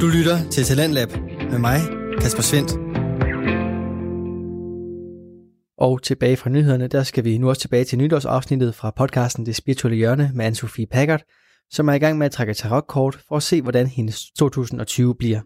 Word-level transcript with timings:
Du 0.00 0.06
lytter 0.06 0.50
til 0.50 0.64
Talentlab 0.64 1.08
med 1.50 1.58
mig, 1.58 1.80
Kasper 2.20 2.42
Svendt. 2.42 2.72
Og 5.78 6.02
tilbage 6.02 6.36
fra 6.36 6.50
nyhederne, 6.50 6.88
der 6.88 7.02
skal 7.02 7.24
vi 7.24 7.38
nu 7.38 7.48
også 7.48 7.60
tilbage 7.60 7.84
til 7.84 7.98
nytårsafsnittet 7.98 8.74
fra 8.74 8.90
podcasten 8.96 9.46
Det 9.46 9.56
Spirituelle 9.56 9.96
Hjørne 9.96 10.30
med 10.34 10.46
Anne-Sophie 10.46 10.86
Packard, 10.92 11.22
som 11.70 11.88
er 11.88 11.92
i 11.92 11.98
gang 11.98 12.18
med 12.18 12.26
at 12.26 12.32
trække 12.32 12.54
tarotkort 12.54 13.18
for 13.28 13.36
at 13.36 13.42
se, 13.42 13.62
hvordan 13.62 13.86
hendes 13.86 14.30
2020 14.38 15.14
bliver. 15.14 15.40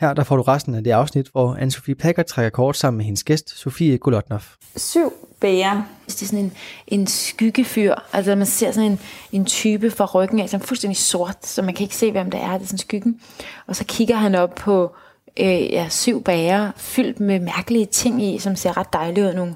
Her 0.00 0.14
der 0.14 0.24
får 0.24 0.36
du 0.36 0.42
resten 0.42 0.74
af 0.74 0.84
det 0.84 0.90
afsnit, 0.90 1.28
hvor 1.32 1.54
Anne-Sophie 1.54 1.94
Packard 1.94 2.26
trækker 2.26 2.50
kort 2.50 2.76
sammen 2.76 2.96
med 2.96 3.04
hendes 3.04 3.24
gæst, 3.24 3.58
Sofie 3.58 3.98
Golotnov. 3.98 4.40
Syv 4.76 5.12
bærer. 5.40 5.82
Det 6.06 6.22
er 6.22 6.26
sådan 6.26 6.44
en, 6.44 6.52
en 6.86 7.06
skyggefyr. 7.06 7.94
Altså 8.12 8.34
man 8.34 8.46
ser 8.46 8.70
sådan 8.70 8.90
en, 8.90 9.00
en 9.32 9.44
type 9.44 9.90
fra 9.90 10.04
ryggen 10.04 10.40
af, 10.40 10.48
som 10.48 10.60
er 10.60 10.64
fuldstændig 10.64 10.96
sort, 10.96 11.46
så 11.46 11.62
man 11.62 11.74
kan 11.74 11.84
ikke 11.84 11.96
se, 11.96 12.12
hvem 12.12 12.30
det 12.30 12.40
er. 12.42 12.52
Det 12.52 12.62
er 12.62 12.66
sådan 12.66 12.78
skyggen. 12.78 13.20
Og 13.66 13.76
så 13.76 13.84
kigger 13.84 14.16
han 14.16 14.34
op 14.34 14.54
på 14.54 14.94
øh, 15.40 15.72
ja, 15.72 15.88
syv 15.88 16.22
bager, 16.22 16.70
fyldt 16.76 17.20
med 17.20 17.40
mærkelige 17.40 17.86
ting 17.86 18.22
i, 18.22 18.38
som 18.38 18.56
ser 18.56 18.76
ret 18.76 18.92
dejlige 18.92 19.24
ud. 19.24 19.34
Nogle 19.34 19.54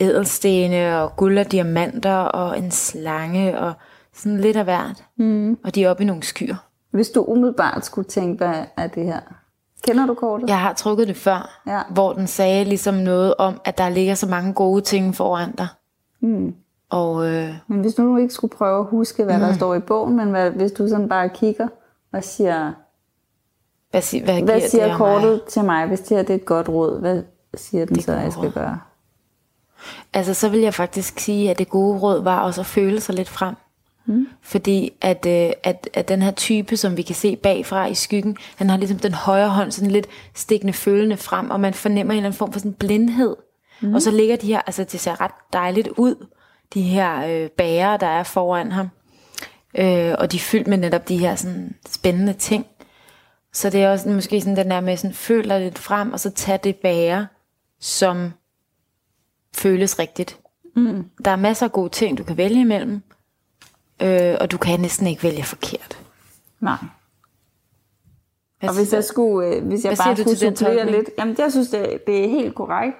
ædelstene 0.00 0.98
og 0.98 1.16
guld 1.16 1.38
og 1.38 1.52
diamanter 1.52 2.16
og 2.16 2.58
en 2.58 2.70
slange 2.70 3.58
og 3.58 3.72
sådan 4.14 4.40
lidt 4.40 4.56
af 4.56 4.64
hvert. 4.64 5.04
Mm. 5.16 5.58
Og 5.64 5.74
de 5.74 5.84
er 5.84 5.90
oppe 5.90 6.02
i 6.02 6.06
nogle 6.06 6.22
skyer. 6.22 6.56
Hvis 6.90 7.08
du 7.08 7.24
umiddelbart 7.24 7.86
skulle 7.86 8.08
tænke, 8.08 8.44
hvad 8.44 8.64
er 8.76 8.86
det 8.86 9.04
her? 9.04 9.20
Kender 9.82 10.06
du 10.06 10.14
kortet? 10.14 10.48
Jeg 10.48 10.60
har 10.60 10.72
trukket 10.72 11.08
det 11.08 11.16
før, 11.16 11.60
ja. 11.66 11.82
hvor 11.90 12.12
den 12.12 12.26
sagde 12.26 12.64
ligesom 12.64 12.94
noget 12.94 13.34
om, 13.38 13.60
at 13.64 13.78
der 13.78 13.88
ligger 13.88 14.14
så 14.14 14.26
mange 14.26 14.52
gode 14.52 14.80
ting 14.80 15.14
foran 15.14 15.52
dig. 15.52 15.68
Mm. 16.20 16.54
Og, 16.90 17.28
øh, 17.28 17.54
men 17.66 17.80
hvis 17.80 17.94
du 17.94 18.02
nu 18.02 18.16
ikke 18.16 18.34
skulle 18.34 18.56
prøve 18.56 18.80
at 18.80 18.86
huske, 18.86 19.24
hvad 19.24 19.34
mm. 19.34 19.40
der 19.40 19.52
står 19.52 19.74
i 19.74 19.80
bogen, 19.80 20.16
men 20.16 20.30
hvad, 20.30 20.50
hvis 20.50 20.72
du 20.72 20.88
sådan 20.88 21.08
bare 21.08 21.28
kigger 21.28 21.68
og 22.12 22.24
siger, 22.24 22.72
hvad, 23.90 24.02
sig, 24.02 24.24
hvad, 24.24 24.42
hvad 24.42 24.60
siger 24.60 24.88
det 24.88 24.96
kortet 24.96 25.30
mig? 25.30 25.40
til 25.48 25.64
mig, 25.64 25.86
hvis 25.86 26.00
det 26.00 26.16
her 26.16 26.24
det 26.24 26.30
er 26.30 26.34
et 26.34 26.44
godt 26.44 26.68
råd, 26.68 27.00
hvad 27.00 27.22
siger 27.54 27.84
den 27.84 27.94
det 27.94 28.04
så, 28.04 28.12
jeg 28.12 28.32
skal 28.32 28.44
råd. 28.44 28.52
gøre? 28.52 28.78
Altså, 30.12 30.34
så 30.34 30.48
vil 30.48 30.60
jeg 30.60 30.74
faktisk 30.74 31.20
sige, 31.20 31.50
at 31.50 31.58
det 31.58 31.68
gode 31.68 31.98
råd 31.98 32.22
var 32.22 32.40
også 32.40 32.60
at 32.60 32.66
føle 32.66 33.00
sig 33.00 33.14
lidt 33.14 33.28
frem. 33.28 33.54
Mm. 34.06 34.28
Fordi 34.42 34.92
at, 35.00 35.26
øh, 35.26 35.52
at, 35.62 35.88
at 35.94 36.08
den 36.08 36.22
her 36.22 36.30
type, 36.30 36.76
som 36.76 36.96
vi 36.96 37.02
kan 37.02 37.14
se 37.14 37.36
bagfra 37.36 37.86
i 37.86 37.94
skyggen, 37.94 38.36
han 38.56 38.70
har 38.70 38.76
ligesom 38.76 38.98
den 38.98 39.14
højre 39.14 39.48
hånd 39.48 39.70
sådan 39.70 39.90
lidt 39.90 40.06
stikkende 40.34 40.72
følende 40.72 41.16
frem, 41.16 41.50
og 41.50 41.60
man 41.60 41.74
fornemmer 41.74 42.12
en 42.12 42.18
eller 42.18 42.26
anden 42.26 42.38
form 42.38 42.52
for 42.52 42.60
sådan 42.60 42.72
blindhed. 42.72 43.36
Mm. 43.80 43.94
Og 43.94 44.02
så 44.02 44.10
ligger 44.10 44.36
de 44.36 44.46
her, 44.46 44.60
altså 44.66 44.84
det 44.84 45.00
ser 45.00 45.20
ret 45.20 45.34
dejligt 45.52 45.88
ud, 45.88 46.26
de 46.74 46.82
her 46.82 47.26
øh, 47.26 47.50
bager, 47.50 47.96
der 47.96 48.06
er 48.06 48.22
foran 48.22 48.72
ham. 48.72 48.88
Øh, 49.78 50.14
og 50.18 50.32
de 50.32 50.36
er 50.36 50.40
fyldt 50.40 50.66
med 50.66 50.78
netop 50.78 51.08
de 51.08 51.18
her 51.18 51.34
sådan 51.34 51.74
spændende 51.88 52.32
ting. 52.32 52.66
Så 53.52 53.70
det 53.70 53.82
er 53.82 53.90
også 53.90 54.08
måske 54.08 54.40
sådan 54.40 54.56
den 54.56 54.70
der 54.70 54.80
med, 54.80 54.96
sådan 54.96 55.14
føler 55.14 55.58
lidt 55.58 55.78
frem, 55.78 56.12
og 56.12 56.20
så 56.20 56.30
tage 56.30 56.58
det 56.64 56.76
bager, 56.76 57.26
som 57.80 58.32
føles 59.54 59.98
rigtigt. 59.98 60.38
Mm. 60.76 61.04
Der 61.24 61.30
er 61.30 61.36
masser 61.36 61.66
af 61.66 61.72
gode 61.72 61.88
ting, 61.88 62.18
du 62.18 62.24
kan 62.24 62.36
vælge 62.36 62.60
imellem, 62.60 63.02
øh, 64.02 64.36
og 64.40 64.50
du 64.50 64.58
kan 64.58 64.80
næsten 64.80 65.06
ikke 65.06 65.22
vælge 65.22 65.42
forkert. 65.42 65.98
Nej. 66.60 66.76
Hvad 68.60 68.68
og 68.68 68.76
hvis 68.76 68.92
jeg 68.92 69.04
skulle, 69.04 69.48
øh, 69.48 69.66
hvis 69.66 69.84
jeg 69.84 69.96
bare 70.04 70.16
skulle 70.16 70.36
supplere 70.36 70.90
lidt, 70.90 71.10
jamen 71.18 71.34
jeg 71.38 71.52
synes, 71.52 71.68
det, 71.68 72.06
det 72.06 72.24
er 72.24 72.28
helt 72.28 72.54
korrekt. 72.54 72.96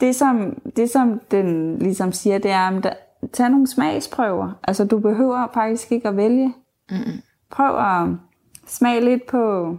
Det 0.00 0.16
som, 0.16 0.62
det 0.76 0.90
som 0.90 1.20
den 1.30 1.78
ligesom 1.78 2.12
siger, 2.12 2.38
det 2.38 2.50
er, 2.50 2.68
at 2.68 2.96
tag 3.32 3.50
nogle 3.50 3.66
smagsprøver. 3.66 4.52
Altså 4.62 4.84
du 4.84 4.98
behøver 4.98 5.46
faktisk 5.54 5.92
ikke 5.92 6.08
at 6.08 6.16
vælge. 6.16 6.54
Mm-mm. 6.90 7.22
Prøv 7.50 7.78
at 7.78 8.08
smage 8.66 9.04
lidt 9.04 9.26
på 9.26 9.76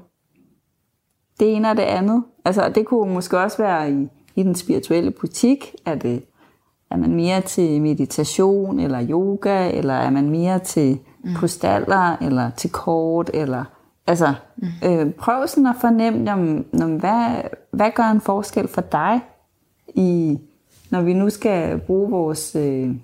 det 1.39 1.55
ene 1.55 1.69
og 1.69 1.77
det 1.77 1.83
andet. 1.83 2.23
Altså 2.45 2.69
det 2.69 2.85
kunne 2.85 3.13
måske 3.13 3.39
også 3.39 3.57
være 3.57 3.91
i, 3.91 4.07
i 4.35 4.43
den 4.43 4.55
spirituelle 4.55 5.11
butik, 5.11 5.75
er 5.85 5.95
det 5.95 6.23
er 6.91 6.97
man 6.97 7.15
mere 7.15 7.41
til 7.41 7.81
meditation 7.81 8.79
eller 8.79 9.07
yoga, 9.09 9.69
eller 9.69 9.93
er 9.93 10.09
man 10.09 10.29
mere 10.29 10.59
til 10.59 10.99
mm. 11.23 11.33
krystaller, 11.35 12.17
eller 12.21 12.49
til 12.49 12.71
kort, 12.71 13.31
eller 13.33 13.63
altså 14.07 14.33
mm. 14.57 14.67
øh, 14.85 15.13
prøv 15.13 15.47
sådan 15.47 15.65
at 15.65 15.75
fornemme, 15.81 16.31
om, 16.31 16.65
om 16.81 16.95
hvad, 16.95 17.41
hvad 17.71 17.91
gør 17.95 18.03
en 18.03 18.21
forskel 18.21 18.67
for 18.67 18.81
dig, 18.81 19.21
i, 19.87 20.39
når 20.89 21.01
vi 21.01 21.13
nu 21.13 21.29
skal 21.29 21.79
bruge 21.79 22.09
vores, 22.09 22.55
øh, 22.55 22.95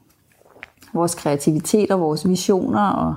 vores 0.93 1.15
kreativitet 1.15 1.91
og 1.91 1.99
vores 1.99 2.27
visioner, 2.29 2.89
og 2.89 3.15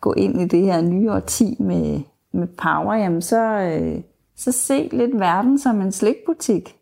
gå 0.00 0.12
ind 0.12 0.40
i 0.40 0.44
det 0.44 0.62
her 0.62 0.80
nye 0.80 1.12
årti 1.12 1.56
med, 1.58 2.00
med 2.32 2.46
power, 2.46 2.94
jamen 2.94 3.22
så, 3.22 3.42
øh, 3.42 4.00
så 4.36 4.52
se 4.52 4.88
lidt 4.92 5.20
verden 5.20 5.58
som 5.58 5.80
en 5.80 5.92
slikbutik 5.92 6.77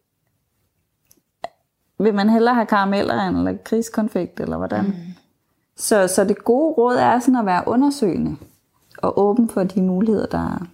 vil 1.99 2.15
man 2.15 2.31
hellere 2.31 2.55
have 2.55 2.67
karameller 2.67 3.29
eller 3.29 3.57
krigskonfekt, 3.65 4.41
eller 4.41 4.57
hvordan? 4.57 4.85
Mm. 4.85 4.95
Så, 5.77 6.09
så 6.09 6.25
det 6.25 6.45
gode 6.45 6.75
råd 6.75 6.97
er 6.97 7.21
sådan 7.21 7.37
at 7.37 7.47
være 7.47 7.63
undersøgende 7.67 8.37
og 8.99 9.19
åben 9.19 9.49
for 9.49 9.65
de 9.65 9.83
muligheder, 9.83 10.27
der, 10.27 10.67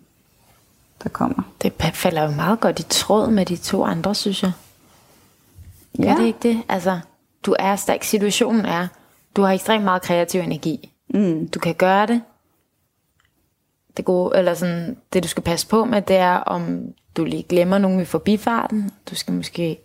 der 1.03 1.09
kommer. 1.09 1.43
Det 1.63 1.73
falder 1.95 2.23
jo 2.23 2.31
meget 2.31 2.61
godt 2.61 2.81
i 2.81 2.83
tråd 2.83 3.31
med 3.31 3.47
de 3.47 3.57
to 3.57 3.85
andre, 3.85 4.15
synes 4.15 4.43
jeg. 4.43 4.53
Ja. 5.99 6.13
Er 6.13 6.17
det 6.17 6.25
ikke 6.25 6.39
det? 6.43 6.63
Altså, 6.69 7.01
du 7.47 7.55
er 7.59 7.77
stærk. 7.77 8.03
Situationen 8.03 8.65
er, 8.65 8.87
du 9.37 9.43
har 9.43 9.53
ekstremt 9.53 9.85
meget 9.85 10.03
kreativ 10.03 10.41
energi. 10.41 10.93
Mm. 11.15 11.49
Du 11.49 11.59
kan 11.59 11.75
gøre 11.75 12.07
det. 12.07 12.23
Det, 13.97 14.05
gode, 14.05 14.39
eller 14.39 14.55
sådan, 14.55 14.97
det 15.13 15.23
du 15.23 15.29
skal 15.29 15.43
passe 15.43 15.67
på 15.67 15.85
med, 15.85 16.03
det 16.03 16.17
er, 16.17 16.37
om 16.37 16.83
du 17.17 17.25
lige 17.25 17.43
glemmer 17.43 17.79
nogen 17.79 18.01
i 18.01 18.05
forbifarten. 18.05 18.91
Du 19.11 19.15
skal 19.15 19.35
måske 19.35 19.79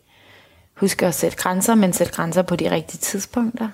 Husk 0.79 1.03
at 1.03 1.15
sætte 1.15 1.37
grænser, 1.37 1.75
men 1.75 1.93
sætte 1.93 2.13
grænser 2.13 2.41
på 2.41 2.55
de 2.55 2.71
rigtige 2.71 2.99
tidspunkter. 2.99 3.69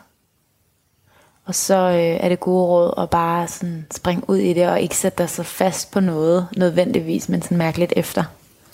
Og 1.45 1.55
så 1.55 1.75
øh, 1.75 2.25
er 2.25 2.29
det 2.29 2.39
gode 2.39 2.65
råd 2.65 2.93
at 2.97 3.09
bare 3.09 3.47
sådan 3.47 3.87
springe 3.91 4.29
ud 4.29 4.37
i 4.37 4.53
det, 4.53 4.69
og 4.69 4.81
ikke 4.81 4.97
sætte 4.97 5.17
dig 5.17 5.29
så 5.29 5.43
fast 5.43 5.91
på 5.91 5.99
noget 5.99 6.47
nødvendigvis, 6.57 7.29
men 7.29 7.41
sådan 7.41 7.57
mærke 7.57 7.79
lidt 7.79 7.93
efter. 7.95 8.23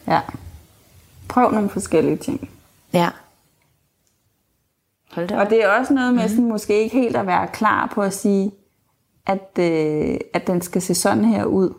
Ja. 0.08 0.22
Prøv 1.28 1.52
nogle 1.52 1.70
forskellige 1.70 2.18
ting. 2.18 2.50
Ja. 2.94 3.10
Hold 5.12 5.28
det 5.28 5.38
og 5.38 5.50
det 5.50 5.64
er 5.64 5.70
også 5.70 5.94
noget 5.94 6.14
med 6.14 6.24
mm. 6.24 6.30
sådan, 6.30 6.50
måske 6.50 6.84
ikke 6.84 6.98
helt 6.98 7.16
at 7.16 7.28
være 7.28 7.48
klar 7.48 7.92
på 7.94 8.02
at 8.02 8.14
sige, 8.14 8.52
at, 9.28 9.60
øh, 9.60 10.18
at 10.34 10.48
den 10.48 10.62
skal 10.62 10.82
se 10.82 10.96
sådan 10.96 11.26
her 11.26 11.46
ud. 11.46 11.74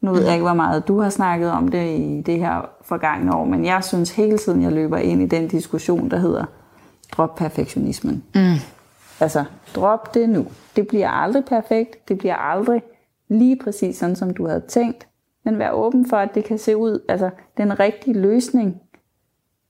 Nu 0.00 0.12
ved 0.12 0.24
jeg 0.24 0.32
ikke, 0.32 0.44
hvor 0.44 0.54
meget 0.54 0.88
du 0.88 1.00
har 1.00 1.10
snakket 1.10 1.50
om 1.50 1.68
det 1.68 1.98
i 1.98 2.22
det 2.26 2.38
her 2.38 2.70
forgangne 2.82 3.34
år, 3.34 3.44
men 3.44 3.64
jeg 3.64 3.84
synes 3.84 4.10
hele 4.10 4.38
tiden, 4.38 4.62
jeg 4.62 4.72
løber 4.72 4.96
ind 4.96 5.22
i 5.22 5.26
den 5.26 5.48
diskussion, 5.48 6.10
der 6.10 6.16
hedder 6.16 6.44
drop 7.12 7.34
perfektionismen. 7.34 8.24
Mm. 8.34 8.54
Altså, 9.20 9.44
drop 9.74 10.14
det 10.14 10.28
nu. 10.28 10.46
Det 10.76 10.88
bliver 10.88 11.08
aldrig 11.08 11.44
perfekt. 11.44 12.08
Det 12.08 12.18
bliver 12.18 12.36
aldrig 12.36 12.82
lige 13.28 13.58
præcis 13.64 13.96
sådan, 13.96 14.16
som 14.16 14.34
du 14.34 14.46
havde 14.46 14.62
tænkt. 14.68 15.08
Men 15.44 15.58
vær 15.58 15.70
åben 15.70 16.08
for, 16.08 16.16
at 16.16 16.34
det 16.34 16.44
kan 16.44 16.58
se 16.58 16.76
ud. 16.76 17.00
Altså, 17.08 17.30
den 17.56 17.80
rigtige 17.80 18.20
løsning 18.20 18.80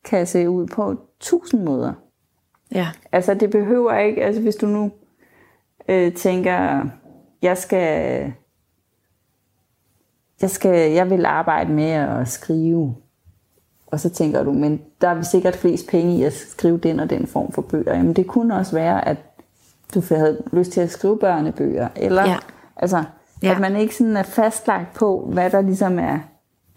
kan 0.05 0.27
se 0.27 0.51
ud 0.51 0.67
på 0.67 0.97
tusind 1.21 1.63
måder. 1.63 1.93
Ja. 2.75 2.89
Altså, 3.13 3.35
det 3.35 3.51
behøver 3.51 3.99
ikke, 3.99 4.25
altså 4.25 4.43
hvis 4.43 4.57
du 4.57 4.67
nu 4.67 4.91
øh, 5.89 6.15
tænker, 6.15 6.85
jeg 7.43 7.59
skal 7.59 8.33
jeg, 10.43 10.51
skal, 10.51 10.93
jeg 10.93 11.11
vil 11.11 11.27
arbejde 11.27 11.73
med 11.73 11.91
at 11.91 12.29
skrive. 12.29 12.95
Og 13.87 14.01
så 14.01 14.11
tænker 14.11 14.43
du, 14.45 14.53
men 14.53 14.81
der 15.01 15.09
er 15.09 15.23
sikkert 15.23 15.57
flest 15.57 15.89
penge 15.89 16.17
i 16.17 16.23
at 16.23 16.33
skrive 16.33 16.79
den 16.79 17.01
og 17.01 17.11
den 17.11 17.27
form 17.27 17.53
for 17.53 17.63
bøger. 17.63 17.97
Jamen 17.97 18.13
det 18.13 18.27
kunne 18.27 18.57
også 18.57 18.73
være, 18.73 19.09
at 19.09 19.17
du 19.95 20.03
havde 20.09 20.43
lyst 20.53 20.73
til 20.73 20.81
at 20.81 20.91
skrive 20.91 21.19
børnebøger. 21.19 21.89
Eller 21.97 22.23
ja. 22.29 22.37
altså, 22.77 23.05
ja. 23.43 23.53
at 23.53 23.61
man 23.61 23.77
ikke 23.77 23.97
sådan 23.97 24.17
er 24.17 24.23
fastlagt 24.23 24.95
på, 24.95 25.31
hvad 25.33 25.51
der 25.51 25.61
ligesom 25.61 25.99
er 25.99 26.19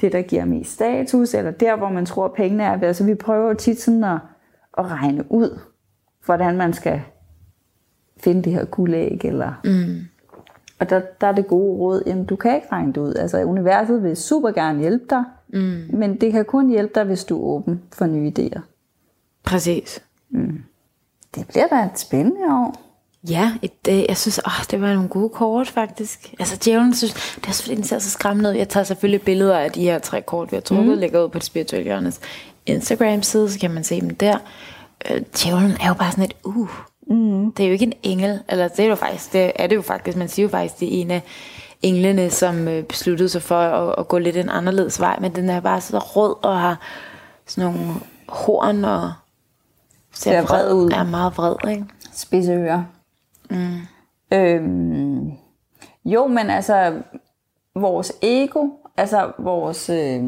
det, 0.01 0.11
der 0.11 0.21
giver 0.21 0.45
mest 0.45 0.73
status, 0.73 1.33
eller 1.33 1.51
der, 1.51 1.75
hvor 1.75 1.89
man 1.89 2.05
tror, 2.05 2.27
pengene 2.27 2.63
er. 2.63 2.81
Altså 2.81 3.03
vi 3.03 3.15
prøver 3.15 3.47
jo 3.47 3.53
tit 3.53 3.81
sådan 3.81 4.03
at, 4.03 4.19
at 4.77 4.91
regne 4.91 5.31
ud, 5.31 5.59
hvordan 6.25 6.57
man 6.57 6.73
skal 6.73 7.01
finde 8.19 8.43
det 8.43 8.53
her 8.53 8.65
guldæg, 8.65 9.25
eller 9.25 9.53
mm. 9.63 9.99
Og 10.81 10.89
der, 10.89 11.01
der 11.21 11.27
er 11.27 11.31
det 11.31 11.47
gode 11.47 11.77
råd, 11.77 12.03
jamen 12.07 12.25
du 12.25 12.35
kan 12.35 12.55
ikke 12.55 12.67
regne 12.71 12.93
det 12.93 13.01
ud. 13.01 13.13
Altså 13.13 13.43
universet 13.43 14.03
vil 14.03 14.17
super 14.17 14.51
gerne 14.51 14.79
hjælpe 14.79 15.05
dig, 15.09 15.23
mm. 15.53 15.89
men 15.93 16.21
det 16.21 16.31
kan 16.31 16.45
kun 16.45 16.69
hjælpe 16.69 16.93
dig, 16.95 17.03
hvis 17.03 17.23
du 17.23 17.37
er 17.37 17.43
åben 17.43 17.81
for 17.93 18.05
nye 18.05 18.31
idéer. 18.39 18.59
Præcis. 19.43 20.03
Mm. 20.29 20.63
Det 21.35 21.47
bliver 21.47 21.67
da 21.67 21.75
et 21.75 21.99
spændende 21.99 22.45
år. 22.45 22.81
Ja, 23.29 23.53
et, 23.61 23.71
øh, 23.89 24.05
jeg 24.09 24.17
synes, 24.17 24.39
åh, 24.45 24.65
det 24.71 24.81
var 24.81 24.93
nogle 24.93 25.09
gode 25.09 25.29
kort 25.29 25.67
faktisk. 25.67 26.33
Altså 26.39 26.59
djævlen 26.65 26.93
synes, 26.93 27.13
det 27.13 27.47
er 27.47 27.51
selvfølgelig, 27.51 27.83
den 27.83 27.87
ser 27.87 27.99
så 27.99 28.09
skræmmende 28.09 28.49
ud. 28.49 28.55
Jeg 28.55 28.69
tager 28.69 28.83
selvfølgelig 28.83 29.21
billeder 29.21 29.57
af 29.57 29.71
de 29.71 29.81
her 29.81 29.99
tre 29.99 30.21
kort, 30.21 30.51
vi 30.51 30.55
har 30.55 30.61
trukket, 30.61 30.93
mm. 30.93 30.99
lægger 30.99 31.23
ud 31.23 31.29
på 31.29 31.37
det 31.37 31.45
spirituelle 31.45 31.83
hjørnes 31.83 32.19
Instagram 32.65 33.23
side, 33.23 33.51
så 33.51 33.59
kan 33.59 33.71
man 33.71 33.83
se 33.83 34.01
dem 34.01 34.15
der. 34.15 34.37
Øh, 35.11 35.21
djævlen 35.21 35.71
er 35.81 35.87
jo 35.87 35.93
bare 35.93 36.11
sådan 36.11 36.23
et, 36.23 36.33
uh, 36.43 36.69
Mm. 37.11 37.51
Det 37.51 37.63
er 37.63 37.67
jo 37.67 37.73
ikke 37.73 37.85
en 37.85 37.93
engel, 38.03 38.39
eller 38.49 38.67
det 38.67 38.79
er 38.79 38.89
jo 38.89 38.95
faktisk, 38.95 39.33
det 39.33 39.51
er 39.55 39.67
det 39.67 39.75
jo 39.75 39.81
faktisk, 39.81 40.17
man 40.17 40.27
siger 40.27 40.43
jo 40.43 40.49
faktisk, 40.49 40.79
det 40.79 40.97
er 40.97 41.01
en 41.01 41.11
af 41.11 41.21
englene, 41.81 42.29
som 42.29 42.67
øh, 42.67 42.83
besluttede 42.83 43.29
sig 43.29 43.41
for 43.41 43.55
at, 43.55 43.95
at 43.97 44.07
gå 44.07 44.17
lidt 44.17 44.37
en 44.37 44.49
anderledes 44.49 44.99
vej, 44.99 45.19
men 45.19 45.35
den 45.35 45.49
er 45.49 45.59
bare 45.59 45.81
så 45.81 45.99
rød 45.99 46.35
og 46.45 46.59
har 46.59 46.79
sådan 47.45 47.73
nogle 47.73 47.93
horn 48.27 48.85
og 48.85 49.11
ser, 50.11 50.31
ser 50.31 50.41
vred 50.41 50.73
ud. 50.73 50.91
Er 50.91 51.03
meget 51.03 51.37
vred, 51.37 51.71
ikke? 51.71 51.85
Spidse 52.13 52.51
ører. 52.51 52.83
Mm. 53.49 53.79
Øhm, 54.33 55.31
jo, 56.05 56.27
men 56.27 56.49
altså, 56.49 57.01
vores 57.75 58.13
ego, 58.21 58.69
altså 58.97 59.31
vores, 59.39 59.89
øh, 59.89 60.23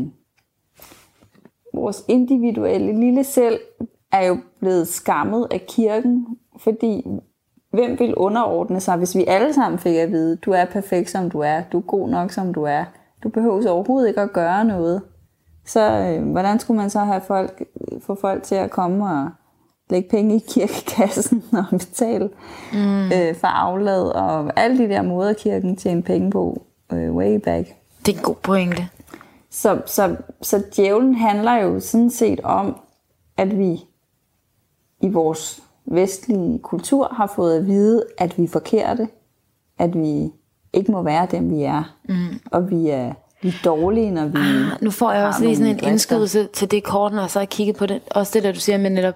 vores 1.74 2.03
individuelle 2.07 3.00
lille 3.00 3.24
selv, 3.24 3.59
er 4.12 4.25
jo 4.25 4.38
blevet 4.59 4.88
skammet 4.88 5.47
af 5.51 5.65
kirken, 5.68 6.27
fordi 6.63 7.06
hvem 7.71 8.00
vil 8.00 8.15
underordne 8.15 8.80
sig, 8.80 8.98
hvis 8.98 9.15
vi 9.15 9.25
alle 9.27 9.54
sammen 9.54 9.80
fik 9.80 9.95
at 9.95 10.12
vide, 10.12 10.36
du 10.36 10.51
er 10.51 10.65
perfekt 10.65 11.10
som 11.10 11.30
du 11.30 11.39
er, 11.39 11.62
du 11.71 11.77
er 11.77 11.81
god 11.81 12.10
nok 12.10 12.31
som 12.31 12.54
du 12.54 12.63
er, 12.63 12.83
du 13.24 13.30
behøver 13.30 13.69
overhovedet 13.69 14.07
ikke 14.07 14.21
at 14.21 14.33
gøre 14.33 14.65
noget. 14.65 15.01
Så 15.65 15.92
øh, 15.92 16.31
hvordan 16.31 16.60
skulle 16.60 16.77
man 16.81 16.89
så 16.89 17.00
have 17.00 17.21
folk, 17.21 17.63
få 18.01 18.15
folk 18.15 18.44
til 18.44 18.56
at 18.56 18.71
komme 18.71 19.10
og 19.10 19.30
lægge 19.89 20.10
penge 20.10 20.36
i 20.36 20.44
kirkekassen 20.50 21.44
og 21.60 21.65
betale 21.80 22.30
mm. 22.74 23.06
øh, 23.06 23.36
for 23.36 23.48
aflad 23.48 24.04
og 24.04 24.59
alle 24.59 24.77
de 24.77 24.89
der 24.89 25.01
måder, 25.01 25.33
kirken 25.33 25.75
tjener 25.75 26.01
penge 26.01 26.31
på 26.31 26.66
øh, 26.94 27.16
way 27.16 27.36
back. 27.36 27.68
Det 28.06 28.13
er 28.13 28.18
en 28.18 28.24
god 28.24 28.36
pointe. 28.36 28.88
Så, 29.50 29.81
så, 29.86 30.16
så 30.42 30.63
djævlen 30.75 31.16
handler 31.16 31.54
jo 31.54 31.80
sådan 31.80 32.09
set 32.09 32.39
om, 32.42 32.75
at 33.38 33.57
vi 33.57 33.80
i 35.01 35.09
vores 35.09 35.63
vestlige 35.85 36.59
kultur 36.59 37.07
har 37.12 37.31
fået 37.35 37.57
at 37.57 37.68
vide, 37.68 38.06
at 38.18 38.38
vi 38.38 38.44
er 38.44 38.47
forkerte, 38.47 39.07
at 39.80 39.94
vi 39.94 40.31
ikke 40.74 40.91
må 40.91 41.01
være 41.01 41.27
dem, 41.31 41.51
vi 41.51 41.63
er, 41.63 41.95
mm. 42.09 42.39
og 42.51 42.71
vi 42.71 42.89
er, 42.89 43.13
vi 43.41 43.50
er 43.50 43.53
dårlige, 43.65 44.12
når 44.12 44.25
vi 44.25 44.38
ah, 44.38 44.83
Nu 44.83 44.91
får 44.91 45.12
jeg 45.12 45.25
også 45.25 45.44
lige 45.44 45.56
sådan 45.56 45.71
en 45.71 45.83
indskydelse 45.83 46.47
til 46.53 46.71
det 46.71 46.83
kort, 46.83 47.13
når 47.13 47.21
jeg 47.21 47.30
så 47.30 47.39
har 47.39 47.45
kigget 47.45 47.75
på 47.75 47.85
det. 47.85 48.01
Også 48.12 48.31
det, 48.33 48.44
der 48.44 48.51
du 48.51 48.59
siger 48.59 48.77
med 48.77 48.89
netop, 48.89 49.15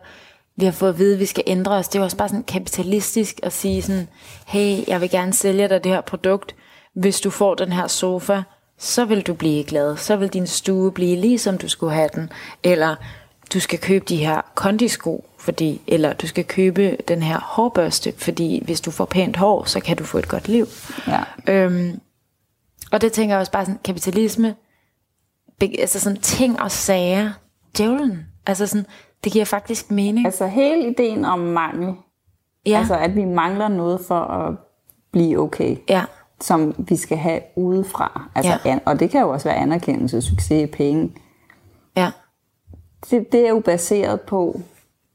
vi 0.56 0.66
har 0.66 0.72
fået 0.72 0.90
at 0.90 1.00
vide, 1.00 1.14
at 1.14 1.20
vi 1.20 1.26
skal 1.26 1.44
ændre 1.48 1.72
os. 1.72 1.88
Det 1.88 1.96
er 1.96 2.00
jo 2.00 2.04
også 2.04 2.18
bare 2.18 2.30
sådan 2.30 2.44
kapitalistisk 2.44 3.40
at 3.44 3.54
sige 3.54 3.82
sådan, 3.82 4.08
hey, 4.48 4.88
jeg 4.88 5.02
vil 5.02 5.10
gerne 5.10 5.34
sælge 5.34 5.70
dig 5.70 5.84
det 5.84 5.92
her 5.92 6.02
produkt. 6.02 6.56
Hvis 6.94 7.22
du 7.22 7.30
får 7.30 7.56
den 7.56 7.72
her 7.72 7.88
sofa, 7.88 8.42
så 8.78 9.06
vil 9.06 9.22
du 9.22 9.34
blive 9.34 9.64
glad. 9.64 9.98
Så 9.98 10.16
vil 10.16 10.30
din 10.30 10.48
stue 10.48 10.92
blive 10.92 11.16
lige 11.16 11.40
som 11.40 11.58
du 11.58 11.70
skulle 11.70 11.94
have 11.94 12.10
den. 12.16 12.30
Eller 12.64 12.96
du 13.54 13.60
skal 13.60 13.80
købe 13.80 14.06
de 14.06 14.18
her 14.18 14.42
kondisko, 14.56 15.26
fordi, 15.40 15.82
eller 15.88 16.14
du 16.14 16.28
skal 16.28 16.46
købe 16.46 16.98
den 17.08 17.22
her 17.22 17.40
hårbørste, 17.40 18.14
fordi 18.18 18.62
hvis 18.66 18.82
du 18.82 18.92
får 18.92 19.06
pænt 19.06 19.38
hår, 19.38 19.64
så 19.64 19.80
kan 19.80 19.98
du 19.98 20.04
få 20.04 20.18
et 20.18 20.28
godt 20.28 20.48
liv. 20.48 20.66
Ja. 21.08 21.24
Øhm, 21.48 22.00
og 22.92 23.02
det 23.02 23.12
tænker 23.12 23.36
jeg 23.36 23.40
også 23.40 23.52
bare 23.52 23.66
sådan, 23.66 23.80
kapitalisme, 23.84 24.56
altså 25.62 26.00
sådan 26.00 26.22
ting 26.22 26.62
og 26.62 26.72
sager, 26.72 27.32
djævlen, 27.78 28.26
altså 28.46 28.68
sådan, 28.68 28.86
det 29.24 29.32
giver 29.32 29.46
faktisk 29.46 29.92
mening. 29.92 30.26
Altså 30.26 30.48
hele 30.48 30.92
ideen 30.92 31.26
om 31.26 31.40
mangel, 31.40 31.96
ja. 32.66 32.78
altså 32.78 32.96
at 32.96 33.16
vi 33.16 33.26
mangler 33.26 33.68
noget 33.68 34.00
for 34.08 34.20
at 34.20 34.56
blive 35.12 35.40
okay. 35.40 35.76
Ja. 35.90 36.04
Som 36.42 36.76
vi 36.78 36.96
skal 36.96 37.18
have 37.18 37.40
udefra. 37.56 38.30
Altså, 38.36 38.60
ja. 38.66 38.80
Og 38.86 39.00
det 39.00 39.10
kan 39.10 39.22
jo 39.22 39.30
også 39.30 39.50
være 39.50 39.58
anerkendelse, 39.58 40.22
succes, 40.22 40.70
penge. 40.74 41.12
Ja. 41.96 42.12
Det, 43.12 43.32
det 43.32 43.46
er 43.46 43.50
jo 43.50 43.60
baseret 43.60 44.22
på, 44.22 44.62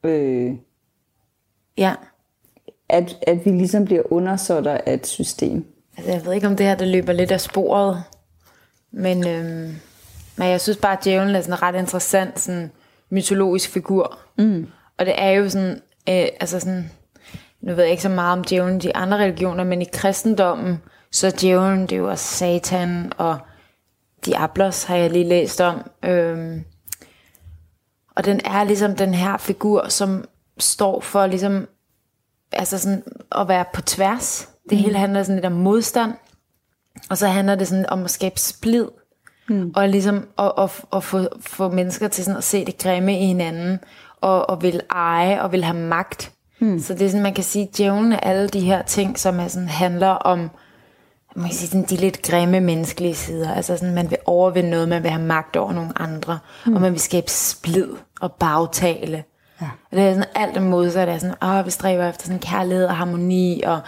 øh, 0.05 0.53
ja. 1.79 1.95
at, 2.89 3.19
at 3.27 3.45
vi 3.45 3.51
ligesom 3.51 3.85
bliver 3.85 4.13
undersåtter 4.13 4.79
af 4.87 4.95
et 4.95 5.07
system. 5.07 5.65
Altså, 5.97 6.13
jeg 6.13 6.25
ved 6.25 6.33
ikke, 6.33 6.47
om 6.47 6.57
det 6.57 6.67
her 6.67 6.75
det 6.75 6.89
løber 6.89 7.13
lidt 7.13 7.33
af 7.33 7.41
sporet, 7.41 8.03
men, 8.91 9.29
øhm, 9.29 9.75
men 10.37 10.49
jeg 10.49 10.61
synes 10.61 10.79
bare, 10.79 10.99
at 10.99 11.05
djævlen 11.05 11.37
er 11.37 11.41
sådan 11.41 11.55
en 11.55 11.63
ret 11.63 11.79
interessant 11.79 12.41
sådan, 12.41 12.71
mytologisk 13.11 13.71
figur. 13.71 14.19
Mm. 14.39 14.67
Og 14.99 15.07
det 15.07 15.15
er 15.17 15.31
jo 15.31 15.49
sådan, 15.49 15.73
øh, 16.09 16.27
altså 16.41 16.61
sådan, 16.61 16.91
nu 17.61 17.75
ved 17.75 17.83
jeg 17.83 17.91
ikke 17.91 18.03
så 18.03 18.09
meget 18.09 18.39
om 18.39 18.45
djævlen 18.45 18.77
i 18.77 18.81
de 18.81 18.97
andre 18.97 19.19
religioner, 19.19 19.65
men 19.65 19.83
i 19.83 19.87
kristendommen, 19.93 20.83
så 21.11 21.27
er 21.27 21.31
djævlen, 21.41 21.83
det 21.83 21.93
er 21.93 21.97
jo 21.97 22.11
også 22.11 22.37
satan, 22.37 23.13
og 23.19 23.39
Diablos 24.27 24.85
har 24.85 24.97
jeg 24.97 25.11
lige 25.11 25.29
læst 25.29 25.61
om. 25.61 25.91
Øhm, 26.05 26.65
og 28.17 28.25
den 28.25 28.41
er 28.45 28.65
ligesom 28.65 28.97
den 28.97 29.15
her 29.15 29.37
figur, 29.37 29.89
som 29.89 30.25
står 30.59 31.01
for 31.01 31.27
ligesom, 31.27 31.69
altså 32.53 32.79
sådan 32.79 33.03
at 33.33 33.49
være 33.49 33.65
på 33.75 33.83
tværs. 33.83 34.49
Det 34.71 34.79
hele 34.79 34.93
mm. 34.93 34.99
handler 34.99 35.23
sådan 35.23 35.37
lidt 35.37 35.47
om 35.47 35.53
modstand. 35.53 36.13
Og 37.11 37.19
så 37.19 37.27
handler 37.27 37.55
det 37.55 37.69
sådan 37.69 37.91
om 37.91 38.05
at 38.05 38.11
skabe 38.11 38.41
splid. 38.41 38.87
Mm. 39.49 39.73
Og 39.77 39.89
ligesom 39.89 40.29
at, 40.39 40.53
at, 40.59 40.71
at 40.93 41.05
få, 41.05 41.29
få 41.41 41.69
mennesker 41.69 42.09
til 42.09 42.25
sådan 42.25 42.39
at 42.39 42.45
se 42.45 42.65
det 42.65 42.79
grimme 42.79 43.21
i 43.21 43.27
hinanden. 43.27 43.79
Og, 44.21 44.51
og 44.51 44.63
vil 44.63 44.81
eje 44.91 45.43
og 45.43 45.53
vil 45.53 45.65
have 45.65 45.77
magt. 45.77 46.33
Mm. 46.59 46.79
Så 46.79 46.95
det 46.95 47.03
er 47.03 47.09
sådan, 47.09 47.23
man 47.23 47.35
kan 47.35 47.45
sige, 47.45 47.71
djævlen 47.77 48.13
er 48.13 48.21
alle 48.21 48.49
de 48.49 48.61
her 48.61 48.83
ting, 48.83 49.19
som 49.19 49.41
er 49.41 49.49
sådan, 49.49 49.69
handler 49.69 50.09
om 50.09 50.51
man 51.35 51.45
kan 51.45 51.55
sige, 51.55 51.69
sådan, 51.69 51.87
de 51.91 51.97
lidt 51.97 52.23
grimme 52.23 52.61
menneskelige 52.61 53.15
sider. 53.15 53.55
Altså 53.55 53.77
sådan, 53.77 53.95
man 53.95 54.11
vil 54.11 54.19
overvinde 54.25 54.71
noget, 54.71 54.89
man 54.89 55.03
vil 55.03 55.11
have 55.11 55.23
magt 55.23 55.57
over 55.57 55.73
nogle 55.73 55.91
andre, 55.97 56.39
mm. 56.67 56.75
og 56.75 56.81
man 56.81 56.93
vil 56.93 57.01
skabe 57.01 57.31
splid 57.31 57.89
og 58.21 58.33
bagtale. 58.33 59.25
Ja. 59.61 59.67
Og 59.91 59.97
det 59.97 60.05
er 60.05 60.15
sådan 60.15 60.31
alt 60.35 60.55
det 60.55 60.63
modsatte. 60.63 61.13
Det 61.13 61.23
er 61.23 61.33
sådan, 61.33 61.59
åh, 61.59 61.67
vi 61.67 61.71
stræber 61.71 62.09
efter 62.09 62.27
sådan 62.27 62.41
kærlighed 62.41 62.85
og 62.85 62.97
harmoni, 62.97 63.63
og 63.67 63.81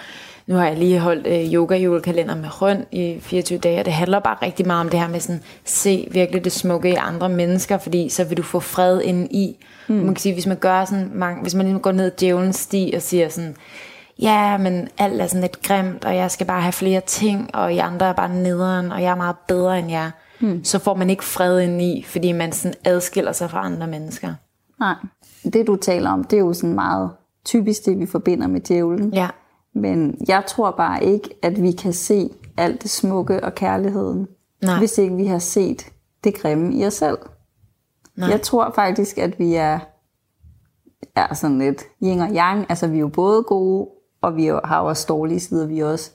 nu 0.47 0.55
har 0.55 0.67
jeg 0.67 0.77
lige 0.77 0.99
holdt 0.99 1.27
øh, 1.27 1.55
yoga-julekalender 1.55 2.35
med 2.35 2.63
Røn 2.63 2.85
i 2.93 3.19
24 3.21 3.59
dage, 3.59 3.79
og 3.79 3.85
det 3.85 3.93
handler 3.93 4.19
bare 4.19 4.37
rigtig 4.43 4.67
meget 4.67 4.81
om 4.81 4.89
det 4.89 5.01
her 5.01 5.09
med 5.09 5.21
sådan, 5.21 5.43
se 5.65 6.09
virkelig 6.11 6.45
det 6.45 6.53
smukke 6.53 6.91
i 6.91 6.95
andre 6.95 7.29
mennesker, 7.29 7.79
fordi 7.79 8.09
så 8.09 8.25
vil 8.25 8.37
du 8.37 8.43
få 8.43 8.61
fred 8.61 9.01
inden 9.01 9.29
i. 9.31 9.57
Mm. 9.89 9.95
Man 9.95 10.15
kan 10.15 10.17
sige, 10.17 10.33
hvis 10.33 10.47
man 10.47 10.57
gør 10.57 10.85
sådan 10.85 11.11
mange, 11.15 11.43
hvis 11.43 11.55
man 11.55 11.67
ligesom 11.67 11.81
går 11.81 11.93
ned 11.93 12.11
djævelens 12.21 12.57
sti 12.57 12.93
og 12.97 13.03
siger 13.03 13.29
sådan, 13.29 13.57
ja, 14.23 14.57
men 14.57 14.89
alt 14.99 15.21
er 15.21 15.27
sådan 15.27 15.41
lidt 15.41 15.63
grimt, 15.63 16.05
og 16.05 16.17
jeg 16.17 16.31
skal 16.31 16.47
bare 16.47 16.61
have 16.61 16.73
flere 16.73 17.01
ting, 17.01 17.55
og 17.55 17.75
I 17.75 17.79
andre 17.79 18.07
er 18.07 18.13
bare 18.13 18.35
nederen, 18.35 18.93
og 18.93 19.03
jeg 19.03 19.11
er 19.11 19.17
meget 19.17 19.37
bedre 19.49 19.79
end 19.79 19.91
jer, 19.91 20.11
hmm. 20.41 20.65
så 20.65 20.79
får 20.79 20.95
man 20.95 21.11
ikke 21.11 21.25
fred 21.25 21.61
ind 21.61 21.83
i, 21.83 22.05
fordi 22.09 22.33
man 22.33 22.53
sådan 22.53 22.75
adskiller 22.85 23.33
sig 23.33 23.51
fra 23.51 23.65
andre 23.65 23.87
mennesker. 23.87 24.35
Nej, 24.81 24.95
det 25.45 25.67
du 25.67 25.77
taler 25.77 26.11
om, 26.11 26.25
det 26.25 26.37
er 26.37 26.41
jo 26.41 26.53
sådan 26.53 26.75
meget 26.75 27.11
typisk 27.45 27.85
det, 27.85 27.99
vi 27.99 28.07
forbinder 28.07 28.47
med 28.47 28.61
djævlen. 28.61 29.15
Ja. 29.15 29.29
Men 29.75 30.25
jeg 30.29 30.45
tror 30.47 30.71
bare 30.71 31.05
ikke, 31.05 31.31
at 31.43 31.63
vi 31.63 31.73
kan 31.73 31.93
se 31.93 32.31
alt 32.57 32.83
det 32.83 32.91
smukke 32.91 33.45
og 33.45 33.55
kærligheden, 33.55 34.27
Nej. 34.63 34.79
hvis 34.79 34.99
ikke 34.99 35.17
vi 35.17 35.27
har 35.27 35.39
set 35.39 35.87
det 36.25 36.35
grimme 36.35 36.75
i 36.75 36.87
os 36.87 36.95
selv. 36.95 37.19
Nej. 38.17 38.29
Jeg 38.29 38.43
tror 38.43 38.73
faktisk, 38.75 39.19
at 39.19 39.39
vi 39.39 39.55
er, 39.55 39.79
er 41.17 41.35
sådan 41.35 41.59
lidt 41.59 41.85
yin 42.03 42.21
og 42.21 42.29
yang. 42.29 42.67
Altså 42.69 42.87
vi 42.87 42.97
er 42.97 43.01
jo 43.01 43.09
både 43.09 43.43
gode 43.43 43.89
og 44.25 44.37
vi 44.37 44.47
har 44.65 44.81
også 44.81 45.07
dårlige 45.09 45.41
sider, 45.41 45.67
vi 45.67 45.81
også 45.81 46.11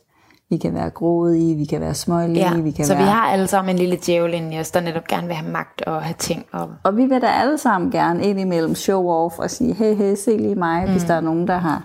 vi 0.50 0.58
kan 0.58 0.74
være 0.74 0.89
grådige, 0.89 1.56
vi 1.56 1.66
kan 1.66 1.82
være 1.82 1.94
smålige, 1.94 2.39
ja, 2.39 2.58
vi 2.62 2.72
kan 2.72 2.86
så 2.86 2.94
være... 2.94 3.04
vi 3.04 3.10
har 3.10 3.22
alle 3.22 3.48
sammen 3.48 3.75
en 3.75 3.80
lille 3.80 3.98
djævel 4.06 4.54
i 4.54 4.60
os, 4.60 4.72
der 4.72 4.82
netop 4.82 5.08
gerne 5.08 5.28
vil 5.28 5.36
have 5.36 5.51
magt 5.51 5.82
og 5.82 6.01
have 6.01 6.16
ting. 6.20 6.46
Og, 6.51 6.70
og 6.84 6.98
vi 6.98 7.06
vil 7.06 7.22
da 7.22 7.28
alle 7.28 7.58
sammen 7.58 7.92
gerne 7.92 8.24
ind 8.24 8.39
imellem 8.39 8.75
show 8.75 9.10
off 9.10 9.39
og 9.39 9.50
sige, 9.50 9.74
hey, 9.74 9.96
hey, 9.96 10.16
se 10.16 10.38
lige 10.38 10.56
mig, 10.56 10.86
mm. 10.86 10.92
hvis 10.92 11.04
der 11.04 11.13
er 11.13 11.22
nogen, 11.22 11.48
der 11.48 11.58
har 11.58 11.84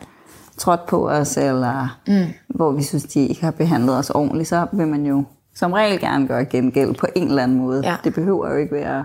trådt 0.59 0.87
på 0.87 1.09
os, 1.09 1.37
eller 1.37 1.99
mm. 2.09 2.25
hvor 2.49 2.73
vi 2.73 2.83
synes, 2.83 3.05
de 3.05 3.27
ikke 3.27 3.45
har 3.45 3.51
behandlet 3.51 3.99
os 3.99 4.11
ordentligt, 4.11 4.49
så 4.49 4.67
vil 4.73 4.89
man 4.89 5.07
jo 5.07 5.25
som 5.55 5.73
regel 5.73 6.01
gerne 6.01 6.29
gøre 6.29 6.45
gengæld 6.45 6.95
på 6.95 7.07
en 7.15 7.29
eller 7.29 7.43
anden 7.43 7.59
måde. 7.59 7.83
Ja. 7.85 7.97
Det 8.05 8.15
behøver 8.15 8.51
jo 8.51 8.57
ikke 8.57 8.75
være 8.75 9.05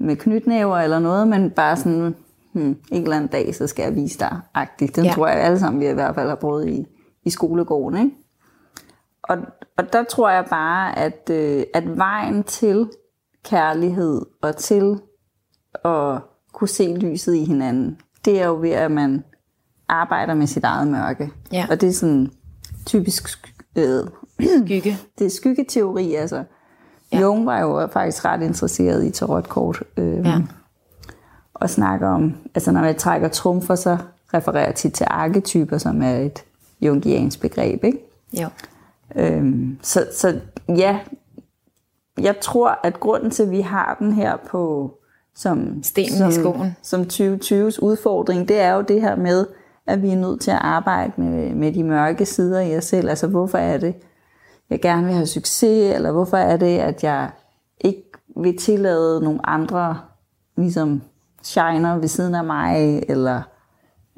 med 0.00 0.16
knytnæver 0.16 0.78
eller 0.78 0.98
noget, 0.98 1.28
men 1.28 1.50
bare 1.50 1.76
sådan, 1.76 2.14
hmm, 2.52 2.76
en 2.92 3.02
eller 3.02 3.16
anden 3.16 3.30
dag, 3.30 3.54
så 3.54 3.66
skal 3.66 3.82
jeg 3.82 3.94
vise 3.94 4.18
dig, 4.18 4.40
agtigt. 4.54 4.96
Den 4.96 5.04
ja. 5.04 5.12
tror 5.12 5.28
jeg 5.28 5.36
alle 5.36 5.58
sammen, 5.58 5.80
vi 5.80 5.88
i 5.88 5.92
hvert 5.92 6.14
fald 6.14 6.28
har 6.28 6.36
prøvet 6.36 6.68
i, 6.68 6.86
i 7.24 7.30
skolegården. 7.30 8.04
Ikke? 8.04 8.16
Og, 9.22 9.36
og 9.78 9.92
der 9.92 10.04
tror 10.04 10.30
jeg 10.30 10.44
bare, 10.50 10.98
at, 10.98 11.30
øh, 11.30 11.64
at 11.74 11.96
vejen 11.96 12.44
til 12.44 12.90
kærlighed 13.44 14.20
og 14.42 14.56
til 14.56 15.00
at 15.84 16.20
kunne 16.52 16.68
se 16.68 16.96
lyset 16.96 17.34
i 17.34 17.44
hinanden, 17.44 17.98
det 18.24 18.40
er 18.40 18.46
jo 18.46 18.60
ved, 18.60 18.70
at 18.70 18.90
man 18.90 19.24
arbejder 19.88 20.34
med 20.34 20.46
sit 20.46 20.64
eget 20.64 20.88
mørke. 20.88 21.30
Ja. 21.52 21.66
Og 21.70 21.80
det 21.80 21.88
er 21.88 21.92
sådan 21.92 22.30
typisk 22.86 23.54
øh, 23.76 24.06
skygge. 24.40 24.98
det 25.18 25.26
er 25.26 25.30
skyggeteori, 25.30 26.14
altså. 26.14 26.44
Ja. 27.12 27.20
Jung 27.20 27.46
var 27.46 27.60
jo 27.60 27.86
faktisk 27.86 28.24
ret 28.24 28.42
interesseret 28.42 29.04
i 29.04 29.10
tarotkort. 29.10 29.82
Øh, 29.96 30.26
ja 30.26 30.42
og 31.62 31.70
snakker 31.70 32.08
om, 32.08 32.34
altså 32.54 32.72
når 32.72 32.80
man 32.80 32.94
trækker 32.94 33.28
trumfer, 33.28 33.74
så 33.74 33.98
refererer 34.34 34.72
til 34.72 34.92
til 34.92 35.06
arketyper, 35.10 35.78
som 35.78 36.02
er 36.02 36.16
et 36.16 36.44
jungiansk 36.80 37.40
begreb, 37.40 37.84
ikke? 37.84 37.98
Jo. 38.40 38.48
Øhm, 39.16 39.78
så, 39.82 40.06
så 40.14 40.40
ja, 40.68 40.98
jeg 42.20 42.40
tror, 42.40 42.78
at 42.82 43.00
grunden 43.00 43.30
til, 43.30 43.42
at 43.42 43.50
vi 43.50 43.60
har 43.60 43.96
den 43.98 44.12
her 44.12 44.36
på 44.36 44.94
som, 45.34 45.82
Stenen 45.82 46.18
som, 46.18 46.28
i 46.28 46.32
skoen. 46.32 46.76
som 46.82 47.00
2020's 47.00 47.78
udfordring, 47.82 48.48
det 48.48 48.60
er 48.60 48.72
jo 48.74 48.80
det 48.80 49.00
her 49.00 49.16
med, 49.16 49.46
at 49.86 50.02
vi 50.02 50.10
er 50.10 50.16
nødt 50.16 50.40
til 50.40 50.50
at 50.50 50.58
arbejde 50.60 51.12
med, 51.16 51.54
med 51.54 51.72
de 51.72 51.84
mørke 51.84 52.26
sider 52.26 52.60
i 52.60 52.76
os 52.76 52.84
selv. 52.84 53.08
Altså 53.08 53.26
hvorfor 53.26 53.58
er 53.58 53.78
det, 53.78 53.94
jeg 54.70 54.80
gerne 54.80 55.04
vil 55.04 55.14
have 55.14 55.26
succes, 55.26 55.94
eller 55.94 56.12
hvorfor 56.12 56.36
er 56.36 56.56
det, 56.56 56.78
at 56.78 57.04
jeg 57.04 57.30
ikke 57.80 58.12
vil 58.36 58.58
tillade 58.58 59.20
nogle 59.20 59.48
andre, 59.48 59.98
ligesom 60.56 61.02
shiner 61.42 61.98
ved 61.98 62.08
siden 62.08 62.34
af 62.34 62.44
mig, 62.44 63.02
eller 63.08 63.42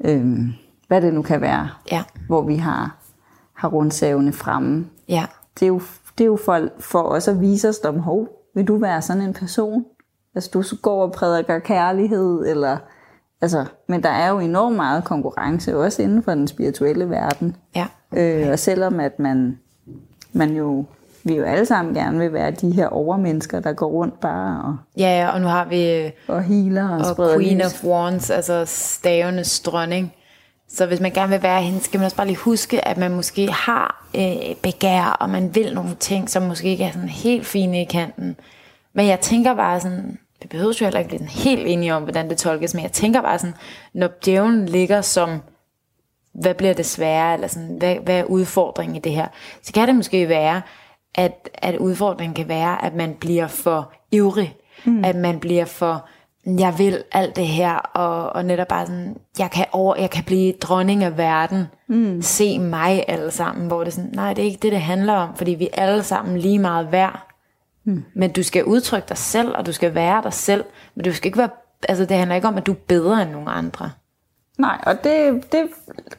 øhm, 0.05 0.53
hvad 0.87 1.01
det 1.01 1.13
nu 1.13 1.21
kan 1.21 1.41
være, 1.41 1.69
ja. 1.91 2.03
hvor 2.27 2.41
vi 2.41 2.55
har, 2.55 2.97
har 3.53 3.67
rundsavene 3.67 4.33
fremme. 4.33 4.87
Ja. 5.09 5.25
Det 5.59 5.65
er 5.65 5.67
jo, 5.67 5.81
det 6.17 6.23
er 6.23 6.25
jo 6.25 6.39
for, 6.45 6.67
for 6.79 7.01
os 7.01 7.27
at 7.27 7.41
vise 7.41 7.69
os, 7.69 7.79
om, 7.85 7.99
hov, 7.99 8.27
vil 8.55 8.67
du 8.67 8.77
være 8.77 9.01
sådan 9.01 9.21
en 9.21 9.33
person? 9.33 9.85
Altså 10.35 10.49
du 10.53 10.63
går 10.81 11.03
og 11.03 11.11
prædiker 11.11 11.59
kærlighed, 11.59 12.45
eller 12.47 12.77
altså, 13.41 13.65
men 13.87 14.03
der 14.03 14.09
er 14.09 14.29
jo 14.29 14.39
enormt 14.39 14.75
meget 14.75 15.03
konkurrence, 15.03 15.77
også 15.77 16.01
inden 16.01 16.23
for 16.23 16.31
den 16.31 16.47
spirituelle 16.47 17.09
verden. 17.09 17.55
Ja. 17.75 17.87
Øh, 18.13 18.51
og 18.51 18.59
selvom 18.59 18.99
at 18.99 19.19
man, 19.19 19.59
man 20.33 20.49
jo 20.49 20.85
vi 21.25 21.35
jo 21.35 21.43
alle 21.43 21.65
sammen 21.65 21.93
gerne 21.93 22.19
vil 22.19 22.33
være 22.33 22.51
de 22.51 22.71
her 22.71 22.87
overmennesker, 22.87 23.59
der 23.59 23.73
går 23.73 23.87
rundt 23.87 24.19
bare 24.19 24.63
og... 24.63 24.77
Ja, 24.97 25.19
ja 25.19 25.29
og 25.29 25.41
nu 25.41 25.47
har 25.47 25.65
vi... 25.65 25.91
Øh, 25.91 26.11
og 26.27 26.43
healer 26.43 26.89
og, 26.89 27.25
og 27.25 27.35
Queen 27.35 27.57
lys. 27.57 27.65
of 27.65 27.83
Wands, 27.83 28.29
altså 28.29 28.63
stavenes 28.65 29.59
dronning. 29.59 30.13
Så 30.69 30.85
hvis 30.85 30.99
man 30.99 31.11
gerne 31.11 31.31
vil 31.31 31.43
være 31.43 31.61
hende, 31.61 31.79
skal 31.79 31.97
man 31.97 32.05
også 32.05 32.17
bare 32.17 32.27
lige 32.27 32.37
huske, 32.37 32.87
at 32.87 32.97
man 32.97 33.11
måske 33.11 33.51
har 33.51 34.05
øh, 34.15 34.55
begær, 34.63 35.17
og 35.19 35.29
man 35.29 35.55
vil 35.55 35.73
nogle 35.73 35.95
ting, 35.99 36.29
som 36.29 36.43
måske 36.43 36.67
ikke 36.67 36.83
er 36.83 36.91
sådan 36.91 37.09
helt 37.09 37.45
fine 37.45 37.81
i 37.81 37.85
kanten. 37.85 38.35
Men 38.93 39.07
jeg 39.07 39.19
tænker 39.19 39.53
bare 39.53 39.79
sådan, 39.79 40.17
vi 40.41 40.47
behøver 40.47 40.73
jo 40.81 40.85
heller 40.85 40.99
ikke 40.99 41.17
blive 41.17 41.27
helt 41.29 41.67
enige 41.67 41.95
om, 41.95 42.03
hvordan 42.03 42.29
det 42.29 42.37
tolkes, 42.37 42.73
men 42.73 42.83
jeg 42.83 42.91
tænker 42.91 43.21
bare 43.21 43.39
sådan, 43.39 43.55
når 43.93 44.09
djævlen 44.25 44.65
ligger 44.65 45.01
som, 45.01 45.29
hvad 46.33 46.53
bliver 46.53 46.73
det 46.73 46.85
svære, 46.85 47.33
eller 47.33 47.47
sådan, 47.47 47.75
hvad, 47.77 47.95
hvad 47.95 48.19
er 48.19 48.23
udfordringen 48.23 48.95
i 48.95 48.99
det 48.99 49.11
her, 49.11 49.27
så 49.61 49.73
kan 49.73 49.87
det 49.87 49.95
måske 49.95 50.29
være, 50.29 50.61
at, 51.15 51.49
at 51.53 51.77
udfordringen 51.77 52.35
kan 52.35 52.47
være, 52.47 52.85
at 52.85 52.95
man 52.95 53.13
bliver 53.19 53.47
for 53.47 53.91
ivrig, 54.11 54.55
mm. 54.85 55.05
at 55.05 55.15
man 55.15 55.39
bliver 55.39 55.65
for, 55.65 56.05
jeg 56.45 56.73
vil 56.77 57.03
alt 57.11 57.35
det 57.35 57.47
her, 57.47 57.75
og, 57.75 58.29
og 58.29 58.45
netop 58.45 58.67
bare 58.67 58.85
sådan, 58.85 59.17
jeg 59.39 59.51
kan, 59.51 59.65
over, 59.71 59.95
jeg 59.95 60.09
kan 60.09 60.23
blive 60.23 60.53
dronning 60.53 61.03
af 61.03 61.17
verden, 61.17 61.65
mm. 61.87 62.21
se 62.21 62.59
mig 62.59 63.05
alle 63.07 63.31
sammen, 63.31 63.67
hvor 63.67 63.79
det 63.79 63.87
er 63.87 63.91
sådan, 63.91 64.11
nej, 64.13 64.33
det 64.33 64.41
er 64.41 64.45
ikke 64.45 64.59
det, 64.61 64.71
det 64.71 64.81
handler 64.81 65.13
om, 65.13 65.35
fordi 65.35 65.51
vi 65.51 65.69
er 65.73 65.81
alle 65.81 66.03
sammen 66.03 66.37
lige 66.37 66.59
meget 66.59 66.91
værd, 66.91 67.27
mm. 67.83 68.03
men 68.13 68.31
du 68.31 68.43
skal 68.43 68.65
udtrykke 68.65 69.09
dig 69.09 69.17
selv, 69.17 69.55
og 69.57 69.65
du 69.65 69.71
skal 69.71 69.95
være 69.95 70.23
dig 70.23 70.33
selv, 70.33 70.63
men 70.95 71.05
du 71.05 71.13
skal 71.13 71.27
ikke 71.27 71.37
være, 71.37 71.49
altså 71.89 72.05
det 72.05 72.17
handler 72.17 72.35
ikke 72.35 72.47
om, 72.47 72.57
at 72.57 72.65
du 72.65 72.71
er 72.71 72.75
bedre 72.87 73.21
end 73.21 73.31
nogen 73.31 73.47
andre. 73.47 73.91
Nej, 74.57 74.77
og 74.85 75.03
det, 75.03 75.43
det 75.51 75.69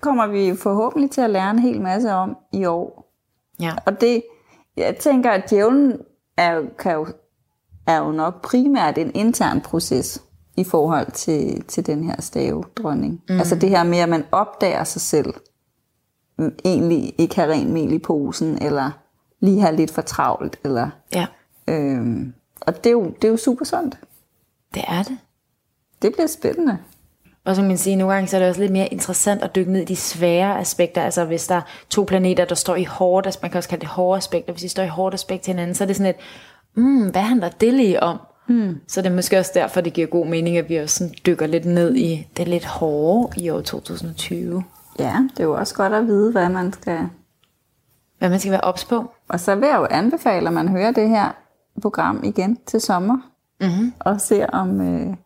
kommer 0.01 0.27
vi 0.27 0.57
forhåbentlig 0.63 1.11
til 1.11 1.21
at 1.21 1.31
lære 1.31 1.51
en 1.51 1.59
hel 1.59 1.81
masse 1.81 2.13
om 2.13 2.37
i 2.53 2.65
år. 2.65 3.13
Ja. 3.61 3.73
Og 3.87 4.01
det, 4.01 4.23
jeg 4.77 4.97
tænker, 4.97 5.31
at 5.31 5.51
djævlen 5.51 6.01
er, 6.37 6.63
kan 6.79 6.93
jo, 6.93 7.07
er 7.87 7.99
jo 7.99 8.13
nok 8.13 8.43
primært 8.43 8.99
en 8.99 9.11
intern 9.15 9.61
proces 9.61 10.23
i 10.57 10.65
forhold 10.65 11.11
til, 11.13 11.65
til 11.65 11.87
den 11.87 12.05
her 12.05 12.21
stavedronning. 12.21 13.23
Mm. 13.29 13.39
Altså 13.39 13.55
det 13.55 13.71
her 13.71 13.85
med, 13.85 13.99
at 13.99 14.09
man 14.09 14.25
opdager 14.33 14.85
sig 14.85 15.01
selv, 15.03 15.35
egentlig 16.65 17.15
ikke 17.19 17.37
har 17.37 17.47
rent 17.47 17.71
mel 17.71 17.93
i 17.93 17.99
posen, 17.99 18.63
eller 18.63 18.91
lige 19.41 19.61
har 19.61 19.71
lidt 19.71 19.91
for 19.91 20.03
travlt. 20.03 20.59
Eller, 20.65 20.91
ja. 21.15 21.27
øhm, 21.69 22.35
og 22.61 22.77
det 22.85 22.87
er, 22.87 22.93
jo, 22.93 23.05
det 23.05 23.25
er 23.25 23.29
jo 23.29 23.37
super 23.37 23.65
sundt. 23.65 23.99
Det 24.75 24.85
er 24.89 25.03
det. 25.03 25.19
Det 26.03 26.13
bliver 26.13 26.27
spændende. 26.27 26.79
Og 27.47 27.57
som 27.57 27.65
man 27.65 27.79
siger, 27.79 27.97
nogle 27.97 28.15
gange 28.15 28.29
så 28.29 28.37
er 28.37 28.41
det 28.41 28.49
også 28.49 28.61
lidt 28.61 28.73
mere 28.73 28.87
interessant 28.87 29.43
at 29.43 29.55
dykke 29.55 29.73
ned 29.73 29.81
i 29.81 29.85
de 29.85 29.97
svære 29.97 30.61
aspekter. 30.61 31.03
Altså 31.03 31.25
hvis 31.25 31.47
der 31.47 31.55
er 31.55 31.63
to 31.91 32.05
planeter, 32.05 32.45
der 32.45 32.55
står 32.55 32.77
i 32.77 32.85
hårdt, 32.85 33.27
altså 33.27 33.41
man 33.43 33.51
kan 33.51 33.59
også 33.59 33.69
kalde 33.69 33.81
det 33.81 33.89
hårde 33.89 34.17
aspekter. 34.17 34.53
Hvis 34.53 34.63
de 34.63 34.69
står 34.69 34.83
i 34.83 34.89
hårdt 34.89 35.15
aspekt 35.15 35.43
til 35.43 35.53
hinanden, 35.53 35.75
så 35.75 35.85
er 35.85 35.87
det 35.87 35.97
sådan 35.97 36.11
et, 36.11 36.17
mm, 36.75 37.11
hvad 37.11 37.23
handler 37.23 37.49
det 37.49 37.75
lige 37.75 38.03
om? 38.03 38.19
Hmm. 38.47 38.81
Så 38.89 39.03
det 39.03 39.11
er 39.11 39.15
måske 39.15 39.39
også 39.39 39.51
derfor, 39.55 39.81
det 39.81 39.93
giver 39.93 40.07
god 40.07 40.27
mening, 40.27 40.57
at 40.57 40.69
vi 40.69 40.77
også 40.77 40.99
sådan 40.99 41.15
dykker 41.27 41.47
lidt 41.47 41.65
ned 41.65 41.95
i 41.97 42.27
det 42.37 42.49
lidt 42.49 42.65
hårde 42.65 43.43
i 43.43 43.51
år 43.51 43.61
2020. 43.61 44.65
Ja, 44.99 45.17
det 45.31 45.41
er 45.41 45.45
jo 45.45 45.55
også 45.55 45.75
godt 45.75 45.93
at 45.93 46.07
vide, 46.07 46.33
hvad 46.33 46.49
man 46.49 46.73
skal... 46.73 46.99
Hvad 48.19 48.31
man 48.31 48.41
skal 48.41 48.53
være 48.53 48.61
ops 48.61 48.85
på. 48.85 49.11
Og 49.29 49.41
så 49.41 49.55
vil 49.55 49.67
jeg 49.67 49.77
jo 49.77 49.87
anbefale, 49.91 50.47
at 50.47 50.53
man 50.53 50.69
hører 50.69 50.91
det 50.91 51.09
her 51.09 51.37
program 51.83 52.21
igen 52.25 52.59
til 52.67 52.81
sommer. 52.81 53.17
Mm-hmm. 53.61 53.93
Og 53.99 54.21
ser 54.21 54.47
om... 54.47 54.81
Øh, 54.81 55.17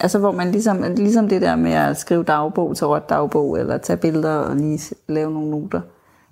altså 0.00 0.18
hvor 0.18 0.32
man 0.32 0.52
ligesom, 0.52 0.82
ligesom 0.96 1.28
det 1.28 1.42
der 1.42 1.56
med 1.56 1.72
at 1.72 1.96
skrive 1.96 2.24
dagbog 2.24 2.76
til 2.76 2.86
råt 2.86 3.08
dagbog, 3.08 3.58
eller 3.58 3.78
tage 3.78 3.96
billeder 3.96 4.34
og 4.34 4.56
lige 4.56 4.94
lave 5.08 5.32
nogle 5.32 5.50
noter. 5.50 5.80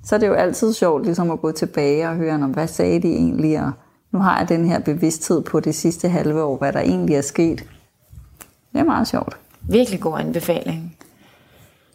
Så 0.05 0.15
er 0.15 0.19
det 0.19 0.27
jo 0.27 0.35
altid 0.35 0.73
sjovt 0.73 1.05
ligesom 1.05 1.31
at 1.31 1.41
gå 1.41 1.53
tilbage 1.53 2.09
og 2.09 2.17
høre, 2.17 2.35
om 2.35 2.51
hvad 2.51 2.67
sagde 2.67 3.03
de 3.03 3.09
egentlig, 3.09 3.61
og 3.61 3.73
nu 4.13 4.19
har 4.19 4.39
jeg 4.39 4.49
den 4.49 4.69
her 4.69 4.79
bevidsthed 4.79 5.43
på 5.43 5.61
det 5.61 5.75
sidste 5.75 6.09
halve 6.09 6.43
år, 6.43 6.57
hvad 6.57 6.73
der 6.73 6.81
egentlig 6.81 7.17
er 7.17 7.21
sket. 7.21 7.65
Det 8.73 8.81
er 8.81 8.85
meget 8.85 9.09
sjovt. 9.09 9.37
Virkelig 9.69 10.01
god 10.01 10.19
anbefaling. 10.19 10.97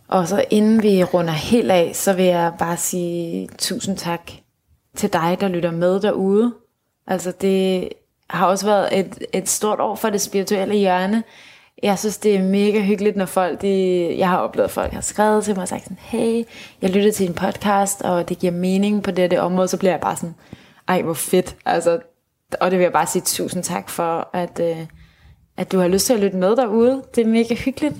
Og 0.07 0.27
så 0.27 0.45
inden 0.49 0.83
vi 0.83 1.03
runder 1.03 1.33
helt 1.33 1.71
af, 1.71 1.91
så 1.93 2.13
vil 2.13 2.25
jeg 2.25 2.53
bare 2.59 2.77
sige 2.77 3.49
tusind 3.57 3.97
tak 3.97 4.31
til 4.95 5.13
dig, 5.13 5.37
der 5.39 5.47
lytter 5.47 5.71
med 5.71 5.99
derude. 5.99 6.53
Altså 7.07 7.33
det 7.41 7.89
har 8.29 8.47
også 8.47 8.65
været 8.65 8.99
et, 8.99 9.23
et 9.33 9.49
stort 9.49 9.79
år 9.79 9.95
for 9.95 10.09
det 10.09 10.21
spirituelle 10.21 10.75
hjørne. 10.75 11.23
Jeg 11.85 11.99
synes, 11.99 12.17
det 12.17 12.35
er 12.35 12.43
mega 12.43 12.81
hyggeligt, 12.81 13.15
når 13.15 13.25
folk, 13.25 13.61
de, 13.61 14.15
jeg 14.17 14.29
har 14.29 14.37
oplevet, 14.37 14.65
at 14.67 14.71
folk 14.71 14.93
har 14.93 15.01
skrevet 15.01 15.43
til 15.43 15.55
mig 15.55 15.61
og 15.61 15.67
sagt 15.67 15.83
sådan, 15.83 15.97
hey, 16.01 16.43
jeg 16.81 16.89
lytter 16.89 17.11
til 17.11 17.27
en 17.27 17.33
podcast, 17.33 18.01
og 18.01 18.29
det 18.29 18.39
giver 18.39 18.53
mening 18.53 19.03
på 19.03 19.11
det, 19.11 19.31
det 19.31 19.39
område, 19.39 19.67
så 19.67 19.77
bliver 19.77 19.91
jeg 19.91 20.01
bare 20.01 20.15
sådan, 20.15 20.35
ej, 20.87 21.01
hvor 21.01 21.13
fedt. 21.13 21.55
Altså, 21.65 21.99
og 22.59 22.71
det 22.71 22.79
vil 22.79 22.83
jeg 22.83 22.93
bare 22.93 23.07
sige 23.07 23.21
tusind 23.25 23.63
tak 23.63 23.89
for, 23.89 24.29
at, 24.33 24.59
øh, 24.59 24.77
at 25.57 25.71
du 25.71 25.79
har 25.79 25.87
lyst 25.87 26.05
til 26.05 26.13
at 26.13 26.19
lytte 26.19 26.37
med 26.37 26.55
derude. 26.55 27.03
Det 27.15 27.21
er 27.21 27.27
mega 27.27 27.55
hyggeligt. 27.55 27.95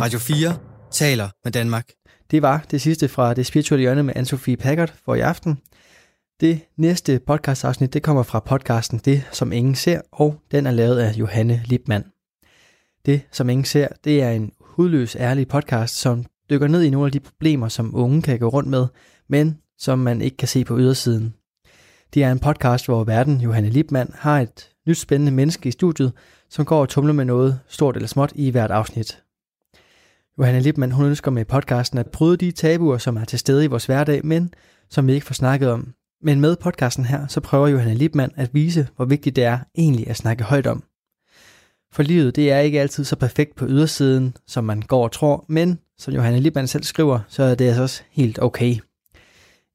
Radio 0.00 0.18
4 0.18 0.56
taler 0.90 1.28
med 1.44 1.52
Danmark. 1.52 1.88
Det 2.30 2.42
var 2.42 2.64
det 2.70 2.80
sidste 2.80 3.08
fra 3.08 3.34
det 3.34 3.46
spirituelle 3.46 3.80
hjørne 3.80 4.02
med 4.02 4.16
Anne-Sophie 4.16 4.56
Packard 4.56 4.92
for 5.04 5.14
i 5.14 5.20
aften. 5.20 5.58
Det 6.40 6.60
næste 6.76 7.20
podcastafsnit, 7.26 7.94
det 7.94 8.02
kommer 8.02 8.22
fra 8.22 8.40
podcasten 8.40 9.00
Det, 9.04 9.22
som 9.32 9.52
ingen 9.52 9.74
ser, 9.74 10.00
og 10.12 10.34
den 10.50 10.66
er 10.66 10.70
lavet 10.70 10.98
af 10.98 11.12
Johanne 11.12 11.62
Lipmann. 11.64 12.04
Det, 13.06 13.22
som 13.32 13.48
ingen 13.48 13.64
ser, 13.64 13.88
det 14.04 14.22
er 14.22 14.30
en 14.30 14.52
hudløs 14.60 15.16
ærlig 15.16 15.48
podcast, 15.48 16.00
som 16.00 16.24
dykker 16.50 16.68
ned 16.68 16.82
i 16.82 16.90
nogle 16.90 17.06
af 17.06 17.12
de 17.12 17.20
problemer, 17.20 17.68
som 17.68 17.94
unge 17.94 18.22
kan 18.22 18.38
gå 18.38 18.48
rundt 18.48 18.68
med, 18.68 18.86
men 19.28 19.58
som 19.78 19.98
man 19.98 20.22
ikke 20.22 20.36
kan 20.36 20.48
se 20.48 20.64
på 20.64 20.78
ydersiden. 20.78 21.34
Det 22.14 22.24
er 22.24 22.32
en 22.32 22.38
podcast, 22.38 22.86
hvor 22.86 23.04
verden, 23.04 23.40
Johanne 23.40 23.70
Lipmann, 23.70 24.10
har 24.14 24.40
et 24.40 24.70
nyt 24.86 24.98
spændende 24.98 25.32
menneske 25.32 25.68
i 25.68 25.72
studiet, 25.72 26.12
som 26.50 26.64
går 26.64 26.80
og 26.80 26.88
tumler 26.88 27.12
med 27.12 27.24
noget 27.24 27.60
stort 27.68 27.96
eller 27.96 28.08
småt 28.08 28.32
i 28.34 28.50
hvert 28.50 28.70
afsnit. 28.70 29.22
Johanne 30.38 30.60
Lipmann, 30.60 30.92
hun 30.92 31.06
ønsker 31.06 31.30
med 31.30 31.44
podcasten 31.44 31.98
at 31.98 32.10
bryde 32.10 32.36
de 32.36 32.50
tabuer, 32.50 32.98
som 32.98 33.16
er 33.16 33.24
til 33.24 33.38
stede 33.38 33.64
i 33.64 33.66
vores 33.66 33.86
hverdag, 33.86 34.26
men 34.26 34.54
som 34.90 35.06
vi 35.06 35.12
ikke 35.12 35.26
får 35.26 35.34
snakket 35.34 35.70
om. 35.70 35.94
Men 36.22 36.40
med 36.40 36.56
podcasten 36.56 37.04
her, 37.04 37.26
så 37.26 37.40
prøver 37.40 37.68
Johanne 37.68 37.94
Lipmann 37.94 38.32
at 38.36 38.54
vise, 38.54 38.88
hvor 38.96 39.04
vigtigt 39.04 39.36
det 39.36 39.44
er 39.44 39.58
egentlig 39.78 40.08
at 40.08 40.16
snakke 40.16 40.44
højt 40.44 40.66
om. 40.66 40.84
For 41.92 42.02
livet, 42.02 42.36
det 42.36 42.52
er 42.52 42.58
ikke 42.58 42.80
altid 42.80 43.04
så 43.04 43.16
perfekt 43.16 43.56
på 43.56 43.66
ydersiden, 43.68 44.36
som 44.46 44.64
man 44.64 44.82
går 44.82 45.04
og 45.04 45.12
tror, 45.12 45.44
men 45.48 45.78
som 45.98 46.14
Johanne 46.14 46.40
Lipmann 46.40 46.66
selv 46.66 46.82
skriver, 46.82 47.20
så 47.28 47.42
er 47.42 47.54
det 47.54 47.64
altså 47.64 47.82
også 47.82 48.02
helt 48.10 48.42
okay. 48.42 48.76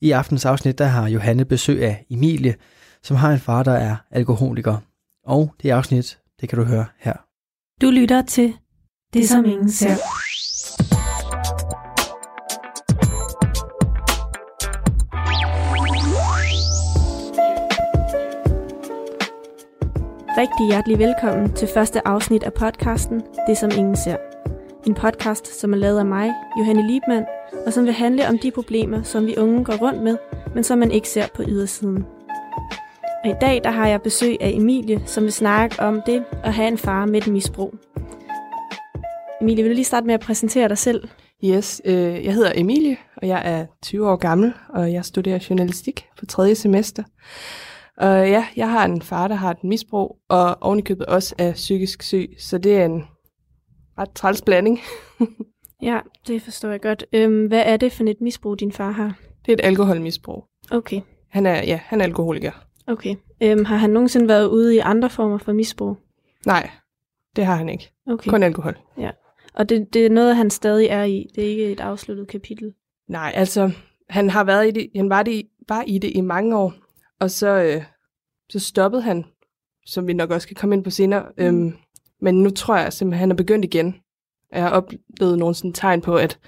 I 0.01 0.11
aftens 0.11 0.45
afsnit, 0.45 0.77
der 0.77 0.85
har 0.85 1.07
Johanne 1.07 1.45
besøg 1.45 1.83
af 1.83 2.05
Emilie, 2.09 2.55
som 3.03 3.17
har 3.17 3.31
en 3.31 3.39
far, 3.39 3.63
der 3.63 3.71
er 3.71 3.95
alkoholiker. 4.11 4.77
Og 5.25 5.53
det 5.61 5.69
afsnit, 5.69 6.19
det 6.41 6.49
kan 6.49 6.59
du 6.59 6.63
høre 6.65 6.85
her. 6.99 7.13
Du 7.81 7.89
lytter 7.89 8.21
til 8.21 8.53
Det, 9.13 9.29
som 9.29 9.45
ingen 9.45 9.71
ser. 9.71 9.95
Rigtig 20.37 20.67
hjertelig 20.67 20.99
velkommen 20.99 21.53
til 21.53 21.67
første 21.67 22.07
afsnit 22.07 22.43
af 22.43 22.53
podcasten 22.53 23.21
Det, 23.47 23.57
som 23.57 23.71
ingen 23.77 23.95
ser. 23.95 24.17
En 24.87 24.95
podcast, 24.95 25.59
som 25.59 25.73
er 25.73 25.77
lavet 25.77 25.99
af 25.99 26.05
mig, 26.05 26.33
Johanne 26.59 26.87
Liebmann, 26.87 27.25
og 27.65 27.73
som 27.73 27.85
vil 27.85 27.93
handle 27.93 28.27
om 28.27 28.39
de 28.39 28.51
problemer, 28.51 29.03
som 29.03 29.25
vi 29.25 29.37
unge 29.37 29.63
går 29.63 29.73
rundt 29.73 30.03
med, 30.03 30.17
men 30.55 30.63
som 30.63 30.79
man 30.79 30.91
ikke 30.91 31.09
ser 31.09 31.27
på 31.35 31.43
ydersiden. 31.47 32.05
Og 33.23 33.29
i 33.29 33.33
dag 33.41 33.61
der 33.63 33.71
har 33.71 33.87
jeg 33.87 34.01
besøg 34.01 34.37
af 34.41 34.49
Emilie, 34.49 35.01
som 35.05 35.23
vil 35.23 35.33
snakke 35.33 35.79
om 35.79 36.01
det 36.05 36.23
at 36.43 36.53
have 36.53 36.67
en 36.67 36.77
far 36.77 37.05
med 37.05 37.21
et 37.21 37.27
misbrug. 37.27 37.75
Emilie, 39.41 39.63
vil 39.63 39.71
du 39.71 39.75
lige 39.75 39.85
starte 39.85 40.07
med 40.07 40.13
at 40.13 40.19
præsentere 40.19 40.69
dig 40.69 40.77
selv? 40.77 41.09
Yes, 41.43 41.81
øh, 41.85 42.25
jeg 42.25 42.33
hedder 42.33 42.51
Emilie, 42.55 42.97
og 43.17 43.27
jeg 43.27 43.41
er 43.45 43.65
20 43.83 44.09
år 44.09 44.15
gammel, 44.15 44.53
og 44.69 44.93
jeg 44.93 45.05
studerer 45.05 45.45
journalistik 45.49 46.07
på 46.19 46.25
tredje 46.25 46.55
semester. 46.55 47.03
Og 47.97 48.29
ja, 48.29 48.47
jeg 48.55 48.71
har 48.71 48.85
en 48.85 49.01
far, 49.01 49.27
der 49.27 49.35
har 49.35 49.51
et 49.51 49.63
misbrug, 49.63 50.17
og 50.29 50.57
ovenikøbet 50.61 51.05
også 51.05 51.35
er 51.37 51.53
psykisk 51.53 52.03
syg, 52.03 52.35
så 52.37 52.57
det 52.57 52.77
er 52.77 52.85
en 52.85 53.03
ret 53.97 54.11
træls 54.11 54.41
blanding. 54.41 54.79
ja, 55.81 55.99
det 56.27 56.41
forstår 56.41 56.69
jeg 56.69 56.81
godt. 56.81 57.05
Øhm, 57.13 57.45
hvad 57.47 57.63
er 57.65 57.77
det 57.77 57.91
for 57.91 58.03
et 58.03 58.21
misbrug, 58.21 58.59
din 58.59 58.71
far 58.71 58.91
har? 58.91 59.19
Det 59.45 59.51
er 59.51 59.53
et 59.53 59.65
alkoholmisbrug. 59.65 60.45
Okay. 60.71 61.01
Han 61.29 61.45
er, 61.45 61.63
ja, 61.63 61.79
han 61.83 62.01
er 62.01 62.05
alkoholiker. 62.05 62.51
Okay. 62.87 63.15
Øhm, 63.43 63.65
har 63.65 63.77
han 63.77 63.89
nogensinde 63.89 64.27
været 64.27 64.47
ude 64.47 64.75
i 64.75 64.79
andre 64.79 65.09
former 65.09 65.37
for 65.37 65.53
misbrug? 65.53 65.97
Nej, 66.45 66.69
det 67.35 67.45
har 67.45 67.55
han 67.55 67.69
ikke. 67.69 67.91
Okay. 68.07 68.29
Kun 68.29 68.43
alkohol. 68.43 68.77
Ja. 68.97 69.11
Og 69.53 69.69
det, 69.69 69.93
det 69.93 70.05
er 70.05 70.09
noget, 70.09 70.35
han 70.35 70.49
stadig 70.49 70.87
er 70.87 71.03
i. 71.03 71.27
Det 71.35 71.43
er 71.43 71.49
ikke 71.49 71.71
et 71.71 71.79
afsluttet 71.79 72.27
kapitel. 72.27 72.73
Nej, 73.09 73.31
altså, 73.35 73.71
han 74.09 74.29
har 74.29 74.43
været 74.43 74.67
i 74.67 74.71
det, 74.71 74.89
han 74.95 75.09
var, 75.09 75.23
det, 75.23 75.43
var 75.69 75.83
i 75.87 75.97
det 75.97 76.11
i 76.15 76.21
mange 76.21 76.57
år, 76.57 76.73
og 77.19 77.31
så, 77.31 77.47
øh, 77.47 77.83
så 78.49 78.59
stoppede 78.59 79.01
han, 79.01 79.25
som 79.85 80.07
vi 80.07 80.13
nok 80.13 80.31
også 80.31 80.47
kan 80.47 80.55
komme 80.55 80.75
ind 80.75 80.83
på 80.83 80.89
senere. 80.89 81.25
Mm. 81.37 81.43
Øhm, 81.45 81.73
men 82.21 82.43
nu 82.43 82.49
tror 82.49 82.77
jeg 82.77 82.93
simpelthen, 82.93 83.13
at 83.13 83.19
han 83.19 83.31
er 83.31 83.35
begyndt 83.35 83.65
igen. 83.65 83.95
Jeg 84.51 84.61
har 84.61 84.69
oplevet 84.69 85.39
nogle 85.39 85.55
sådan 85.55 85.73
tegn 85.73 86.01
på, 86.01 86.15
at 86.15 86.39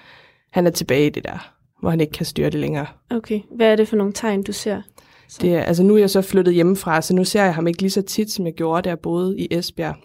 han 0.52 0.68
er 0.68 0.72
tilbage 0.72 1.08
i 1.08 1.10
det 1.10 1.24
der, 1.24 1.54
hvor 1.80 1.90
han 1.90 2.02
ikke 2.02 2.14
kan 2.14 2.26
styre 2.26 2.50
det 2.50 2.60
længere. 2.60 2.88
Okay. 3.12 3.42
Hvad 3.56 3.72
er 3.72 3.76
det 3.76 3.88
for 3.88 3.96
nogle 3.96 4.14
tegn, 4.14 4.44
du 4.44 4.52
ser? 4.52 4.82
Så. 5.28 5.40
Det 5.42 5.56
er, 5.56 5.62
altså 5.62 5.84
nu 5.84 5.96
er 5.96 6.00
jeg 6.00 6.10
så 6.10 6.22
flyttet 6.22 6.54
hjemmefra, 6.54 7.02
så 7.02 7.16
nu 7.16 7.24
ser 7.24 7.44
jeg 7.44 7.56
ham 7.56 7.68
ikke 7.68 7.82
lige 7.82 7.92
så 7.92 8.02
tit, 8.02 8.32
som 8.32 8.46
jeg 8.46 8.54
gjorde, 8.54 8.82
da 8.82 8.90
jeg 8.90 9.00
boede 9.00 9.40
i 9.40 9.48
Esbjerg. 9.52 9.96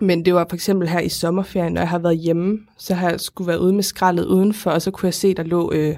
Men 0.00 0.24
det 0.24 0.34
var 0.34 0.46
for 0.48 0.54
eksempel 0.54 0.88
her 0.88 1.00
i 1.00 1.08
sommerferien, 1.08 1.72
når 1.72 1.80
jeg 1.80 1.88
har 1.88 1.98
været 1.98 2.18
hjemme, 2.18 2.58
så 2.78 2.94
har 2.94 3.10
jeg 3.10 3.20
skulle 3.20 3.48
være 3.48 3.60
ude 3.60 3.72
med 3.72 3.82
skraldet 3.82 4.26
udenfor, 4.26 4.70
og 4.70 4.82
så 4.82 4.90
kunne 4.90 5.06
jeg 5.06 5.14
se, 5.14 5.34
der 5.34 5.42
lå 5.42 5.72
øh, 5.72 5.96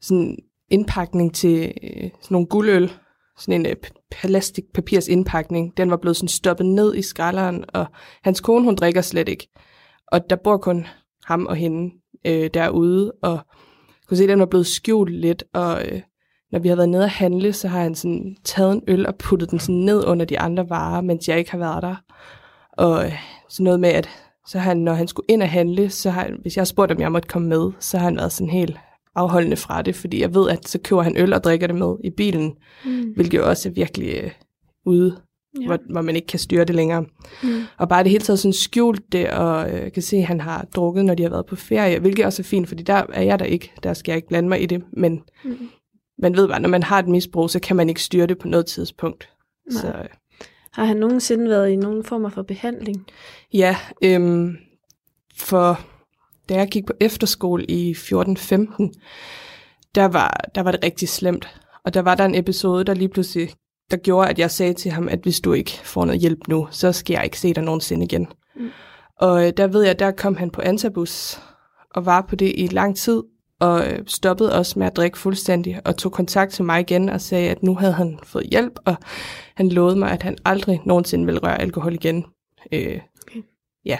sådan 0.00 0.36
indpakning 0.72 1.34
til 1.34 1.72
øh, 1.82 2.02
sådan 2.02 2.26
nogle 2.30 2.46
guldøl, 2.46 2.92
sådan 3.38 3.60
en 3.60 3.66
øh, 3.66 3.76
plastikpapirs 4.10 5.08
indpakning. 5.08 5.76
Den 5.76 5.90
var 5.90 5.96
blevet 5.96 6.16
sådan 6.16 6.28
stoppet 6.28 6.66
ned 6.66 6.94
i 6.94 7.02
skralderen, 7.02 7.64
og 7.68 7.86
hans 8.22 8.40
kone, 8.40 8.64
hun 8.64 8.74
drikker 8.74 9.00
slet 9.00 9.28
ikke. 9.28 9.48
Og 10.06 10.30
der 10.30 10.36
bor 10.36 10.56
kun 10.56 10.86
ham 11.24 11.46
og 11.46 11.56
hende 11.56 11.94
øh, 12.26 12.50
derude, 12.54 13.12
og 13.22 13.38
kunne 14.08 14.16
se, 14.16 14.22
at 14.22 14.28
den 14.28 14.38
var 14.38 14.46
blevet 14.46 14.66
skjult 14.66 15.12
lidt, 15.12 15.44
og 15.54 15.82
øh, 15.84 16.00
når 16.52 16.58
vi 16.58 16.68
har 16.68 16.76
været 16.76 16.88
nede 16.88 17.04
at 17.04 17.10
handle, 17.10 17.52
så 17.52 17.68
har 17.68 17.82
han 17.82 17.94
sådan 17.94 18.36
taget 18.44 18.72
en 18.72 18.82
øl 18.88 19.06
og 19.06 19.14
puttet 19.16 19.50
den 19.50 19.58
sådan 19.58 19.74
ned 19.74 20.04
under 20.06 20.26
de 20.26 20.38
andre 20.38 20.70
varer, 20.70 21.00
mens 21.00 21.28
jeg 21.28 21.38
ikke 21.38 21.50
har 21.50 21.58
været 21.58 21.82
der. 21.82 21.96
Og 22.72 23.04
øh, 23.04 23.12
sådan 23.48 23.64
noget 23.64 23.80
med, 23.80 23.88
at 23.88 24.08
så 24.46 24.58
han, 24.58 24.76
når 24.76 24.94
han 24.94 25.08
skulle 25.08 25.26
ind 25.28 25.42
og 25.42 25.48
handle, 25.48 25.90
så 25.90 26.10
har, 26.10 26.30
hvis 26.42 26.56
jeg 26.56 26.66
spurgte, 26.66 26.92
om 26.92 27.00
jeg 27.00 27.12
måtte 27.12 27.28
komme 27.28 27.48
med, 27.48 27.70
så 27.78 27.98
har 27.98 28.04
han 28.04 28.16
været 28.16 28.32
sådan 28.32 28.50
helt 28.50 28.78
afholdende 29.14 29.56
fra 29.56 29.82
det, 29.82 29.94
fordi 29.94 30.20
jeg 30.20 30.34
ved, 30.34 30.50
at 30.50 30.68
så 30.68 30.78
køber 30.78 31.02
han 31.02 31.16
øl 31.16 31.32
og 31.32 31.44
drikker 31.44 31.66
det 31.66 31.76
med 31.76 31.96
i 32.04 32.10
bilen, 32.10 32.54
mm. 32.84 33.12
hvilket 33.14 33.38
jo 33.38 33.48
også 33.48 33.68
er 33.68 33.72
virkelig 33.72 34.20
øh, 34.22 34.30
ude, 34.86 35.16
ja. 35.60 35.66
hvor, 35.66 35.78
hvor 35.90 36.02
man 36.02 36.16
ikke 36.16 36.26
kan 36.26 36.38
styre 36.38 36.64
det 36.64 36.74
længere. 36.74 37.04
Mm. 37.42 37.62
Og 37.78 37.88
bare 37.88 38.02
det 38.02 38.10
hele 38.10 38.24
taget 38.24 38.38
sådan 38.38 38.52
skjult 38.52 39.12
det, 39.12 39.30
og 39.30 39.70
øh, 39.70 39.92
kan 39.92 40.02
se, 40.02 40.16
at 40.16 40.24
han 40.24 40.40
har 40.40 40.66
drukket, 40.76 41.04
når 41.04 41.14
de 41.14 41.22
har 41.22 41.30
været 41.30 41.46
på 41.46 41.56
ferie, 41.56 41.98
hvilket 41.98 42.26
også 42.26 42.42
er 42.42 42.44
fint, 42.44 42.68
fordi 42.68 42.82
der 42.82 43.02
er 43.12 43.22
jeg 43.22 43.38
der 43.38 43.44
ikke, 43.44 43.72
der 43.82 43.94
skal 43.94 44.12
jeg 44.12 44.16
ikke 44.16 44.28
blande 44.28 44.48
mig 44.48 44.62
i 44.62 44.66
det, 44.66 44.82
men 44.92 45.22
mm. 45.44 45.68
man 46.18 46.36
ved 46.36 46.48
bare, 46.48 46.60
når 46.60 46.68
man 46.68 46.82
har 46.82 46.98
et 46.98 47.08
misbrug, 47.08 47.50
så 47.50 47.60
kan 47.60 47.76
man 47.76 47.88
ikke 47.88 48.02
styre 48.02 48.26
det 48.26 48.38
på 48.38 48.48
noget 48.48 48.66
tidspunkt. 48.66 49.28
Nej. 49.70 49.80
Så, 49.80 49.88
øh. 49.88 50.08
Har 50.72 50.84
han 50.84 50.96
nogensinde 50.96 51.48
været 51.48 51.70
i 51.70 51.76
nogen 51.76 52.04
form 52.04 52.30
for 52.30 52.42
behandling? 52.42 53.06
Ja, 53.54 53.76
øhm, 54.04 54.56
for 55.36 55.80
da 56.48 56.54
jeg 56.54 56.68
gik 56.68 56.86
på 56.86 56.92
efterskole 57.00 57.64
i 57.64 57.92
14-15, 57.92 57.98
der 59.94 60.04
var, 60.04 60.44
der 60.54 60.62
var 60.62 60.70
det 60.70 60.84
rigtig 60.84 61.08
slemt. 61.08 61.60
Og 61.84 61.94
der 61.94 62.02
var 62.02 62.14
der 62.14 62.24
en 62.24 62.34
episode, 62.34 62.84
der 62.84 62.94
lige 62.94 63.08
pludselig 63.08 63.50
der 63.90 63.96
gjorde, 63.96 64.28
at 64.28 64.38
jeg 64.38 64.50
sagde 64.50 64.74
til 64.74 64.90
ham, 64.90 65.08
at 65.08 65.18
hvis 65.22 65.40
du 65.40 65.52
ikke 65.52 65.70
får 65.84 66.04
noget 66.04 66.20
hjælp 66.20 66.48
nu, 66.48 66.68
så 66.70 66.92
skal 66.92 67.14
jeg 67.14 67.24
ikke 67.24 67.40
se 67.40 67.54
dig 67.54 67.62
nogensinde 67.62 68.04
igen. 68.04 68.28
Mm. 68.56 68.70
Og 69.20 69.46
øh, 69.46 69.52
der 69.56 69.66
ved 69.66 69.82
jeg, 69.82 69.98
der 69.98 70.10
kom 70.10 70.36
han 70.36 70.50
på 70.50 70.60
antabus 70.60 71.40
og 71.90 72.06
var 72.06 72.20
på 72.20 72.36
det 72.36 72.52
i 72.56 72.66
lang 72.66 72.96
tid, 72.96 73.22
og 73.60 73.86
øh, 73.86 73.98
stoppede 74.06 74.58
også 74.58 74.78
med 74.78 74.86
at 74.86 74.96
drikke 74.96 75.18
fuldstændig, 75.18 75.80
og 75.84 75.96
tog 75.96 76.12
kontakt 76.12 76.52
til 76.52 76.64
mig 76.64 76.80
igen 76.80 77.08
og 77.08 77.20
sagde, 77.20 77.50
at 77.50 77.62
nu 77.62 77.74
havde 77.74 77.92
han 77.92 78.18
fået 78.22 78.46
hjælp, 78.46 78.78
og 78.84 78.94
han 79.54 79.68
lovede 79.68 79.96
mig, 79.96 80.10
at 80.10 80.22
han 80.22 80.36
aldrig 80.44 80.80
nogensinde 80.84 81.24
ville 81.24 81.40
røre 81.40 81.60
alkohol 81.60 81.94
igen. 81.94 82.24
Øh, 82.72 83.00
okay. 83.26 83.42
Ja, 83.84 83.98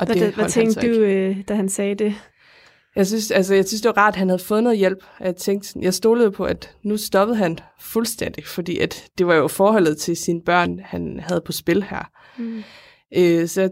og 0.00 0.06
hvad, 0.06 0.16
det 0.16 0.34
hvad 0.34 0.48
tænkte 0.48 0.94
du, 0.94 1.00
øh, 1.00 1.36
da 1.48 1.54
han 1.54 1.68
sagde 1.68 1.94
det? 1.94 2.14
Jeg 2.96 3.06
synes, 3.06 3.30
altså, 3.30 3.54
jeg 3.54 3.64
synes, 3.66 3.80
det 3.80 3.88
var 3.88 4.02
rart, 4.02 4.14
at 4.14 4.18
han 4.18 4.28
havde 4.28 4.42
fået 4.42 4.62
noget 4.62 4.78
hjælp. 4.78 5.04
Jeg 5.20 5.36
tænkte, 5.36 5.78
jeg 5.80 5.94
stolede 5.94 6.30
på, 6.30 6.44
at 6.44 6.76
nu 6.82 6.96
stoppede 6.96 7.38
han 7.38 7.58
fuldstændig, 7.80 8.46
fordi 8.46 8.78
at 8.78 9.08
det 9.18 9.26
var 9.26 9.34
jo 9.34 9.48
forholdet 9.48 9.98
til 9.98 10.16
sine 10.16 10.42
børn, 10.46 10.78
han 10.84 11.20
havde 11.22 11.42
på 11.46 11.52
spil 11.52 11.82
her. 11.82 12.10
Mm. 12.38 12.62
Øh, 13.16 13.48
så 13.48 13.70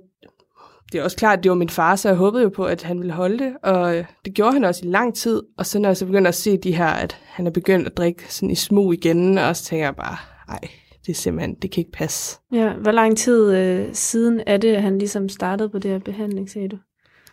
det 0.92 0.98
er 0.98 1.04
også 1.04 1.16
klart, 1.16 1.38
at 1.38 1.42
det 1.42 1.50
var 1.50 1.56
min 1.56 1.68
far, 1.68 1.96
så 1.96 2.08
jeg 2.08 2.16
håbede 2.16 2.42
jo 2.42 2.48
på, 2.48 2.64
at 2.64 2.82
han 2.82 2.98
ville 2.98 3.12
holde 3.12 3.38
det, 3.38 3.52
og 3.62 3.96
øh, 3.96 4.04
det 4.24 4.35
gjorde 4.35 4.52
han 4.52 4.64
også 4.64 4.80
i 4.85 4.88
lang 4.88 5.14
tid. 5.14 5.42
Og 5.58 5.66
så 5.66 5.78
når 5.78 5.88
jeg 5.88 5.96
så 5.96 6.06
begyndte 6.06 6.28
at 6.28 6.35
se 6.35 6.56
de 6.56 6.76
her, 6.76 6.87
at 6.87 7.20
han 7.24 7.46
er 7.46 7.50
begyndt 7.50 7.87
at 7.87 7.96
drikke 7.96 8.35
sådan 8.35 8.50
i 8.50 8.54
smug 8.54 8.94
igen, 8.94 9.38
og 9.38 9.56
så 9.56 9.64
tænker 9.64 9.87
jeg 9.87 9.96
bare, 9.96 10.16
ej, 10.48 10.68
det 11.06 11.12
er 11.12 11.16
simpelthen, 11.16 11.54
det 11.54 11.70
kan 11.70 11.80
ikke 11.80 11.92
passe. 11.92 12.38
Ja, 12.52 12.72
hvor 12.72 12.92
lang 12.92 13.16
tid 13.16 13.56
øh, 13.56 13.88
siden 13.92 14.40
er 14.46 14.56
det, 14.56 14.74
at 14.74 14.82
han 14.82 14.98
ligesom 14.98 15.28
startede 15.28 15.68
på 15.68 15.78
det 15.78 15.90
her 15.90 15.98
behandling, 15.98 16.50
sagde 16.50 16.68
du? 16.68 16.78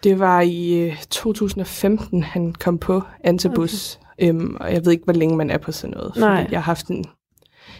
Det 0.03 0.19
var 0.19 0.41
i 0.41 0.79
øh, 0.79 0.97
2015, 1.09 2.23
han 2.23 2.53
kom 2.53 2.77
på 2.77 3.01
Antabus, 3.23 3.99
okay. 4.17 4.29
øhm, 4.29 4.55
og 4.59 4.73
jeg 4.73 4.85
ved 4.85 4.91
ikke, 4.91 5.03
hvor 5.03 5.13
længe 5.13 5.37
man 5.37 5.49
er 5.49 5.57
på 5.57 5.71
sådan 5.71 5.97
noget, 5.97 6.13
Nej. 6.17 6.47
jeg 6.51 6.59
har 6.59 6.71
haft 6.71 6.87
en, 6.87 7.05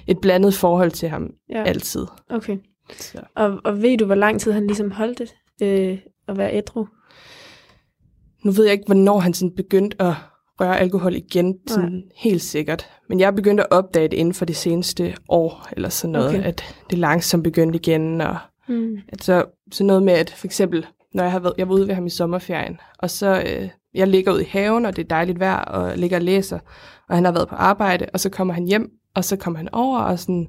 et 0.08 0.20
blandet 0.22 0.54
forhold 0.54 0.92
til 0.92 1.10
ham 1.10 1.34
ja. 1.50 1.64
altid. 1.64 2.06
Okay. 2.30 2.58
Så. 2.98 3.22
Og, 3.36 3.60
og 3.64 3.82
ved 3.82 3.98
du, 3.98 4.06
hvor 4.06 4.16
lang 4.16 4.42
tid 4.42 4.52
han 4.52 4.68
ligesom 4.68 4.92
holdt 4.92 5.20
det, 5.20 5.36
øh, 5.62 5.98
at 6.28 6.38
være 6.38 6.54
ædru? 6.54 6.86
Nu 8.44 8.52
ved 8.52 8.64
jeg 8.64 8.74
ikke, 8.74 8.86
hvornår 8.86 9.20
han 9.20 9.34
sådan 9.34 9.56
begyndte 9.56 10.02
at 10.02 10.14
røre 10.60 10.80
alkohol 10.80 11.16
igen, 11.16 11.58
sådan 11.68 11.92
Nej. 11.92 12.02
helt 12.16 12.42
sikkert. 12.42 12.90
Men 13.10 13.20
jeg 13.20 13.36
begyndte 13.36 13.64
at 13.64 13.72
opdage 13.72 14.08
det 14.08 14.18
inden 14.18 14.34
for 14.34 14.46
det 14.46 14.56
seneste 14.56 15.16
år, 15.30 15.68
eller 15.72 15.90
sådan 15.90 16.12
noget, 16.12 16.30
okay. 16.30 16.44
at 16.44 16.76
det 16.90 16.98
langsomt 16.98 17.44
begyndte 17.44 17.80
igen. 17.80 18.22
Og 18.22 18.38
mm. 18.68 18.98
at 19.08 19.24
så, 19.24 19.46
så 19.72 19.84
noget 19.84 20.04
med, 20.04 20.14
at 20.14 20.30
for 20.30 20.48
eksempel, 20.48 20.86
når 21.14 21.24
jeg, 21.24 21.32
har 21.32 21.40
været, 21.40 21.54
jeg 21.58 21.70
var 21.70 21.76
ude 21.76 21.88
ved 21.88 21.96
ham 21.96 22.06
i 22.06 22.10
sommerferien, 22.10 22.80
og 23.00 23.10
så 23.10 23.44
øh, 23.48 23.70
jeg 23.94 24.08
ligger 24.08 24.34
ud 24.34 24.40
i 24.40 24.48
haven, 24.50 24.86
og 24.86 24.96
det 24.96 25.04
er 25.04 25.08
dejligt 25.08 25.40
vejr, 25.40 25.62
og 25.62 25.98
ligger 25.98 26.18
og 26.18 26.24
læser, 26.24 26.60
og 27.10 27.16
han 27.16 27.26
har 27.26 27.32
været 27.32 27.48
på 27.48 27.56
arbejde, 27.56 28.06
og 28.14 28.20
så 28.20 28.30
kommer 28.30 28.54
han 28.54 28.66
hjem, 28.66 28.90
og 29.16 29.26
så 29.26 29.36
kommer 29.36 29.58
han 29.58 29.70
over 29.72 30.00
og 30.00 30.20
sådan, 30.20 30.48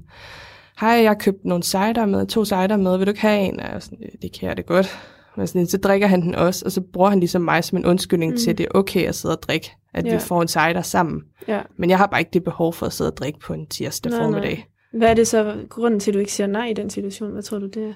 hej, 0.79 0.89
jeg 0.89 1.09
har 1.09 1.15
købt 1.15 1.45
nogle 1.45 1.63
cider 1.63 2.05
med, 2.05 2.27
to 2.27 2.45
cider 2.45 2.77
med, 2.77 2.97
vil 2.97 3.07
du 3.07 3.11
ikke 3.11 3.21
have 3.21 3.39
en? 3.39 3.59
Og 3.59 3.83
sådan, 3.83 4.09
det 4.21 4.39
kan 4.39 4.49
jeg 4.49 4.57
det 4.57 4.65
godt. 4.65 4.99
Men 5.37 5.47
sådan, 5.47 5.67
så 5.67 5.77
drikker 5.77 6.07
han 6.07 6.21
den 6.21 6.35
også, 6.35 6.65
og 6.65 6.71
så 6.71 6.81
bruger 6.81 7.09
han 7.09 7.19
ligesom 7.19 7.41
mig 7.41 7.63
som 7.63 7.77
en 7.77 7.85
undskyldning 7.85 8.31
mm. 8.31 8.37
til, 8.37 8.51
at 8.51 8.57
det 8.57 8.63
er 8.63 8.77
okay 8.77 9.07
at 9.07 9.15
sidde 9.15 9.37
og 9.37 9.43
drikke, 9.43 9.71
at 9.93 10.05
ja. 10.05 10.13
vi 10.13 10.19
får 10.19 10.41
en 10.41 10.47
cider 10.47 10.81
sammen. 10.81 11.21
Ja. 11.47 11.61
Men 11.77 11.89
jeg 11.89 11.97
har 11.97 12.07
bare 12.07 12.21
ikke 12.21 12.31
det 12.33 12.43
behov 12.43 12.73
for 12.73 12.85
at 12.85 12.93
sidde 12.93 13.11
og 13.11 13.17
drikke 13.17 13.39
på 13.39 13.53
en 13.53 13.67
tirsdag 13.67 14.11
nej, 14.11 14.19
formiddag. 14.19 14.55
Nej. 14.93 14.99
Hvad 14.99 15.09
er 15.09 15.13
det 15.13 15.27
så 15.27 15.55
grunden 15.69 15.99
til, 15.99 16.11
at 16.11 16.13
du 16.13 16.19
ikke 16.19 16.33
siger 16.33 16.47
nej 16.47 16.65
i 16.65 16.73
den 16.73 16.89
situation? 16.89 17.31
Hvad 17.31 17.43
tror 17.43 17.59
du, 17.59 17.67
det 17.67 17.83
er? 17.83 17.93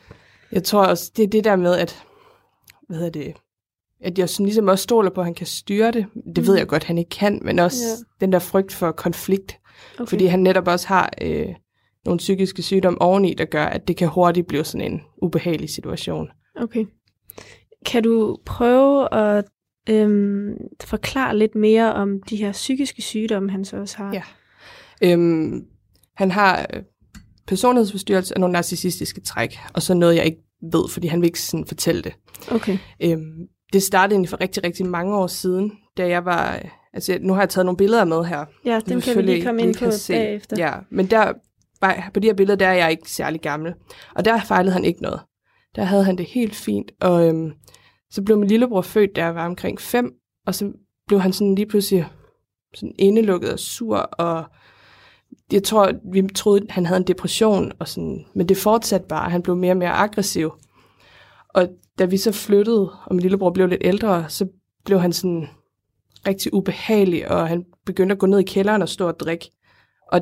Jeg 0.52 0.63
tror 0.63 0.86
også, 0.86 1.12
det 1.17 1.24
er 1.24 1.28
det 1.28 1.43
der 1.43 1.56
med, 1.56 1.76
at, 1.76 2.04
hvad 2.88 2.98
hedder 2.98 3.12
det, 3.12 3.34
at 4.02 4.19
jeg 4.19 4.30
sådan 4.30 4.45
ligesom 4.45 4.67
også 4.67 4.84
stoler 4.84 5.10
på, 5.10 5.21
at 5.21 5.26
han 5.26 5.34
kan 5.34 5.48
styre 5.48 5.91
det. 5.91 6.06
Det 6.36 6.38
mm. 6.38 6.48
ved 6.48 6.58
jeg 6.58 6.67
godt, 6.67 6.84
han 6.84 6.98
ikke 6.98 7.10
kan, 7.10 7.39
men 7.41 7.60
også 7.60 7.84
ja. 7.88 8.26
den 8.26 8.32
der 8.32 8.39
frygt 8.39 8.74
for 8.74 8.91
konflikt. 8.91 9.60
Okay. 10.00 10.10
Fordi 10.10 10.26
han 10.26 10.39
netop 10.39 10.67
også 10.67 10.88
har 10.88 11.13
øh, 11.21 11.48
nogle 12.06 12.17
psykiske 12.17 12.62
sygdomme 12.62 13.02
oveni, 13.02 13.34
der 13.34 13.45
gør, 13.45 13.65
at 13.65 13.88
det 13.88 13.98
kan 13.98 14.08
hurtigt 14.08 14.48
blive 14.48 14.63
sådan 14.63 14.91
en 14.91 15.02
ubehagelig 15.21 15.69
situation. 15.69 16.30
Okay. 16.56 16.86
Kan 17.86 18.04
du 18.04 18.38
prøve 18.45 19.13
at 19.13 19.45
øhm, 19.89 20.54
forklare 20.84 21.38
lidt 21.38 21.56
mere 21.56 21.93
om 21.93 22.21
de 22.30 22.36
her 22.36 22.52
psykiske 22.52 23.02
sygdomme, 23.02 23.52
han 23.52 23.65
så 23.65 23.78
også 23.78 23.98
har? 23.98 24.13
Ja. 24.13 24.24
Øhm, 25.02 25.65
han 26.15 26.32
har 26.32 26.65
øh, 26.74 26.84
personlighedsforstyrrelse 27.48 28.34
og 28.34 28.39
nogle 28.39 28.54
narcissistiske 28.54 29.21
træk, 29.21 29.60
og 29.74 29.82
så 29.82 29.93
noget, 29.93 30.15
jeg 30.15 30.26
ikke 30.26 30.41
ved, 30.71 30.89
fordi 30.89 31.08
han 31.08 31.21
vil 31.21 31.28
ikke 31.28 31.41
sådan 31.41 31.65
fortælle 31.65 32.02
det. 32.02 32.13
Okay. 32.52 32.78
Øhm, 33.04 33.48
det 33.74 33.84
startede 33.84 34.15
egentlig 34.15 34.30
for 34.30 34.41
rigtig, 34.41 34.63
rigtig 34.63 34.86
mange 34.86 35.17
år 35.17 35.28
siden, 35.28 35.71
da 35.98 36.08
jeg 36.08 36.26
var... 36.26 36.62
Altså, 36.93 37.17
nu 37.21 37.34
har 37.34 37.41
jeg 37.41 37.50
taget 37.50 37.65
nogle 37.65 37.78
billeder 37.78 38.06
med 38.06 38.24
her. 38.24 38.45
Ja, 38.65 38.80
dem 38.89 39.02
kan 39.02 39.17
vi 39.17 39.21
lige 39.21 39.45
komme 39.45 39.62
ind 39.62 39.76
på 39.76 39.86
bagefter. 40.08 40.58
Ja, 40.58 40.74
men 40.91 41.06
der, 41.06 41.34
på 42.13 42.19
de 42.19 42.28
her 42.28 42.34
billeder, 42.34 42.56
der 42.56 42.67
er 42.67 42.74
jeg 42.74 42.91
ikke 42.91 43.12
særlig 43.12 43.41
gammel. 43.41 43.74
Og 44.15 44.26
der 44.26 44.41
fejlede 44.41 44.74
han 44.74 44.86
ikke 44.86 45.02
noget. 45.02 45.19
Der 45.76 45.84
havde 45.84 46.04
han 46.04 46.18
det 46.18 46.26
helt 46.26 46.56
fint, 46.56 46.92
og 47.02 47.28
øhm, 47.28 47.54
så 48.10 48.22
blev 48.24 48.38
min 48.38 48.48
lillebror 48.48 48.82
født, 48.82 49.16
da 49.16 49.24
jeg 49.24 49.36
var 49.36 49.46
omkring 49.46 49.82
fem, 49.82 50.14
og 50.46 50.56
så 50.56 50.72
blev 51.08 51.20
han 51.20 51.34
sådan 51.34 51.56
lige 51.56 51.66
pludselig 51.66 52.08
sådan 52.74 52.96
indelukket 53.00 53.54
og 53.54 53.60
sur, 53.60 53.98
og 53.98 54.46
jeg 55.52 55.64
tror, 55.64 55.92
vi 56.12 56.28
troede, 56.36 56.66
han 56.70 56.86
havde 56.86 56.98
en 56.98 57.08
depression, 57.08 57.72
og 57.80 57.88
sådan, 57.88 58.26
men 58.36 58.50
det 58.50 58.58
fortsatte 58.58 59.08
bare, 59.08 59.30
han 59.30 59.42
blev 59.42 59.56
mere 59.56 59.72
og 59.72 59.78
mere 59.78 59.92
aggressiv. 59.92 60.52
Og 61.50 61.68
da 62.00 62.06
vi 62.06 62.18
så 62.18 62.32
flyttede, 62.32 62.92
og 63.06 63.16
min 63.16 63.20
lillebror 63.20 63.52
blev 63.52 63.68
lidt 63.68 63.82
ældre, 63.86 64.30
så 64.30 64.48
blev 64.86 65.00
han 65.00 65.14
sådan 65.14 65.48
rigtig 66.28 66.54
ubehagelig, 66.54 67.32
og 67.32 67.48
han 67.48 67.66
begyndte 67.86 68.14
at 68.14 68.20
gå 68.20 68.26
ned 68.26 68.40
i 68.40 68.44
kælderen 68.44 68.82
og 68.82 68.90
stå 68.90 69.08
og 69.08 69.20
drikke. 69.20 69.52
Og 70.12 70.22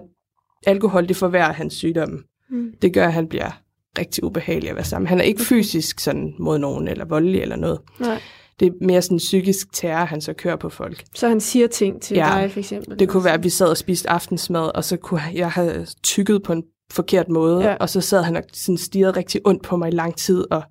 alkohol, 0.67 1.07
det 1.07 1.15
forværrer 1.15 1.53
hans 1.53 1.73
sygdomme. 1.73 2.19
Mm. 2.49 2.73
Det 2.81 2.93
gør, 2.93 3.05
at 3.05 3.13
han 3.13 3.27
bliver 3.27 3.62
rigtig 3.99 4.23
ubehagelig 4.23 4.69
at 4.69 4.75
være 4.75 4.85
sammen. 4.85 5.07
Han 5.07 5.19
er 5.19 5.23
ikke 5.23 5.41
fysisk 5.41 5.99
sådan 5.99 6.33
mod 6.39 6.57
nogen, 6.57 6.87
eller 6.87 7.05
voldelig 7.05 7.41
eller 7.41 7.55
noget. 7.55 7.79
Nej. 7.99 8.21
det 8.59 8.67
er 8.67 8.71
mere 8.81 9.01
sådan 9.01 9.17
psykisk 9.17 9.73
terror, 9.73 10.05
han 10.05 10.21
så 10.21 10.33
kører 10.33 10.55
på 10.55 10.69
folk. 10.69 11.03
Så 11.15 11.27
han 11.27 11.41
siger 11.41 11.67
ting 11.67 12.01
til 12.01 12.17
ja, 12.17 12.29
dig, 12.35 12.51
for 12.51 12.59
eksempel? 12.59 12.99
det 12.99 13.09
kunne 13.09 13.23
være, 13.23 13.33
at 13.33 13.43
vi 13.43 13.49
sad 13.49 13.67
og 13.67 13.77
spiste 13.77 14.09
aftensmad, 14.09 14.75
og 14.75 14.83
så 14.83 14.97
kunne 14.97 15.21
jeg 15.33 15.51
have 15.51 15.85
tykket 16.03 16.43
på 16.43 16.53
en 16.53 16.63
forkert 16.91 17.29
måde, 17.29 17.69
ja. 17.69 17.75
og 17.75 17.89
så 17.89 18.01
sad 18.01 18.23
han 18.23 18.35
og 18.35 18.43
sådan 18.53 18.77
stirrede 18.77 19.17
rigtig 19.17 19.41
ondt 19.45 19.63
på 19.63 19.77
mig 19.77 19.87
i 19.87 19.95
lang 19.95 20.15
tid, 20.15 20.45
og 20.51 20.63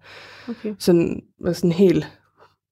okay. 0.49 0.75
sådan, 0.79 1.21
var 1.41 1.53
sådan 1.53 1.73
helt 1.73 2.07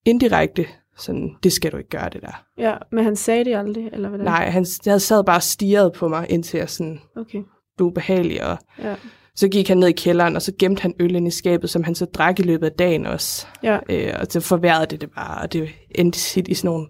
indirekte, 0.06 0.66
sådan, 0.96 1.30
det 1.42 1.52
skal 1.52 1.72
du 1.72 1.76
ikke 1.76 1.90
gøre, 1.90 2.08
det 2.12 2.22
der. 2.22 2.44
Ja, 2.58 2.74
men 2.92 3.04
han 3.04 3.16
sagde 3.16 3.44
det 3.44 3.56
aldrig, 3.56 3.88
eller 3.92 4.08
hvordan? 4.08 4.24
Nej, 4.24 4.50
han 4.50 4.66
havde 4.86 5.00
sad 5.00 5.24
bare 5.24 5.36
og 5.36 5.42
stirret 5.42 5.92
på 5.92 6.08
mig, 6.08 6.26
indtil 6.30 6.58
jeg 6.58 6.70
sådan, 6.70 7.00
okay. 7.16 7.42
du 7.78 7.88
er 7.88 7.92
behagelig, 7.92 8.44
og 8.44 8.58
ja. 8.78 8.94
Så 9.34 9.48
gik 9.48 9.68
han 9.68 9.78
ned 9.78 9.88
i 9.88 9.92
kælderen, 9.92 10.36
og 10.36 10.42
så 10.42 10.52
gemte 10.58 10.82
han 10.82 10.94
øl 11.00 11.14
ind 11.14 11.28
i 11.28 11.30
skabet, 11.30 11.70
som 11.70 11.84
han 11.84 11.94
så 11.94 12.04
drak 12.04 12.38
i 12.38 12.42
løbet 12.42 12.66
af 12.66 12.72
dagen 12.72 13.06
også. 13.06 13.46
Ja. 13.62 13.78
Øh, 13.88 14.14
og 14.20 14.26
så 14.30 14.40
forværrede 14.40 14.86
det 14.86 15.00
det 15.00 15.10
bare, 15.10 15.42
og 15.42 15.52
det 15.52 15.68
endte 15.90 16.50
i 16.50 16.54
sådan 16.54 16.68
nogle 16.68 16.86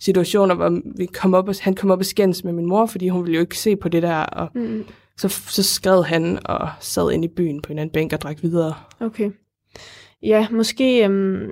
situationer, 0.00 0.54
hvor 0.54 0.80
vi 0.96 1.06
kom 1.06 1.34
op 1.34 1.48
og, 1.48 1.54
han 1.60 1.74
kom 1.74 1.90
op 1.90 1.98
og 1.98 2.04
skændes 2.04 2.44
med 2.44 2.52
min 2.52 2.66
mor, 2.66 2.86
fordi 2.86 3.08
hun 3.08 3.22
ville 3.24 3.34
jo 3.34 3.40
ikke 3.40 3.58
se 3.58 3.76
på 3.76 3.88
det 3.88 4.02
der, 4.02 4.16
og 4.16 4.48
mm. 4.54 4.84
så, 5.16 5.28
så 5.28 5.62
skred 5.62 6.02
han 6.02 6.38
og 6.44 6.68
sad 6.80 7.12
ind 7.12 7.24
i 7.24 7.28
byen 7.28 7.62
på 7.62 7.72
en 7.72 7.78
anden 7.78 7.92
bænk 7.92 8.12
og 8.12 8.20
drak 8.20 8.42
videre. 8.42 8.74
Okay. 9.00 9.30
Ja, 10.22 10.46
måske 10.50 11.04
øhm, 11.04 11.50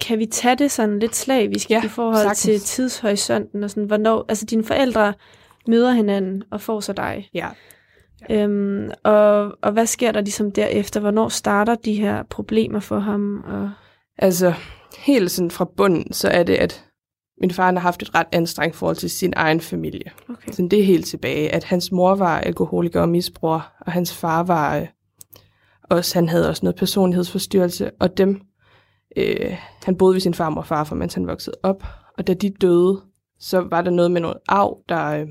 kan 0.00 0.18
vi 0.18 0.26
tage 0.26 0.56
det 0.56 0.70
sådan 0.70 0.98
lidt 0.98 1.16
slavisk 1.16 1.70
ja, 1.70 1.84
i 1.84 1.88
forhold 1.88 2.16
sagtens. 2.16 2.40
til 2.40 2.60
tidshorisonten 2.60 3.64
og 3.64 3.70
sådan, 3.70 3.84
hvornår, 3.84 4.24
altså 4.28 4.44
dine 4.44 4.64
forældre 4.64 5.14
møder 5.66 5.92
hinanden 5.92 6.42
og 6.50 6.60
får 6.60 6.80
så 6.80 6.92
dig. 6.92 7.30
Ja. 7.34 7.48
Øhm, 8.30 8.90
og, 9.02 9.52
og 9.62 9.72
hvad 9.72 9.86
sker 9.86 10.12
der 10.12 10.20
ligesom 10.20 10.52
derefter? 10.52 11.00
Hvornår 11.00 11.28
starter 11.28 11.74
de 11.74 11.94
her 11.94 12.22
problemer 12.22 12.80
for 12.80 12.98
ham? 12.98 13.44
Og... 13.46 13.70
Altså, 14.18 14.54
helt 14.98 15.30
sådan 15.30 15.50
fra 15.50 15.70
bunden, 15.76 16.12
så 16.12 16.28
er 16.28 16.42
det, 16.42 16.54
at 16.54 16.84
min 17.40 17.50
far 17.50 17.72
har 17.72 17.78
haft 17.80 18.02
et 18.02 18.14
ret 18.14 18.26
anstrengt 18.32 18.76
forhold 18.76 18.96
til 18.96 19.10
sin 19.10 19.32
egen 19.36 19.60
familie. 19.60 20.10
Okay. 20.28 20.52
Så 20.52 20.68
det 20.70 20.80
er 20.80 20.84
helt 20.84 21.06
tilbage, 21.06 21.54
at 21.54 21.64
hans 21.64 21.92
mor 21.92 22.14
var 22.14 22.40
alkoholiker 22.40 23.00
og 23.00 23.08
misbruger, 23.08 23.72
og 23.80 23.92
hans 23.92 24.14
far 24.14 24.42
var 24.42 24.76
øh, 24.76 24.86
også, 25.90 26.14
han 26.14 26.28
havde 26.28 26.48
også 26.48 26.60
noget 26.64 26.76
personlighedsforstyrrelse, 26.76 27.90
og 28.00 28.18
dem, 28.18 28.40
øh, 29.16 29.56
han 29.84 29.96
boede 29.96 30.14
ved 30.14 30.20
sin 30.20 30.34
far 30.34 30.54
og 30.54 30.66
far, 30.66 30.84
for 30.84 30.96
mens 30.96 31.14
han 31.14 31.26
voksede 31.26 31.56
op, 31.62 31.84
og 32.18 32.26
da 32.26 32.34
de 32.34 32.50
døde, 32.50 33.00
så 33.40 33.60
var 33.60 33.82
der 33.82 33.90
noget 33.90 34.10
med 34.10 34.20
noget 34.20 34.36
arv, 34.48 34.78
der, 34.88 35.06
øh, 35.06 35.26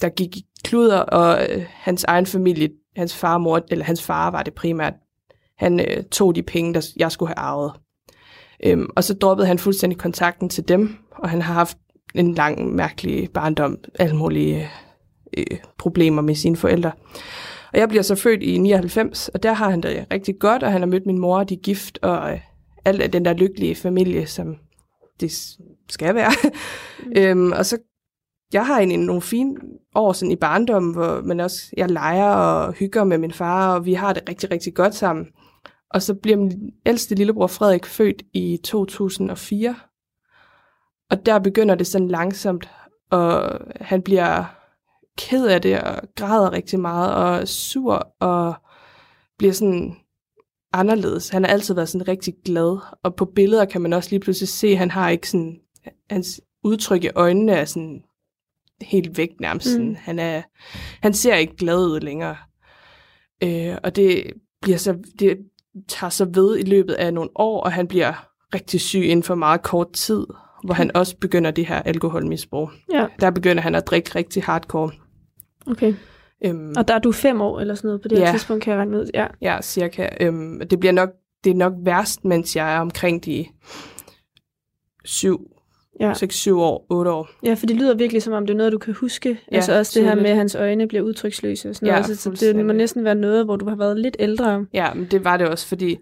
der 0.00 0.08
gik 0.08 0.36
i 0.36 0.44
kluder, 0.64 0.98
og 0.98 1.46
øh, 1.50 1.64
hans 1.68 2.04
egen 2.04 2.26
familie, 2.26 2.70
hans 2.96 3.16
far 3.16 3.34
og 3.34 3.40
mor, 3.40 3.64
eller 3.70 3.84
hans 3.84 4.02
far 4.02 4.30
var 4.30 4.42
det 4.42 4.54
primært, 4.54 4.94
han 5.58 5.80
øh, 5.80 6.04
tog 6.04 6.34
de 6.34 6.42
penge, 6.42 6.74
der 6.74 6.86
jeg 6.96 7.12
skulle 7.12 7.28
have 7.28 7.38
arvet. 7.38 7.72
Øhm, 8.64 8.88
og 8.96 9.04
så 9.04 9.14
droppede 9.14 9.46
han 9.46 9.58
fuldstændig 9.58 9.98
kontakten 9.98 10.48
til 10.48 10.68
dem, 10.68 10.96
og 11.18 11.30
han 11.30 11.42
har 11.42 11.54
haft 11.54 11.78
en 12.14 12.34
lang, 12.34 12.74
mærkelig 12.74 13.30
barndom, 13.30 13.78
alle 13.98 14.16
mulige 14.16 14.70
øh, 15.36 15.58
problemer 15.78 16.22
med 16.22 16.34
sine 16.34 16.56
forældre. 16.56 16.92
Og 17.72 17.78
jeg 17.78 17.88
bliver 17.88 18.02
så 18.02 18.14
født 18.14 18.42
i 18.42 18.58
99, 18.58 19.28
og 19.28 19.42
der 19.42 19.52
har 19.52 19.70
han 19.70 19.80
det 19.80 20.06
rigtig 20.12 20.38
godt, 20.38 20.62
og 20.62 20.72
han 20.72 20.80
har 20.80 20.86
mødt 20.86 21.06
min 21.06 21.18
mor, 21.18 21.44
de 21.44 21.54
er 21.54 21.58
gift, 21.58 21.98
og 22.02 22.32
øh, 22.32 22.40
alt 22.84 23.12
den 23.12 23.24
der 23.24 23.32
lykkelige 23.32 23.74
familie, 23.74 24.26
som 24.26 24.56
det 25.20 25.32
skal 25.88 26.14
være. 26.14 26.32
Mm. 27.04 27.12
øhm, 27.16 27.52
og 27.52 27.66
så, 27.66 27.78
jeg 28.54 28.66
har 28.66 28.78
egentlig 28.78 28.98
nogle 28.98 29.22
fine 29.22 29.56
år 29.94 30.12
sådan 30.12 30.32
i 30.32 30.36
barndommen, 30.36 30.92
hvor 30.94 31.20
man 31.20 31.40
også, 31.40 31.70
jeg 31.76 31.90
leger 31.90 32.28
og 32.28 32.72
hygger 32.72 33.04
med 33.04 33.18
min 33.18 33.32
far, 33.32 33.74
og 33.74 33.84
vi 33.84 33.94
har 33.94 34.12
det 34.12 34.28
rigtig, 34.28 34.50
rigtig 34.50 34.74
godt 34.74 34.94
sammen. 34.94 35.26
Og 35.90 36.02
så 36.02 36.14
bliver 36.14 36.36
min 36.36 36.52
ældste 36.86 37.14
lillebror 37.14 37.46
Frederik 37.46 37.86
født 37.86 38.22
i 38.32 38.58
2004. 38.64 39.76
Og 41.10 41.26
der 41.26 41.38
begynder 41.38 41.74
det 41.74 41.86
sådan 41.86 42.08
langsomt, 42.08 42.70
og 43.10 43.60
han 43.80 44.02
bliver 44.02 44.44
ked 45.18 45.46
af 45.46 45.62
det, 45.62 45.80
og 45.80 46.02
græder 46.16 46.52
rigtig 46.52 46.80
meget, 46.80 47.14
og 47.14 47.48
sur, 47.48 48.08
og 48.20 48.54
bliver 49.38 49.52
sådan 49.52 49.96
anderledes. 50.72 51.28
Han 51.28 51.44
har 51.44 51.50
altid 51.50 51.74
været 51.74 51.88
sådan 51.88 52.08
rigtig 52.08 52.34
glad, 52.44 52.78
og 53.02 53.14
på 53.14 53.24
billeder 53.24 53.64
kan 53.64 53.80
man 53.80 53.92
også 53.92 54.10
lige 54.10 54.20
pludselig 54.20 54.48
se, 54.48 54.66
at 54.66 54.78
han 54.78 54.90
har 54.90 55.08
ikke 55.08 55.30
sådan, 55.30 55.60
hans 56.10 56.40
udtryk 56.64 57.04
i 57.04 57.10
øjnene 57.14 57.52
er 57.52 57.64
sådan 57.64 58.02
helt 58.82 59.18
væk 59.18 59.30
nærmest. 59.40 59.78
Mm. 59.78 59.96
Han, 59.98 60.18
er, 60.18 60.42
han 61.02 61.14
ser 61.14 61.34
ikke 61.34 61.56
glad 61.56 61.86
ud 61.86 62.00
længere. 62.00 62.36
Øh, 63.42 63.76
og 63.84 63.96
det 63.96 64.32
bliver 64.62 64.78
så, 64.78 64.98
det 65.18 65.38
tager 65.88 66.10
så 66.10 66.24
ved 66.34 66.58
i 66.58 66.62
løbet 66.62 66.94
af 66.94 67.14
nogle 67.14 67.30
år, 67.34 67.60
og 67.60 67.72
han 67.72 67.88
bliver 67.88 68.28
rigtig 68.54 68.80
syg 68.80 69.02
inden 69.04 69.22
for 69.22 69.34
meget 69.34 69.62
kort 69.62 69.92
tid, 69.92 70.26
hvor 70.64 70.74
han 70.74 70.96
også 70.96 71.16
begynder 71.16 71.50
det 71.50 71.66
her 71.66 71.82
alkoholmisbrug. 71.82 72.70
Ja. 72.92 73.06
Der 73.20 73.30
begynder 73.30 73.62
han 73.62 73.74
at 73.74 73.86
drikke 73.86 74.10
rigtig 74.14 74.42
hardcore. 74.42 74.90
Okay. 75.66 75.94
Øhm, 76.44 76.74
og 76.76 76.88
der 76.88 76.94
er 76.94 76.98
du 76.98 77.12
fem 77.12 77.40
år 77.40 77.60
eller 77.60 77.74
sådan 77.74 77.88
noget 77.88 78.02
på 78.02 78.08
det 78.08 78.18
ja, 78.18 78.24
her 78.24 78.32
tidspunkt, 78.32 78.64
kan 78.64 78.70
jeg 78.70 78.78
regne 78.78 78.90
med? 78.90 79.10
Ja, 79.14 79.26
ja 79.40 79.58
cirka. 79.62 80.08
Øhm, 80.20 80.68
det 80.70 80.80
bliver 80.80 80.92
nok, 80.92 81.10
det 81.44 81.50
er 81.50 81.54
nok 81.54 81.72
værst, 81.78 82.24
mens 82.24 82.56
jeg 82.56 82.74
er 82.74 82.80
omkring 82.80 83.24
de 83.24 83.46
syv, 85.04 85.50
ja. 86.00 86.12
6-7 86.12 86.52
år, 86.52 86.86
8 86.90 87.10
år. 87.10 87.28
Ja, 87.44 87.54
for 87.54 87.66
det 87.66 87.76
lyder 87.76 87.94
virkelig 87.94 88.22
som 88.22 88.32
om, 88.32 88.46
det 88.46 88.54
er 88.54 88.58
noget, 88.58 88.72
du 88.72 88.78
kan 88.78 88.94
huske. 88.94 89.38
Ja, 89.52 89.56
altså 89.56 89.78
også 89.78 90.00
det 90.00 90.08
her 90.08 90.14
med, 90.14 90.30
at 90.30 90.36
hans 90.36 90.54
øjne 90.54 90.88
bliver 90.88 91.02
udtryksløse 91.02 91.68
og 91.68 91.74
sådan 91.74 91.86
ja, 91.86 91.92
noget. 91.92 92.08
Altså, 92.08 92.30
så 92.34 92.46
det 92.46 92.66
må 92.66 92.72
næsten 92.72 93.04
være 93.04 93.14
noget, 93.14 93.44
hvor 93.44 93.56
du 93.56 93.68
har 93.68 93.76
været 93.76 94.00
lidt 94.00 94.16
ældre. 94.18 94.66
Ja, 94.74 94.94
men 94.94 95.06
det 95.10 95.24
var 95.24 95.36
det 95.36 95.48
også, 95.48 95.66
fordi 95.66 95.96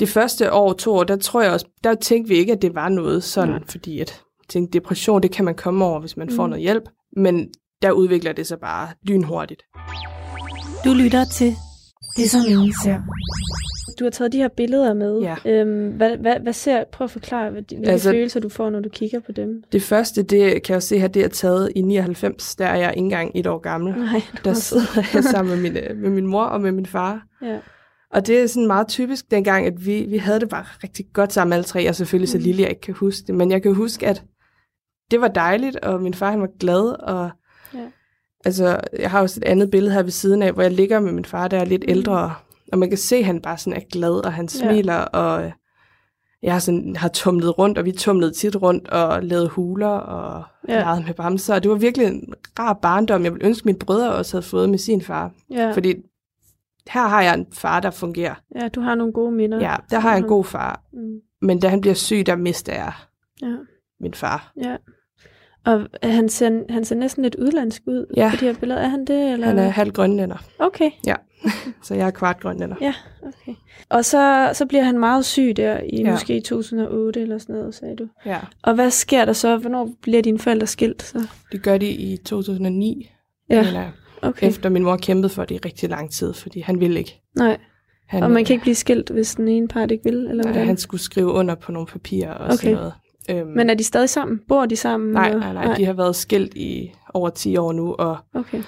det 0.00 0.08
første 0.08 0.52
år, 0.52 0.72
to 0.72 0.94
år, 0.94 1.04
der 1.04 1.16
tror 1.16 1.42
jeg 1.42 1.52
også, 1.52 1.66
der 1.84 1.94
tænkte 1.94 2.28
vi 2.28 2.36
ikke, 2.36 2.52
at 2.52 2.62
det 2.62 2.74
var 2.74 2.88
noget 2.88 3.24
sådan, 3.24 3.54
ja. 3.54 3.60
fordi 3.68 4.00
at 4.00 4.22
tænkte, 4.48 4.78
depression, 4.78 5.22
det 5.22 5.30
kan 5.30 5.44
man 5.44 5.54
komme 5.54 5.84
over, 5.84 6.00
hvis 6.00 6.16
man 6.16 6.26
mm. 6.30 6.36
får 6.36 6.46
noget 6.46 6.62
hjælp. 6.62 6.84
Men 7.16 7.48
der 7.82 7.90
udvikler 7.90 8.32
det 8.32 8.46
sig 8.46 8.58
bare 8.60 8.88
lynhurtigt. 9.02 9.62
Du 10.84 10.94
lytter 10.94 11.24
til 11.24 11.54
Det, 12.16 12.30
som 12.30 12.40
ingen 12.48 12.74
ser. 12.84 12.98
Du 13.98 14.04
har 14.04 14.10
taget 14.10 14.32
de 14.32 14.38
her 14.38 14.48
billeder 14.48 14.94
med. 14.94 15.20
Ja. 15.20 15.36
Øhm, 15.44 15.88
hvad, 15.88 16.16
hvad, 16.16 16.40
hvad 16.40 16.52
ser, 16.52 16.84
prøv 16.92 17.04
at 17.04 17.10
forklare, 17.10 17.50
hvilke 17.50 17.80
altså, 17.84 18.10
følelser 18.10 18.40
du 18.40 18.48
får, 18.48 18.70
når 18.70 18.80
du 18.80 18.88
kigger 18.88 19.20
på 19.20 19.32
dem. 19.32 19.62
Det 19.72 19.82
første, 19.82 20.22
det 20.22 20.62
kan 20.62 20.74
jeg 20.74 20.82
se 20.82 20.98
her, 20.98 21.08
det 21.08 21.24
er 21.24 21.28
taget 21.28 21.72
i 21.76 21.80
99. 21.82 22.56
Der 22.56 22.66
er 22.66 22.76
jeg 22.76 22.90
ikke 22.90 23.04
engang 23.04 23.30
et 23.34 23.46
år 23.46 23.58
gammel. 23.58 23.94
Nej, 23.98 24.22
der 24.44 24.52
sidder 24.54 25.02
jeg 25.14 25.24
sammen 25.24 25.54
med 25.54 25.62
min, 25.62 25.76
øh, 25.82 25.96
med 25.96 26.10
min 26.10 26.26
mor 26.26 26.44
og 26.44 26.60
med 26.60 26.72
min 26.72 26.86
far. 26.86 27.26
Ja. 27.42 27.58
Og 28.12 28.26
det 28.26 28.40
er 28.40 28.46
sådan 28.46 28.66
meget 28.66 28.88
typisk 28.88 29.30
dengang, 29.30 29.66
at 29.66 29.86
vi, 29.86 30.06
vi 30.08 30.16
havde 30.16 30.40
det 30.40 30.48
bare 30.48 30.64
rigtig 30.82 31.06
godt 31.12 31.32
sammen 31.32 31.52
alle 31.52 31.64
tre, 31.64 31.88
og 31.88 31.94
selvfølgelig 31.94 32.28
så 32.28 32.38
mm. 32.38 32.44
lille, 32.44 32.62
jeg 32.62 32.70
ikke 32.70 32.80
kan 32.80 32.94
huske 32.94 33.26
det. 33.26 33.34
Men 33.34 33.50
jeg 33.50 33.62
kan 33.62 33.74
huske, 33.74 34.06
at 34.06 34.22
det 35.10 35.20
var 35.20 35.28
dejligt, 35.28 35.76
og 35.76 36.02
min 36.02 36.14
far 36.14 36.30
han 36.30 36.40
var 36.40 36.50
glad, 36.60 37.02
og 37.02 37.30
Ja. 37.74 37.86
Altså, 38.44 38.80
jeg 38.98 39.10
har 39.10 39.20
også 39.20 39.40
et 39.40 39.44
andet 39.44 39.70
billede 39.70 39.94
her 39.94 40.02
ved 40.02 40.10
siden 40.10 40.42
af, 40.42 40.52
hvor 40.52 40.62
jeg 40.62 40.72
ligger 40.72 41.00
med 41.00 41.12
min 41.12 41.24
far, 41.24 41.48
der 41.48 41.58
er 41.58 41.64
lidt 41.64 41.82
mm. 41.82 41.90
ældre, 41.90 42.34
og 42.72 42.78
man 42.78 42.88
kan 42.88 42.98
se, 42.98 43.16
at 43.16 43.24
han 43.24 43.40
bare 43.40 43.58
sådan 43.58 43.80
er 43.80 43.84
glad, 43.92 44.24
og 44.24 44.32
han 44.32 44.48
smiler, 44.48 44.94
ja. 44.94 45.04
og 45.04 45.52
jeg 46.42 46.52
har, 46.52 46.58
sådan, 46.58 46.96
har 46.96 47.08
tumlet 47.08 47.58
rundt, 47.58 47.78
og 47.78 47.84
vi 47.84 47.92
tumlede 47.92 48.32
tit 48.32 48.62
rundt 48.62 48.88
og 48.88 49.22
lavede 49.22 49.48
huler 49.48 49.86
og 49.86 50.44
ja. 50.68 50.74
legede 50.80 51.04
med 51.06 51.14
bamser. 51.14 51.54
Og 51.54 51.62
det 51.62 51.70
var 51.70 51.76
virkelig 51.76 52.06
en 52.06 52.34
rar 52.58 52.72
barndom, 52.72 53.24
jeg 53.24 53.32
ville 53.32 53.46
ønske, 53.46 53.62
at 53.62 53.66
mine 53.66 53.78
brødre 53.78 54.12
også 54.12 54.36
havde 54.36 54.46
fået 54.46 54.70
med 54.70 54.78
sin 54.78 55.02
far. 55.02 55.32
Ja. 55.50 55.72
Fordi 55.72 55.94
her 56.88 57.06
har 57.06 57.22
jeg 57.22 57.34
en 57.34 57.46
far, 57.52 57.80
der 57.80 57.90
fungerer. 57.90 58.34
Ja, 58.60 58.68
du 58.68 58.80
har 58.80 58.94
nogle 58.94 59.12
gode 59.12 59.32
minder. 59.32 59.60
Ja, 59.60 59.76
der 59.90 59.98
har 59.98 60.10
jeg 60.10 60.18
en 60.18 60.28
god 60.28 60.44
far. 60.44 60.82
Mm. 60.92 61.20
Men 61.42 61.60
da 61.60 61.68
han 61.68 61.80
bliver 61.80 61.94
syg, 61.94 62.26
der 62.26 62.36
mister 62.36 62.72
jeg 62.72 62.92
ja. 63.42 63.56
min 64.00 64.14
far. 64.14 64.52
Ja. 64.62 64.76
Og 65.66 65.86
han 66.02 66.28
ser, 66.28 66.72
han 66.72 66.84
ser 66.84 66.96
næsten 66.96 67.22
lidt 67.22 67.34
udlandsk 67.34 67.82
ud 67.86 68.06
ja. 68.16 68.30
på 68.30 68.36
de 68.40 68.44
her 68.44 68.54
billeder. 68.54 68.80
Er 68.80 68.88
han 68.88 69.04
det? 69.04 69.32
Eller? 69.32 69.46
Han 69.46 69.58
er 69.58 69.68
halv 69.68 69.92
grønlænder. 69.92 70.36
Okay. 70.58 70.90
Ja, 71.06 71.14
så 71.86 71.94
jeg 71.94 72.06
er 72.06 72.10
kvart 72.10 72.40
grønlænder. 72.40 72.76
Ja, 72.80 72.94
okay. 73.22 73.54
Og 73.88 74.04
så, 74.04 74.50
så 74.54 74.66
bliver 74.66 74.82
han 74.82 74.98
meget 74.98 75.24
syg 75.24 75.52
der 75.56 75.80
i 75.92 76.02
ja. 76.02 76.10
måske 76.10 76.40
2008 76.40 77.20
eller 77.20 77.38
sådan 77.38 77.54
noget, 77.54 77.74
sagde 77.74 77.96
du. 77.96 78.08
Ja. 78.26 78.38
Og 78.62 78.74
hvad 78.74 78.90
sker 78.90 79.24
der 79.24 79.32
så? 79.32 79.56
Hvornår 79.56 79.90
bliver 80.02 80.22
dine 80.22 80.38
forældre 80.38 80.66
skilt? 80.66 81.02
Så? 81.02 81.26
Det 81.52 81.62
gør 81.62 81.78
de 81.78 81.90
i 81.90 82.16
2009. 82.16 83.10
Ja, 83.50 83.62
mener 83.62 83.90
okay. 84.22 84.48
Efter 84.48 84.68
min 84.68 84.82
mor 84.82 84.96
kæmpede 84.96 85.28
for 85.28 85.44
det 85.44 85.54
i 85.54 85.58
rigtig 85.58 85.90
lang 85.90 86.10
tid, 86.10 86.32
fordi 86.32 86.60
han 86.60 86.80
ville 86.80 86.98
ikke. 86.98 87.20
Nej. 87.38 87.58
Han, 88.08 88.22
og 88.22 88.30
man 88.30 88.44
kan 88.44 88.54
ikke 88.54 88.62
blive 88.62 88.74
skilt, 88.74 89.10
hvis 89.10 89.34
den 89.34 89.48
ene 89.48 89.68
part 89.68 89.90
ikke 89.90 90.04
vil? 90.04 90.14
Eller 90.14 90.34
nej, 90.34 90.42
hvordan? 90.42 90.66
han 90.66 90.76
skulle 90.76 91.00
skrive 91.00 91.26
under 91.26 91.54
på 91.54 91.72
nogle 91.72 91.86
papirer 91.86 92.32
og 92.32 92.44
okay. 92.44 92.56
sådan 92.56 92.74
noget. 92.74 92.92
Øhm, 93.30 93.48
Men 93.48 93.70
er 93.70 93.74
de 93.74 93.84
stadig 93.84 94.08
sammen? 94.08 94.40
Bor 94.48 94.66
de 94.66 94.76
sammen? 94.76 95.12
Nej, 95.12 95.30
nej, 95.30 95.52
nej, 95.52 95.66
nej. 95.66 95.76
De 95.76 95.84
har 95.84 95.92
været 95.92 96.16
skilt 96.16 96.54
i 96.54 96.92
over 97.14 97.30
10 97.30 97.56
år 97.56 97.72
nu, 97.72 97.94
og 97.94 98.16
okay. 98.34 98.62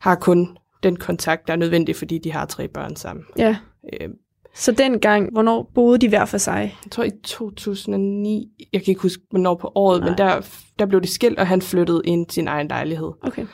har 0.00 0.14
kun 0.14 0.56
den 0.86 0.96
kontakt, 0.96 1.46
der 1.46 1.52
er 1.52 1.56
nødvendig, 1.56 1.96
fordi 1.96 2.18
de 2.18 2.32
har 2.32 2.46
tre 2.46 2.68
børn 2.68 2.96
sammen. 2.96 3.24
Ja. 3.38 3.56
Øhm, 4.00 4.14
så 4.54 4.72
dengang, 4.72 5.32
hvornår 5.32 5.70
boede 5.74 5.98
de 5.98 6.08
hver 6.08 6.24
for 6.24 6.38
sig? 6.38 6.76
Jeg 6.84 6.90
tror 6.92 7.04
i 7.04 7.10
2009, 7.24 8.48
jeg 8.72 8.82
kan 8.82 8.92
ikke 8.92 9.02
huske, 9.02 9.22
hvornår 9.30 9.54
på 9.54 9.72
året, 9.74 10.00
nej. 10.00 10.08
men 10.08 10.18
der, 10.18 10.46
der 10.78 10.86
blev 10.86 11.00
de 11.00 11.08
skilt, 11.08 11.38
og 11.38 11.46
han 11.46 11.62
flyttede 11.62 12.02
ind 12.04 12.26
til 12.26 12.34
sin 12.34 12.48
egen 12.48 12.68
lejlighed. 12.68 13.12
Okay. 13.22 13.46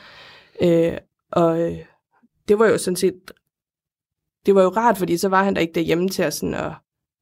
Øh, 0.61 0.97
og 1.31 1.61
øh, 1.61 1.77
det 2.47 2.59
var 2.59 2.67
jo 2.67 2.77
sådan 2.77 2.95
set, 2.95 3.31
det 4.45 4.55
var 4.55 4.63
jo 4.63 4.69
rart, 4.69 4.97
fordi 4.97 5.17
så 5.17 5.29
var 5.29 5.43
han 5.43 5.55
der 5.55 5.61
ikke 5.61 5.73
derhjemme 5.73 6.09
til 6.09 6.23
at, 6.23 6.33
sådan 6.33 6.53
at 6.53 6.71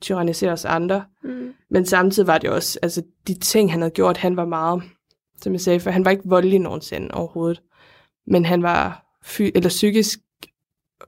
tyrannisere 0.01 0.51
os 0.51 0.65
andre. 0.65 1.05
Mm. 1.23 1.53
Men 1.69 1.85
samtidig 1.85 2.27
var 2.27 2.37
det 2.37 2.49
også, 2.49 2.79
altså 2.81 3.03
de 3.27 3.33
ting, 3.33 3.71
han 3.71 3.81
havde 3.81 3.91
gjort, 3.91 4.17
han 4.17 4.37
var 4.37 4.45
meget, 4.45 4.83
som 5.41 5.53
jeg 5.53 5.61
sagde, 5.61 5.79
for 5.79 5.89
han 5.89 6.05
var 6.05 6.11
ikke 6.11 6.23
voldelig 6.25 6.59
nogensinde 6.59 7.09
overhovedet. 7.13 7.61
Men 8.27 8.45
han 8.45 8.63
var 8.63 9.00
fy- 9.23 9.51
eller 9.55 9.69
psykisk 9.69 10.19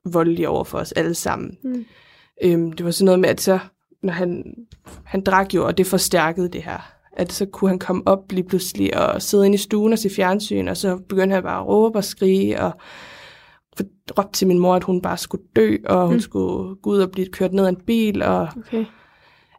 voldelig 0.06 0.48
over 0.48 0.64
for 0.64 0.78
os 0.78 0.92
alle 0.92 1.14
sammen. 1.14 1.58
Mm. 1.64 1.86
Øhm, 2.44 2.72
det 2.72 2.86
var 2.86 2.92
sådan 2.92 3.06
noget 3.06 3.20
med, 3.20 3.30
at 3.30 3.42
så, 3.42 3.60
når 4.04 4.14
han, 4.14 4.56
han 5.04 5.22
drak 5.22 5.54
jo, 5.54 5.66
og 5.66 5.78
det 5.78 5.88
forstærkede 5.88 6.50
det 6.50 6.64
her, 6.64 6.94
at 7.14 7.32
så 7.32 7.46
kunne 7.46 7.70
han 7.70 7.80
komme 7.80 8.04
op 8.06 8.32
lige 8.32 8.48
pludselig 8.48 8.98
og 8.98 9.22
sidde 9.22 9.46
inde 9.46 9.56
i 9.56 9.58
stuen 9.58 9.94
og 9.94 10.00
se 10.00 10.10
fjernsyn, 10.10 10.68
og 10.68 10.78
så 10.78 10.98
begyndte 11.10 11.34
han 11.34 11.44
bare 11.44 11.60
at 11.60 11.68
råbe 11.68 11.98
og 11.98 12.04
skrige, 12.04 12.62
og 12.62 12.72
råbte 14.18 14.38
til 14.38 14.48
min 14.48 14.60
mor, 14.60 14.76
at 14.76 14.84
hun 14.84 15.02
bare 15.02 15.18
skulle 15.18 15.44
dø, 15.56 15.78
og 15.86 16.06
hun 16.08 16.16
mm. 16.16 16.20
skulle 16.20 16.76
gå 16.76 16.90
ud 16.90 17.00
og 17.00 17.12
blive 17.12 17.28
kørt 17.28 17.54
ned 17.54 17.66
af 17.66 17.70
en 17.70 17.82
bil, 17.88 18.22
og 18.22 18.48
okay. 18.58 18.86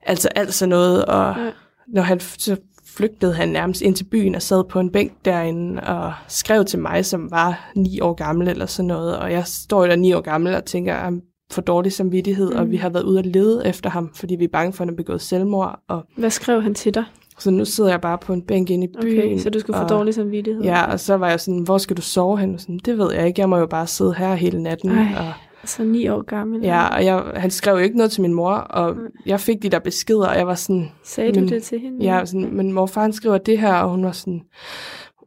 altså 0.03 0.29
alt 0.29 0.55
sådan 0.55 0.69
noget, 0.69 1.05
og 1.05 1.35
ja. 1.39 1.51
når 1.89 2.03
han 2.03 2.21
så 2.21 2.57
flygtede 2.97 3.35
han 3.35 3.49
nærmest 3.49 3.83
ind 3.83 3.95
til 3.95 4.05
byen 4.05 4.35
og 4.35 4.43
sad 4.43 4.65
på 4.65 4.81
en 4.81 4.91
bænk 4.91 5.13
derinde 5.25 5.83
og 5.83 6.13
skrev 6.29 6.65
til 6.65 6.79
mig, 6.79 7.05
som 7.05 7.31
var 7.31 7.71
ni 7.77 8.01
år 8.01 8.13
gammel 8.13 8.49
eller 8.49 8.67
sådan 8.67 8.87
noget. 8.87 9.19
Og 9.19 9.33
jeg 9.33 9.47
står 9.47 9.87
der 9.87 9.97
ni 9.97 10.13
år 10.13 10.21
gammel 10.21 10.55
og 10.55 10.65
tænker, 10.65 10.95
at 10.95 11.13
for 11.51 11.61
dårlig 11.61 11.93
samvittighed, 11.93 12.51
mm. 12.51 12.59
og 12.59 12.71
vi 12.71 12.77
har 12.77 12.89
været 12.89 13.05
ude 13.05 13.19
at 13.19 13.27
lede 13.27 13.67
efter 13.67 13.91
ham, 13.91 14.11
fordi 14.15 14.35
vi 14.35 14.45
er 14.45 14.49
bange 14.53 14.73
for, 14.73 14.83
at 14.83 14.87
han 14.87 14.95
har 14.95 14.97
begået 14.97 15.21
selvmord. 15.21 15.81
Og 15.89 16.05
Hvad 16.17 16.31
skrev 16.31 16.63
han 16.63 16.75
til 16.75 16.95
dig? 16.95 17.05
Så 17.39 17.51
nu 17.51 17.65
sidder 17.65 17.91
jeg 17.91 18.01
bare 18.01 18.19
på 18.19 18.33
en 18.33 18.43
bænk 18.43 18.71
inde 18.71 18.85
i 18.85 18.89
byen. 19.03 19.19
Okay, 19.19 19.39
så 19.39 19.51
du 19.51 19.61
skulle 19.61 19.79
få 19.79 19.87
dårlig 19.87 20.15
samvittighed? 20.15 20.63
Ja, 20.63 20.93
og 20.93 21.01
så 21.01 21.17
var 21.17 21.29
jeg 21.29 21.41
sådan, 21.41 21.61
hvor 21.61 21.79
skal 21.79 21.97
du 21.97 22.03
sove 22.03 22.39
hen? 22.39 22.55
Og 22.55 22.61
sådan, 22.61 22.81
det 22.85 22.99
ved 22.99 23.13
jeg 23.13 23.27
ikke, 23.27 23.41
jeg 23.41 23.49
må 23.49 23.57
jo 23.57 23.67
bare 23.67 23.87
sidde 23.87 24.15
her 24.15 24.35
hele 24.35 24.63
natten. 24.63 24.91
Ej, 24.91 25.07
og, 25.19 25.33
så 25.67 25.85
ni 25.85 26.09
år 26.09 26.23
gammel. 26.23 26.63
Ja, 26.63 26.87
og 26.87 27.05
jeg, 27.05 27.23
han 27.37 27.51
skrev 27.51 27.75
jo 27.75 27.79
ikke 27.79 27.97
noget 27.97 28.13
til 28.13 28.23
min 28.23 28.35
mor, 28.35 28.53
og 28.53 28.97
mm. 28.97 29.01
jeg 29.27 29.41
fik 29.41 29.63
de 29.63 29.69
der 29.69 29.79
beskeder, 29.79 30.29
og 30.29 30.37
jeg 30.37 30.47
var 30.47 30.55
sådan... 30.55 30.91
Sagde 31.05 31.33
men, 31.33 31.49
du 31.49 31.55
det 31.55 31.63
til 31.63 31.81
hende? 31.81 32.05
Ja, 32.05 32.25
sådan, 32.25 32.57
men 32.57 32.73
morfar 32.73 33.03
han 33.03 33.13
skriver 33.13 33.39
det 33.39 33.59
her, 33.59 33.75
og 33.75 33.91
hun 33.91 34.05
var 34.05 34.13
sådan... 34.13 34.43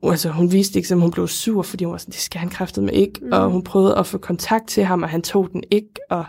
Altså, 0.04 0.30
hun 0.30 0.52
viste 0.52 0.80
ikke, 0.80 0.94
at 0.94 1.00
hun 1.00 1.12
blev 1.12 1.28
sur, 1.28 1.62
fordi 1.62 1.84
hun 1.84 1.92
var 1.92 1.98
sådan, 1.98 2.12
det 2.12 2.20
skal 2.20 2.40
han 2.40 2.50
kræftet 2.50 2.84
med 2.84 2.94
ikke. 2.94 3.20
Mm. 3.22 3.32
Og 3.32 3.50
hun 3.50 3.64
prøvede 3.64 3.98
at 3.98 4.06
få 4.06 4.18
kontakt 4.18 4.68
til 4.68 4.84
ham, 4.84 5.04
og 5.04 5.10
han 5.10 5.22
tog 5.22 5.50
den 5.52 5.64
ikke. 5.72 5.90
Og 6.10 6.26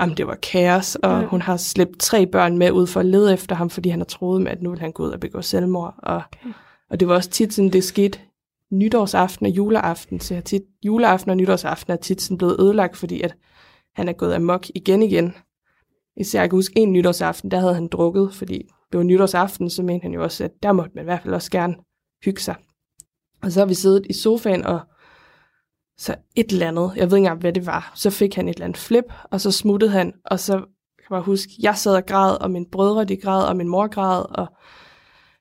jamen, 0.00 0.16
det 0.16 0.26
var 0.26 0.34
kaos, 0.34 0.94
og 0.94 1.20
mm. 1.20 1.28
hun 1.28 1.42
har 1.42 1.56
slæbt 1.56 1.98
tre 1.98 2.26
børn 2.26 2.58
med 2.58 2.70
ud 2.70 2.86
for 2.86 3.00
at 3.00 3.06
lede 3.06 3.32
efter 3.32 3.56
ham, 3.56 3.70
fordi 3.70 3.88
han 3.88 4.00
har 4.00 4.04
troet 4.04 4.42
med, 4.42 4.50
at 4.52 4.62
nu 4.62 4.70
vil 4.70 4.80
han 4.80 4.92
gå 4.92 5.02
ud 5.02 5.10
og 5.10 5.20
begå 5.20 5.42
selvmord. 5.42 5.94
Og, 5.98 6.14
okay. 6.14 6.50
og 6.90 7.00
det 7.00 7.08
var 7.08 7.14
også 7.14 7.30
tit 7.30 7.54
sådan, 7.54 7.70
det 7.70 7.84
skete 7.84 8.18
nytårsaften 8.72 9.46
og 9.46 9.52
juleaften. 9.52 10.20
Så 10.20 10.40
tit, 10.40 10.62
juleaften 10.84 11.30
og 11.30 11.36
nytårsaften 11.36 11.92
er 11.92 11.96
tit 11.96 12.22
sådan 12.22 12.38
blevet 12.38 12.60
ødelagt, 12.60 12.96
fordi 12.96 13.20
at 13.22 13.36
han 13.94 14.08
er 14.08 14.12
gået 14.12 14.34
amok 14.34 14.66
igen 14.74 15.02
igen. 15.02 15.34
Især 16.16 16.40
jeg 16.40 16.50
kan 16.50 16.56
huske 16.56 16.78
en 16.78 16.92
nytårsaften, 16.92 17.50
der 17.50 17.58
havde 17.58 17.74
han 17.74 17.88
drukket, 17.88 18.34
fordi 18.34 18.58
det 18.92 18.98
var 18.98 19.02
nytårsaften, 19.02 19.70
så 19.70 19.82
mente 19.82 20.02
han 20.02 20.14
jo 20.14 20.22
også, 20.22 20.44
at 20.44 20.52
der 20.62 20.72
måtte 20.72 20.90
man 20.94 21.04
i 21.04 21.04
hvert 21.04 21.22
fald 21.22 21.34
også 21.34 21.50
gerne 21.50 21.74
hygge 22.24 22.40
sig. 22.40 22.54
Og 23.42 23.52
så 23.52 23.60
har 23.60 23.66
vi 23.66 23.74
siddet 23.74 24.06
i 24.10 24.12
sofaen, 24.12 24.64
og 24.64 24.80
så 25.98 26.14
et 26.36 26.52
eller 26.52 26.68
andet, 26.68 26.92
jeg 26.96 27.10
ved 27.10 27.16
ikke 27.18 27.26
engang, 27.26 27.40
hvad 27.40 27.52
det 27.52 27.66
var, 27.66 27.92
så 27.94 28.10
fik 28.10 28.34
han 28.34 28.48
et 28.48 28.54
eller 28.54 28.64
andet 28.64 28.80
flip, 28.80 29.12
og 29.24 29.40
så 29.40 29.50
smuttede 29.50 29.90
han, 29.90 30.12
og 30.24 30.40
så 30.40 30.52
kan 30.52 30.66
jeg 31.00 31.08
bare 31.10 31.22
huske, 31.22 31.52
jeg 31.58 31.76
sad 31.76 31.96
og 31.96 32.06
græd, 32.06 32.36
og 32.40 32.50
mine 32.50 32.66
brødre 32.72 33.04
de 33.04 33.16
græd, 33.16 33.44
og 33.44 33.56
min 33.56 33.68
mor 33.68 33.86
græd, 33.86 34.38
og 34.38 34.46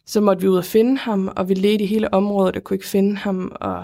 så 0.05 0.21
måtte 0.21 0.41
vi 0.41 0.47
ud 0.47 0.57
og 0.57 0.65
finde 0.65 0.97
ham, 0.97 1.33
og 1.35 1.49
vi 1.49 1.53
ledte 1.53 1.83
i 1.83 1.87
hele 1.87 2.13
området 2.13 2.55
og 2.55 2.63
kunne 2.63 2.75
ikke 2.75 2.87
finde 2.87 3.15
ham, 3.15 3.51
og 3.55 3.75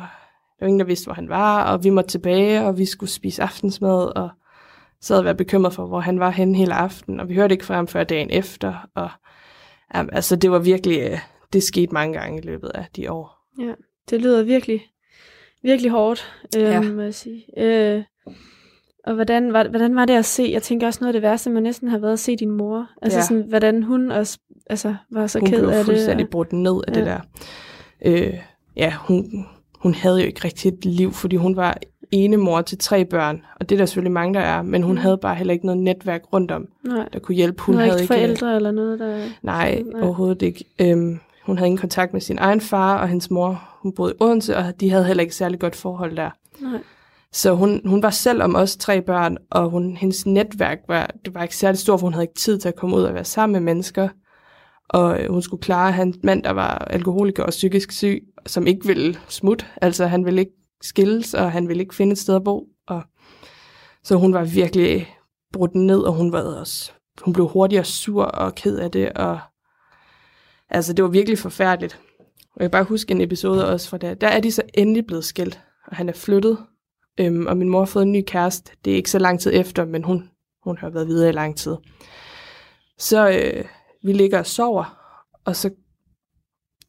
der 0.60 0.66
var 0.66 0.68
ingen, 0.68 0.80
der 0.80 0.86
vidste, 0.86 1.06
hvor 1.06 1.14
han 1.14 1.30
var, 1.30 1.64
og 1.64 1.84
vi 1.84 1.90
måtte 1.90 2.10
tilbage, 2.10 2.66
og 2.66 2.78
vi 2.78 2.86
skulle 2.86 3.10
spise 3.10 3.44
aftensmad, 3.44 4.18
og 4.18 4.30
sad 5.02 5.18
og 5.18 5.26
var 5.26 5.34
bekymret 5.34 5.74
for, 5.74 5.86
hvor 5.86 6.00
han 6.00 6.20
var 6.20 6.30
henne 6.30 6.58
hele 6.58 6.74
aften, 6.74 7.20
og 7.20 7.30
vi 7.30 7.36
hørte 7.36 7.54
ikke 7.54 7.66
fra 7.66 7.76
ham 7.76 7.88
før 7.88 8.04
dagen 8.04 8.30
efter, 8.30 8.90
og 8.96 9.10
um, 10.00 10.10
altså 10.12 10.36
det 10.36 10.52
var 10.52 10.60
virkelig, 10.60 11.00
øh, 11.02 11.20
det 11.54 11.64
skete 11.64 11.94
mange 11.94 12.20
gange 12.20 12.38
i 12.38 12.46
løbet 12.46 12.70
af 12.70 12.86
de 12.96 13.12
år. 13.12 13.38
Ja, 13.60 13.74
det 14.10 14.22
lyder 14.22 14.44
virkelig, 14.44 14.82
virkelig 15.64 15.92
hårdt, 15.92 16.34
øh, 16.58 16.64
ja. 16.64 16.82
må 16.82 17.02
jeg 17.02 17.14
sige. 17.14 17.46
Øh, 17.58 18.04
og 19.04 19.14
hvordan 19.14 19.54
var, 19.54 19.68
hvordan 19.70 19.96
var 19.96 20.06
det 20.06 20.14
at 20.14 20.26
se? 20.26 20.50
Jeg 20.52 20.64
tænker 20.64 20.88
også 20.88 21.00
noget 21.02 21.10
af 21.10 21.14
det 21.14 21.22
værste, 21.22 21.50
man 21.50 21.64
næsten 21.64 21.88
har 21.88 21.98
været 21.98 22.14
at 22.14 22.20
se 22.20 22.36
din 22.36 22.52
mor. 22.52 22.88
Altså 23.02 23.20
ja. 23.20 23.24
sådan, 23.24 23.44
hvordan 23.50 23.84
hun 23.84 24.12
også 24.12 24.38
altså, 24.70 24.96
var 25.10 25.28
så 25.28 25.40
hun 25.40 25.50
ked 25.50 25.58
af 25.58 25.62
det. 25.62 25.68
Hun 25.68 25.74
blev 25.74 25.86
fuldstændig 25.86 26.30
brudt 26.30 26.54
ned 26.54 26.82
af 26.88 26.96
ja. 26.96 27.00
det 27.00 27.06
der. 27.06 27.20
Øh, 28.06 28.34
ja, 28.76 28.94
hun, 29.00 29.46
hun 29.80 29.94
havde 29.94 30.20
jo 30.20 30.26
ikke 30.26 30.42
rigtig 30.44 30.70
et 30.74 30.86
liv, 30.86 31.12
fordi 31.12 31.36
hun 31.36 31.56
var 31.56 31.78
ene 32.12 32.38
mor 32.38 32.62
til 32.62 32.78
tre 32.78 33.06
børn, 33.06 33.42
og 33.60 33.70
det 33.70 33.76
er 33.76 33.80
der 33.80 33.86
selvfølgelig 33.86 34.12
mange, 34.12 34.34
der 34.34 34.40
er, 34.40 34.62
men 34.62 34.84
hun 34.84 34.96
mm. 34.96 34.98
havde 34.98 35.18
bare 35.18 35.36
heller 35.36 35.54
ikke 35.54 35.66
noget 35.66 35.82
netværk 35.82 36.22
rundt 36.34 36.52
om, 36.52 36.68
Nej. 36.84 37.10
der 37.14 37.20
kunne 37.20 37.36
hjælpe. 37.36 37.62
Hun 37.62 37.76
havde 37.76 38.02
ikke 38.02 38.08
forældre 38.08 38.56
eller 38.56 38.72
noget, 38.72 39.00
der... 39.00 39.18
Nej, 39.42 39.82
Nej. 39.82 40.02
overhovedet 40.02 40.42
ikke. 40.42 40.66
Øhm, 40.80 41.20
hun 41.44 41.58
havde 41.58 41.68
ingen 41.68 41.80
kontakt 41.82 42.14
med 42.14 42.22
sin 42.22 42.38
egen 42.38 42.62
far, 42.62 42.98
og 42.98 43.08
hendes 43.08 43.32
mor, 43.32 43.64
hun 43.82 43.94
boede 43.94 44.12
i 44.12 44.24
Odense, 44.24 44.58
og 44.58 44.80
de 44.80 44.90
havde 44.90 45.06
heller 45.06 45.22
ikke 45.22 45.36
særlig 45.36 45.60
godt 45.60 45.76
forhold 45.76 46.16
der. 46.16 46.30
Nej. 46.62 46.80
Så 47.34 47.54
hun, 47.54 47.82
hun 47.86 48.04
var 48.04 48.10
selv 48.10 48.44
om 48.44 48.56
os 48.56 48.76
tre 48.76 49.02
børn, 49.02 49.38
og 49.52 49.70
hun, 49.70 49.98
hendes 49.98 50.26
netværk 50.26 50.80
var, 50.88 51.12
det 51.26 51.34
var 51.34 51.44
ikke 51.44 51.56
særlig 51.56 51.80
stort, 51.80 52.00
for 52.00 52.08
hun 52.08 52.14
havde 52.14 52.24
ikke 52.24 52.40
tid 52.40 52.60
til 52.60 52.68
at 52.68 52.76
komme 52.76 52.96
ud 52.96 53.04
og 53.04 53.14
være 53.14 53.26
sammen 53.26 53.54
med 53.54 53.74
mennesker. 53.74 54.10
Og 54.90 55.22
øh, 55.22 55.32
hun 55.32 55.42
skulle 55.42 55.62
klare 55.62 55.92
hans 55.92 56.18
mand, 56.24 56.44
der 56.44 56.52
var 56.52 56.78
alkoholiker 56.78 57.44
og 57.44 57.50
psykisk 57.50 57.92
syg, 57.92 58.24
som 58.46 58.68
ikke 58.68 58.88
ville 58.88 59.18
smutte. 59.28 59.66
Altså 59.82 60.06
han 60.06 60.26
ville 60.26 60.42
ikke 60.42 60.56
skilles, 60.82 61.34
og 61.34 61.52
han 61.52 61.68
ville 61.68 61.84
ikke 61.84 61.96
finde 61.96 62.12
et 62.12 62.18
sted 62.18 62.36
at 62.36 62.44
bo. 62.44 62.66
Og 62.88 63.04
så 64.04 64.16
hun 64.16 64.34
var 64.34 64.44
virkelig 64.44 65.16
brudt 65.54 65.76
ned, 65.76 66.00
og 66.00 66.14
hun 66.14 66.32
var 66.32 66.42
også, 66.42 66.92
hun 67.22 67.34
blev 67.34 67.48
hurtigere 67.48 67.86
sur 67.86 68.24
og 68.24 68.56
ked 68.56 68.78
af 68.78 68.92
det, 68.92 69.12
og 69.12 69.40
altså 70.70 70.94
det 70.94 71.04
var 71.04 71.10
virkelig 71.10 71.38
forfærdeligt. 71.38 72.00
Og 72.40 72.62
jeg 72.62 72.66
kan 72.66 72.72
bare 72.72 72.84
huske 72.84 73.12
en 73.12 73.22
episode 73.22 73.68
også 73.68 73.90
fra 73.90 73.98
der. 73.98 74.14
Der 74.14 74.28
er 74.28 74.40
de 74.40 74.52
så 74.52 74.62
endelig 74.74 75.06
blevet 75.06 75.26
skilt, 75.26 75.62
og 75.88 75.96
han 75.96 76.10
er 76.10 76.14
flyttet, 76.14 76.58
øhm, 77.22 77.48
og 77.48 77.58
min 77.58 77.70
mor 77.70 77.80
har 77.80 77.86
fået 77.86 78.04
en 78.04 78.12
ny 78.12 78.24
kæreste. 78.28 78.72
Det 78.86 78.92
er 78.94 78.98
ikke 78.98 79.12
så 79.12 79.20
lang 79.20 79.40
tid 79.40 79.52
efter, 79.54 79.86
men 79.86 80.04
hun, 80.04 80.30
hun 80.64 80.78
har 80.78 80.90
været 80.90 81.08
videre 81.08 81.30
i 81.30 81.32
lang 81.34 81.58
tid. 81.58 81.76
Så 82.98 83.30
øh, 83.30 83.66
vi 84.04 84.14
ligger 84.14 84.40
og 84.40 84.46
sover, 84.46 84.98
og 85.46 85.56
så 85.56 85.70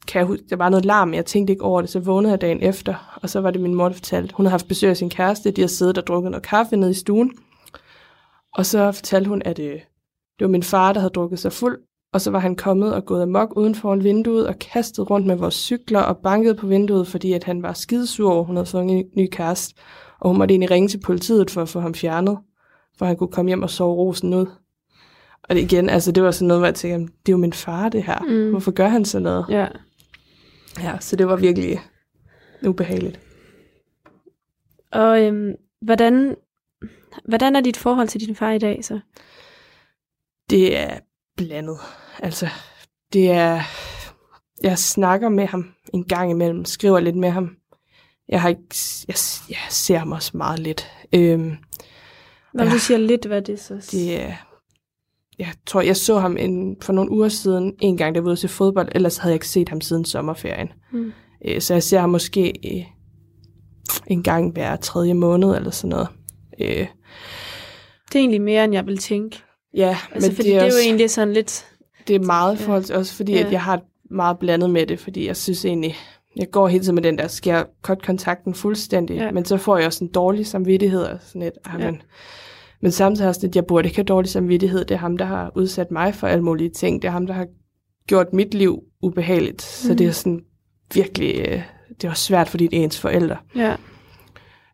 kan 0.09 0.19
jeg 0.19 0.27
huske, 0.27 0.45
der 0.51 0.57
var 0.57 0.69
noget 0.69 0.85
larm, 0.85 1.15
jeg 1.15 1.27
tænkte 1.27 1.53
ikke 1.53 1.65
over 1.65 1.81
det, 1.81 1.91
så 1.91 2.01
vågnede 2.01 2.31
jeg 2.31 2.41
dagen 2.41 2.63
efter, 2.63 3.19
og 3.23 3.31
så 3.31 3.41
var 3.41 3.51
det 3.51 3.61
min 3.61 3.75
mor, 3.75 3.89
der 3.89 3.95
fortalte, 3.95 4.35
hun 4.35 4.47
havde 4.47 4.51
haft 4.51 4.69
besøg 4.69 4.91
af 4.91 4.97
sin 4.97 5.11
kæreste, 5.11 5.51
de 5.51 5.61
har 5.61 5.69
siddet 5.69 5.99
og 5.99 6.07
drukket 6.07 6.31
noget 6.31 6.47
kaffe 6.47 6.77
nede 6.77 6.91
i 6.91 6.95
stuen, 6.95 7.33
og 8.55 8.67
så 8.67 8.93
fortalte 8.93 9.29
hun, 9.29 9.43
at 9.45 9.59
øh, 9.59 9.75
det 10.39 10.41
var 10.41 10.49
min 10.49 10.63
far, 10.63 10.93
der 10.93 11.01
havde 11.01 11.13
drukket 11.13 11.39
sig 11.39 11.53
fuld, 11.53 11.79
og 12.13 12.21
så 12.21 12.31
var 12.31 12.39
han 12.39 12.57
kommet 12.57 12.95
og 12.95 13.05
gået 13.05 13.23
amok 13.23 13.57
uden 13.57 13.75
for 13.75 13.97
vinduet 13.97 14.49
og 14.49 14.59
kastet 14.59 15.11
rundt 15.11 15.27
med 15.27 15.37
vores 15.37 15.55
cykler 15.55 16.01
og 16.01 16.17
banket 16.17 16.57
på 16.57 16.67
vinduet, 16.67 17.09
fordi 17.09 17.33
at 17.33 17.45
han 17.45 17.63
var 17.63 17.73
skidesur 17.73 18.33
over, 18.33 18.45
hun 18.45 18.57
havde 18.57 18.67
fået 18.67 18.85
en 18.85 19.05
ny 19.17 19.29
kæreste, 19.33 19.75
og 20.23 20.31
hun 20.31 20.39
måtte 20.39 20.53
egentlig 20.53 20.71
ringe 20.71 20.89
til 20.89 21.01
politiet 21.01 21.51
for 21.51 21.63
at 21.63 21.69
få 21.69 21.81
ham 21.81 21.95
fjernet, 21.95 22.39
for 22.99 23.07
han 23.07 23.17
kunne 23.17 23.33
komme 23.33 23.49
hjem 23.49 23.63
og 23.63 23.71
sove 23.71 23.95
rosen 23.95 24.35
ud. 24.35 24.47
Og 25.43 25.55
det 25.55 25.63
igen, 25.63 25.89
altså 25.89 26.13
det 26.13 26.23
var 26.23 26.31
sådan 26.31 26.49
noget, 26.49 26.61
hvor 26.61 26.67
jeg 26.67 26.75
tænkte, 26.75 27.15
det 27.27 27.33
er 27.33 27.37
jo 27.37 27.41
min 27.41 27.53
far 27.53 27.89
det 27.89 28.03
her. 28.03 28.21
Mm. 28.21 28.51
Hvorfor 28.51 28.71
gør 28.71 28.89
han 28.89 29.05
sådan 29.05 29.23
noget? 29.23 29.47
Ja. 29.49 29.67
Ja, 30.83 30.99
så 31.01 31.17
det 31.17 31.27
var 31.27 31.37
virkelig 31.37 31.81
ubehageligt. 32.67 33.21
Og 34.93 35.23
øhm, 35.23 35.53
hvordan, 35.81 36.37
hvordan 37.29 37.57
er 37.57 37.61
dit 37.61 37.77
forhold 37.77 38.09
til 38.09 38.21
din 38.21 38.37
far 38.37 38.51
i 38.51 38.59
dag 38.59 38.85
så? 38.85 39.01
Det 40.51 40.79
er 40.79 40.99
blandet. 41.37 41.79
Altså, 42.19 42.49
det 43.13 43.31
er... 43.31 43.61
Jeg 44.63 44.79
snakker 44.79 45.29
med 45.29 45.47
ham 45.47 45.71
en 45.95 46.05
gang 46.05 46.31
imellem, 46.31 46.65
skriver 46.65 47.01
lidt 47.01 47.17
med 47.17 47.31
ham. 47.31 47.57
Jeg 48.33 48.41
har 48.41 48.49
ikke... 48.49 48.63
Jeg, 49.09 49.17
jeg 49.49 49.59
ser 49.71 49.99
ham 49.99 50.13
også 50.13 50.37
meget 50.37 50.59
lidt. 50.59 50.91
Øhm, 51.13 51.57
Når 52.55 52.65
du 52.65 52.79
siger 52.79 52.99
lidt, 52.99 53.27
hvad 53.27 53.43
det 53.43 53.61
så? 53.61 53.89
Det 53.91 54.21
er 54.21 54.33
jeg 55.39 55.53
tror, 55.67 55.81
jeg 55.81 55.97
så 55.97 56.19
ham 56.19 56.37
en, 56.37 56.77
for 56.81 56.93
nogle 56.93 57.11
uger 57.11 57.29
siden, 57.29 57.75
en 57.81 57.97
gang, 57.97 58.15
der 58.15 58.21
var 58.21 58.29
ude 58.29 58.37
til 58.37 58.49
fodbold, 58.49 58.89
ellers 58.95 59.17
havde 59.17 59.31
jeg 59.31 59.37
ikke 59.37 59.49
set 59.49 59.69
ham 59.69 59.81
siden 59.81 60.05
sommerferien. 60.05 60.69
Mm. 60.93 61.13
Øh, 61.45 61.61
så 61.61 61.75
jeg 61.75 61.83
ser 61.83 62.01
ham 62.01 62.11
måske 62.11 62.53
øh, 62.65 62.85
en 64.07 64.23
gang 64.23 64.53
hver 64.53 64.77
tredje 64.77 65.15
måned, 65.15 65.57
eller 65.57 65.71
sådan 65.71 65.91
noget. 65.91 66.09
Øh. 66.61 66.87
Det 68.09 68.15
er 68.15 68.19
egentlig 68.19 68.43
mere, 68.43 68.65
end 68.65 68.73
jeg 68.73 68.87
vil 68.87 68.99
tænke. 68.99 69.43
Ja, 69.75 69.97
altså, 70.13 70.29
men 70.29 70.37
fordi 70.37 70.49
det 70.49 70.57
er, 70.57 70.59
det 70.59 70.63
er 70.63 70.67
også, 70.67 70.79
jo 70.79 70.85
egentlig 70.85 71.11
sådan 71.11 71.35
lidt... 71.35 71.67
Det 72.09 72.17
er 72.17 72.21
meget 72.21 72.61
ja. 72.61 72.67
forhold 72.67 72.85
til, 72.85 72.95
også 72.97 73.15
fordi, 73.15 73.33
ja. 73.33 73.47
at 73.47 73.53
jeg 73.53 73.63
har 73.63 73.81
meget 74.11 74.39
blandet 74.39 74.71
med 74.71 74.87
det, 74.87 75.01
fordi 75.01 75.27
jeg 75.27 75.37
synes 75.37 75.65
egentlig, 75.65 75.97
jeg 76.37 76.51
går 76.51 76.69
hele 76.69 76.85
tiden 76.85 76.95
med 76.95 77.03
den 77.03 77.19
der, 77.19 77.29
skal 77.29 77.51
jeg 77.51 77.67
cut 77.83 78.03
kontakten 78.03 78.55
fuldstændig, 78.55 79.17
ja. 79.17 79.33
men 79.33 79.45
så 79.45 79.57
får 79.57 79.77
jeg 79.77 79.87
også 79.87 80.05
en 80.05 80.11
dårlig 80.11 80.47
samvittighed, 80.47 81.03
og 81.03 81.19
sådan 81.21 81.43
et, 81.43 81.53
ah, 81.65 81.81
ja. 81.81 81.91
men, 81.91 82.03
men 82.83 82.93
samtidig 82.93 83.27
har 83.27 83.39
at 83.45 83.57
jeg 83.57 83.67
burde 83.67 83.87
ikke 83.89 83.99
have 83.99 84.05
dårlig 84.05 84.31
samvittighed. 84.31 84.85
Det 84.85 84.95
er 84.95 84.99
ham, 84.99 85.17
der 85.17 85.25
har 85.25 85.53
udsat 85.55 85.91
mig 85.91 86.15
for 86.15 86.27
alle 86.27 86.45
mulige 86.45 86.71
ting. 86.71 87.03
Det 87.03 87.09
er 87.09 87.13
ham, 87.13 87.27
der 87.27 87.35
har 87.35 87.47
gjort 88.07 88.33
mit 88.33 88.55
liv 88.55 88.83
ubehageligt. 89.03 89.81
Mm. 89.83 89.89
Så 89.89 89.95
det 89.95 90.05
er 90.05 90.09
mm. 90.09 90.13
sådan 90.13 90.41
virkelig, 90.95 91.35
øh, 91.49 91.63
det 91.89 92.05
er 92.05 92.11
også 92.11 92.25
svært 92.25 92.49
for 92.49 92.59
dit 92.59 92.71
ens 92.73 93.01
forældre. 93.01 93.37
Ja. 93.57 93.77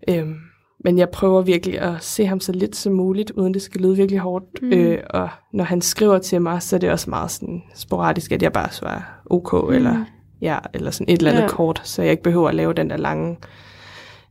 Øhm, 0.08 0.36
men 0.84 0.98
jeg 0.98 1.10
prøver 1.10 1.42
virkelig 1.42 1.80
at 1.80 2.02
se 2.04 2.26
ham 2.26 2.40
så 2.40 2.52
lidt 2.52 2.76
som 2.76 2.92
muligt, 2.92 3.30
uden 3.30 3.54
det 3.54 3.62
skal 3.62 3.80
lyde 3.80 3.96
virkelig 3.96 4.20
hårdt. 4.20 4.62
Mm. 4.62 4.72
Øh, 4.72 4.98
og 5.10 5.28
når 5.52 5.64
han 5.64 5.80
skriver 5.80 6.18
til 6.18 6.42
mig, 6.42 6.62
så 6.62 6.76
er 6.76 6.80
det 6.80 6.90
også 6.90 7.10
meget 7.10 7.30
sådan 7.30 7.62
sporadisk, 7.74 8.32
at 8.32 8.42
jeg 8.42 8.52
bare 8.52 8.70
svarer 8.70 9.02
OK, 9.30 9.52
mm. 9.52 9.74
eller 9.74 10.04
ja, 10.40 10.58
eller 10.74 10.90
sådan 10.90 11.14
et 11.14 11.18
eller 11.18 11.30
andet 11.30 11.42
ja. 11.42 11.48
kort, 11.48 11.80
så 11.84 12.02
jeg 12.02 12.10
ikke 12.10 12.22
behøver 12.22 12.48
at 12.48 12.54
lave 12.54 12.72
den 12.72 12.90
der 12.90 12.96
lange 12.96 13.36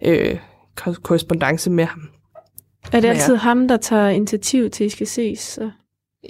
øh, 0.06 0.40
korrespondence 0.76 1.70
med 1.70 1.86
ham. 1.86 2.02
Er 2.94 3.00
det 3.00 3.08
altid 3.08 3.34
ja. 3.34 3.40
ham, 3.40 3.68
der 3.68 3.78
tager 3.78 4.10
initiativ 4.10 4.70
til, 4.70 4.84
at 4.84 4.88
I 4.88 4.90
skal 4.90 5.08
ses? 5.08 5.40
Så? 5.40 5.72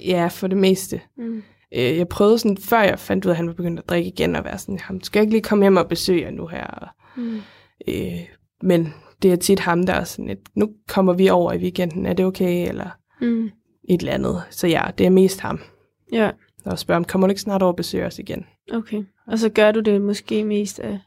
Ja, 0.04 0.26
for 0.26 0.46
det 0.46 0.56
meste. 0.56 1.00
Mm. 1.16 1.42
Øh, 1.74 1.96
jeg 1.98 2.08
prøvede 2.08 2.38
sådan, 2.38 2.56
før 2.56 2.80
jeg 2.80 2.98
fandt 2.98 3.24
ud 3.24 3.30
af, 3.30 3.32
at 3.32 3.36
han 3.36 3.46
var 3.46 3.52
begyndt 3.52 3.78
at 3.78 3.88
drikke 3.88 4.08
igen, 4.10 4.36
og 4.36 4.44
være 4.44 4.58
sådan, 4.58 4.78
ham 4.78 5.02
skal 5.02 5.18
jeg 5.18 5.22
ikke 5.22 5.34
lige 5.34 5.42
komme 5.42 5.64
hjem 5.64 5.76
og 5.76 5.88
besøge 5.88 6.22
jer 6.22 6.30
nu 6.30 6.46
her? 6.46 6.94
Mm. 7.16 7.40
Øh, 7.88 8.20
men 8.62 8.94
det 9.22 9.32
er 9.32 9.36
tit 9.36 9.60
ham, 9.60 9.86
der 9.86 9.92
er 9.92 10.04
sådan 10.04 10.30
et, 10.30 10.38
nu 10.54 10.68
kommer 10.88 11.12
vi 11.12 11.28
over 11.28 11.52
i 11.52 11.58
weekenden, 11.58 12.06
er 12.06 12.12
det 12.12 12.26
okay? 12.26 12.68
Eller 12.68 12.90
mm. 13.20 13.50
et 13.88 14.00
eller 14.00 14.12
andet. 14.12 14.42
Så 14.50 14.66
ja, 14.66 14.84
det 14.98 15.06
er 15.06 15.10
mest 15.10 15.40
ham. 15.40 15.60
Ja. 16.12 16.30
Og 16.64 16.78
spørger 16.78 16.96
ham, 16.96 17.04
kommer 17.04 17.26
du 17.26 17.30
ikke 17.30 17.40
snart 17.40 17.62
over 17.62 17.72
og 17.72 17.76
besøge 17.76 18.06
os 18.06 18.18
igen? 18.18 18.46
Okay. 18.72 19.04
Og 19.26 19.38
så 19.38 19.48
gør 19.48 19.72
du 19.72 19.80
det 19.80 20.00
måske 20.00 20.44
mest 20.44 20.80
af 20.80 20.98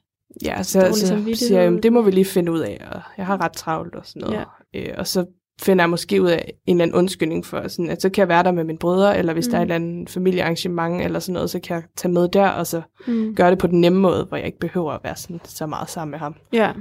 Ja, 0.45 0.63
så, 0.63 0.81
så 0.93 1.33
siger 1.33 1.61
jeg, 1.61 1.83
det 1.83 1.93
må 1.93 2.01
vi 2.01 2.11
lige 2.11 2.25
finde 2.25 2.51
ud 2.51 2.59
af, 2.59 2.87
og 2.91 3.01
jeg 3.17 3.25
har 3.25 3.41
ret 3.41 3.51
travlt 3.51 3.95
og 3.95 4.05
sådan 4.05 4.21
noget. 4.21 4.45
Ja. 4.73 4.79
Øh, 4.79 4.93
og 4.97 5.07
så 5.07 5.25
finder 5.61 5.83
jeg 5.83 5.89
måske 5.89 6.21
ud 6.21 6.29
af 6.29 6.53
en 6.65 6.75
eller 6.75 6.83
anden 6.83 6.97
undskyldning 6.97 7.45
for, 7.45 7.67
sådan, 7.67 7.89
at 7.89 8.01
så 8.01 8.09
kan 8.09 8.21
jeg 8.21 8.27
være 8.27 8.43
der 8.43 8.51
med 8.51 8.63
mine 8.63 8.77
brødre, 8.77 9.17
eller 9.17 9.33
hvis 9.33 9.47
mm. 9.47 9.51
der 9.51 9.57
er 9.57 9.61
et 9.61 9.67
mm. 9.67 9.73
eller 9.73 9.89
andet 9.91 10.09
familiearrangement 10.09 11.01
eller 11.01 11.19
sådan 11.19 11.33
noget, 11.33 11.49
så 11.49 11.59
kan 11.59 11.75
jeg 11.75 11.83
tage 11.95 12.11
med 12.11 12.27
der, 12.27 12.49
og 12.49 12.67
så 12.67 12.81
mm. 13.07 13.35
gøre 13.35 13.49
det 13.51 13.57
på 13.57 13.67
den 13.67 13.81
nemme 13.81 13.99
måde, 13.99 14.23
hvor 14.23 14.37
jeg 14.37 14.45
ikke 14.45 14.59
behøver 14.59 14.91
at 14.91 14.99
være 15.03 15.15
sådan, 15.15 15.39
så 15.43 15.65
meget 15.65 15.89
sammen 15.89 16.11
med 16.11 16.19
ham. 16.19 16.35
Ja. 16.53 16.71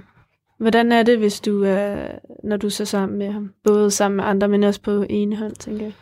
Hvordan 0.59 0.92
er 0.92 1.02
det, 1.02 1.18
hvis 1.18 1.40
du 1.40 1.64
er, 1.64 2.06
når 2.44 2.56
du 2.56 2.66
er 2.66 2.70
sammen 2.70 3.18
med 3.18 3.33
ham? 3.33 3.50
Både 3.64 3.90
sammen 3.90 4.16
med 4.16 4.24
andre, 4.24 4.48
men 4.48 4.62
også 4.62 4.83
på 4.83 5.04
ene 5.09 5.37
hånd, 5.37 5.54
tænker 5.54 5.85
jeg. 5.85 5.92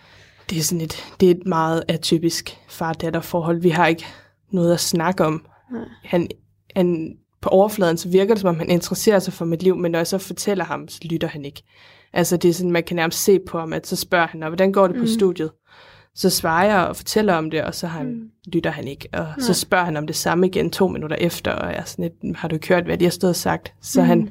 Det 0.50 0.58
er 0.58 0.62
sådan 0.62 0.80
et, 0.80 1.14
det 1.20 1.26
er 1.26 1.34
et 1.34 1.46
meget 1.46 1.82
atypisk 1.88 2.58
far-datter 2.68 3.20
forhold. 3.20 3.60
Vi 3.60 3.70
har 3.70 3.86
ikke 3.86 4.06
noget 4.50 4.72
at 4.72 4.80
snakke 4.80 5.24
om. 5.24 5.46
Nej. 5.72 5.84
Han, 6.04 6.28
han, 6.76 7.16
på 7.40 7.48
overfladen 7.48 7.96
så 7.96 8.08
virker 8.08 8.34
det, 8.34 8.40
som 8.40 8.48
om 8.48 8.58
han 8.58 8.70
interesserer 8.70 9.18
sig 9.18 9.32
for 9.32 9.44
mit 9.44 9.62
liv, 9.62 9.76
men 9.76 9.92
når 9.92 9.98
jeg 9.98 10.06
så 10.06 10.18
fortæller 10.18 10.64
ham, 10.64 10.88
så 10.88 10.98
lytter 11.02 11.28
han 11.28 11.44
ikke. 11.44 11.62
Altså 12.12 12.36
det 12.36 12.48
er 12.48 12.54
sådan, 12.54 12.70
man 12.70 12.84
kan 12.84 12.96
nærmest 12.96 13.24
se 13.24 13.38
på 13.38 13.58
ham, 13.58 13.72
at 13.72 13.86
så 13.86 13.96
spørger 13.96 14.26
han, 14.26 14.40
hvordan 14.40 14.72
går 14.72 14.86
det 14.86 14.96
på 14.96 15.02
mm. 15.02 15.08
studiet? 15.08 15.50
Så 16.14 16.30
svarer 16.30 16.66
jeg 16.66 16.86
og 16.86 16.96
fortæller 16.96 17.34
om 17.34 17.50
det, 17.50 17.62
og 17.62 17.74
så 17.74 17.86
han, 17.86 18.06
mm. 18.06 18.30
lytter 18.52 18.70
han 18.70 18.88
ikke. 18.88 19.08
Og 19.12 19.24
Nej. 19.24 19.40
så 19.40 19.54
spørger 19.54 19.84
han 19.84 19.96
om 19.96 20.06
det 20.06 20.16
samme 20.16 20.46
igen 20.46 20.70
to 20.70 20.88
minutter 20.88 21.16
efter, 21.16 21.52
og 21.52 21.70
jeg 21.70 21.78
er 21.78 21.84
sådan 21.84 22.10
lidt, 22.22 22.36
har 22.36 22.48
du 22.48 22.54
ikke 22.54 22.68
hørt, 22.68 22.84
hvad 22.84 22.98
de 22.98 23.04
har 23.04 23.10
stået 23.10 23.30
og 23.30 23.36
sagt? 23.36 23.74
Så 23.82 24.00
mm. 24.00 24.06
han, 24.06 24.30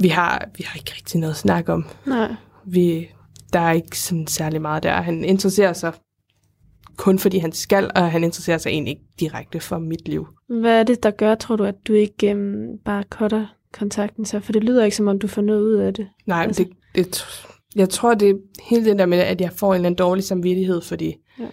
vi 0.00 0.08
har, 0.08 0.48
vi 0.56 0.64
har 0.66 0.78
ikke 0.78 0.92
rigtig 0.96 1.20
noget 1.20 1.32
at 1.32 1.38
snakke 1.38 1.72
om. 1.72 1.86
Nej. 2.06 2.34
Vi, 2.64 3.08
der 3.54 3.60
er 3.60 3.72
ikke 3.72 3.98
sådan 3.98 4.26
særlig 4.26 4.62
meget 4.62 4.82
der. 4.82 4.92
Han 4.92 5.24
interesserer 5.24 5.72
sig 5.72 5.92
kun 6.96 7.18
fordi 7.18 7.38
han 7.38 7.52
skal, 7.52 7.90
og 7.94 8.10
han 8.10 8.24
interesserer 8.24 8.58
sig 8.58 8.70
egentlig 8.70 8.90
ikke 8.90 9.04
direkte 9.20 9.60
for 9.60 9.78
mit 9.78 10.08
liv. 10.08 10.26
Hvad 10.48 10.80
er 10.80 10.82
det, 10.82 11.02
der 11.02 11.10
gør, 11.10 11.34
tror 11.34 11.56
du, 11.56 11.64
at 11.64 11.74
du 11.88 11.92
ikke 11.92 12.30
øhm, 12.30 12.78
bare 12.84 13.04
cutter 13.10 13.46
kontakten 13.72 14.24
så? 14.24 14.40
For 14.40 14.52
det 14.52 14.64
lyder 14.64 14.84
ikke, 14.84 14.96
som 14.96 15.08
om 15.08 15.18
du 15.18 15.26
får 15.26 15.42
noget 15.42 15.62
ud 15.62 15.74
af 15.74 15.94
det. 15.94 16.08
Nej, 16.26 16.42
altså. 16.42 16.64
det, 16.64 16.72
det, 16.94 17.24
jeg 17.76 17.88
tror, 17.88 18.14
det 18.14 18.30
er 18.30 18.34
hele 18.70 18.84
det 18.84 18.98
der 18.98 19.06
med, 19.06 19.18
at 19.18 19.40
jeg 19.40 19.52
får 19.52 19.72
en 19.72 19.74
eller 19.74 19.86
anden 19.86 19.98
dårlig 19.98 20.24
samvittighed, 20.24 20.80
fordi 20.80 21.14
ja. 21.38 21.46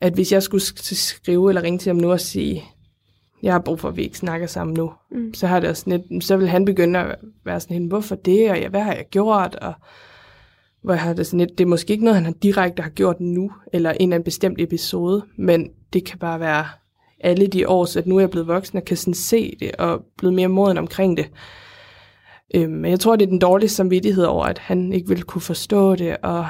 at 0.00 0.12
hvis 0.12 0.32
jeg 0.32 0.42
skulle 0.42 0.64
skrive 0.96 1.50
eller 1.50 1.62
ringe 1.62 1.78
til 1.78 1.90
ham 1.90 1.96
nu 1.96 2.10
og 2.10 2.20
sige, 2.20 2.64
jeg 3.42 3.52
har 3.52 3.60
brug 3.60 3.80
for, 3.80 3.88
at 3.88 3.96
vi 3.96 4.02
ikke 4.02 4.18
snakker 4.18 4.46
sammen 4.46 4.74
nu, 4.74 4.92
mm. 5.10 5.34
så 5.34 5.46
har 5.46 5.60
det 5.60 5.70
også 5.70 5.84
lidt, 5.86 6.24
så 6.24 6.36
vil 6.36 6.48
han 6.48 6.64
begynde 6.64 6.98
at 6.98 7.16
være 7.44 7.60
sådan, 7.60 7.86
hvorfor 7.86 8.14
det, 8.14 8.50
og 8.50 8.58
ja, 8.58 8.68
hvad 8.68 8.80
har 8.80 8.94
jeg 8.94 9.04
gjort, 9.10 9.54
og 9.54 9.74
hvor 10.86 10.94
jeg 10.94 11.02
har 11.02 11.12
det 11.12 11.26
sådan 11.26 11.40
lidt, 11.40 11.58
det 11.58 11.64
er 11.64 11.68
måske 11.68 11.92
ikke 11.92 12.04
noget, 12.04 12.16
han 12.16 12.24
har 12.24 12.32
direkte 12.32 12.82
har 12.82 12.90
gjort 12.90 13.20
nu, 13.20 13.50
eller 13.72 13.90
en 13.90 13.96
eller 14.00 14.14
anden 14.14 14.24
bestemt 14.24 14.60
episode, 14.60 15.24
men 15.36 15.70
det 15.92 16.04
kan 16.04 16.18
bare 16.18 16.40
være 16.40 16.66
alle 17.20 17.46
de 17.46 17.68
år, 17.68 17.84
så 17.84 17.98
at 17.98 18.06
nu 18.06 18.16
er 18.16 18.20
jeg 18.20 18.30
blevet 18.30 18.48
voksen 18.48 18.78
og 18.78 18.84
kan 18.84 18.96
sådan 18.96 19.14
se 19.14 19.56
det, 19.60 19.76
og 19.76 20.04
blevet 20.18 20.34
mere 20.34 20.48
moden 20.48 20.78
omkring 20.78 21.16
det. 21.16 21.30
Øhm, 22.54 22.72
men 22.72 22.90
jeg 22.90 23.00
tror, 23.00 23.16
det 23.16 23.24
er 23.24 23.30
den 23.30 23.38
dårlige 23.38 23.68
samvittighed 23.68 24.24
over, 24.24 24.44
at 24.44 24.58
han 24.58 24.92
ikke 24.92 25.08
vil 25.08 25.22
kunne 25.22 25.42
forstå 25.42 25.94
det, 25.94 26.16
og 26.22 26.46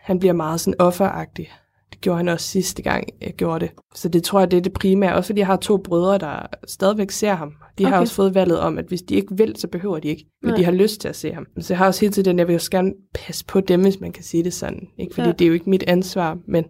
han 0.00 0.18
bliver 0.18 0.34
meget 0.34 0.60
sådan 0.60 0.80
offeragtig. 0.80 1.52
Det 1.96 2.02
gjorde 2.02 2.16
han 2.16 2.28
også 2.28 2.46
sidste 2.46 2.82
gang, 2.82 3.08
jeg 3.20 3.34
gjorde 3.34 3.60
det. 3.60 3.70
Så 3.94 4.08
det 4.08 4.22
tror 4.22 4.38
jeg, 4.38 4.50
det 4.50 4.56
er 4.56 4.60
det 4.60 4.72
primære. 4.72 5.14
Også 5.14 5.28
fordi 5.28 5.38
jeg 5.38 5.46
har 5.46 5.56
to 5.56 5.76
brødre, 5.76 6.18
der 6.18 6.46
stadigvæk 6.66 7.10
ser 7.10 7.34
ham. 7.34 7.52
De 7.78 7.84
okay. 7.84 7.92
har 7.92 8.00
også 8.00 8.14
fået 8.14 8.34
valget 8.34 8.60
om, 8.60 8.78
at 8.78 8.84
hvis 8.84 9.02
de 9.02 9.14
ikke 9.14 9.36
vil, 9.36 9.54
så 9.56 9.68
behøver 9.68 9.98
de 9.98 10.08
ikke. 10.08 10.26
Men 10.42 10.48
Nej. 10.48 10.56
de 10.56 10.64
har 10.64 10.72
lyst 10.72 11.00
til 11.00 11.08
at 11.08 11.16
se 11.16 11.32
ham. 11.32 11.46
Så 11.58 11.72
jeg 11.74 11.78
har 11.78 11.86
også 11.86 12.00
hele 12.00 12.12
tiden, 12.12 12.38
jeg 12.38 12.48
vil 12.48 12.54
også 12.54 12.70
gerne 12.70 12.92
passe 13.14 13.44
på 13.44 13.60
dem, 13.60 13.82
hvis 13.82 14.00
man 14.00 14.12
kan 14.12 14.24
sige 14.24 14.44
det 14.44 14.52
sådan. 14.52 14.88
Ikke 14.98 15.14
fordi 15.14 15.28
ja. 15.28 15.32
det 15.32 15.44
er 15.44 15.48
jo 15.48 15.54
ikke 15.54 15.70
mit 15.70 15.84
ansvar, 15.86 16.38
men 16.46 16.64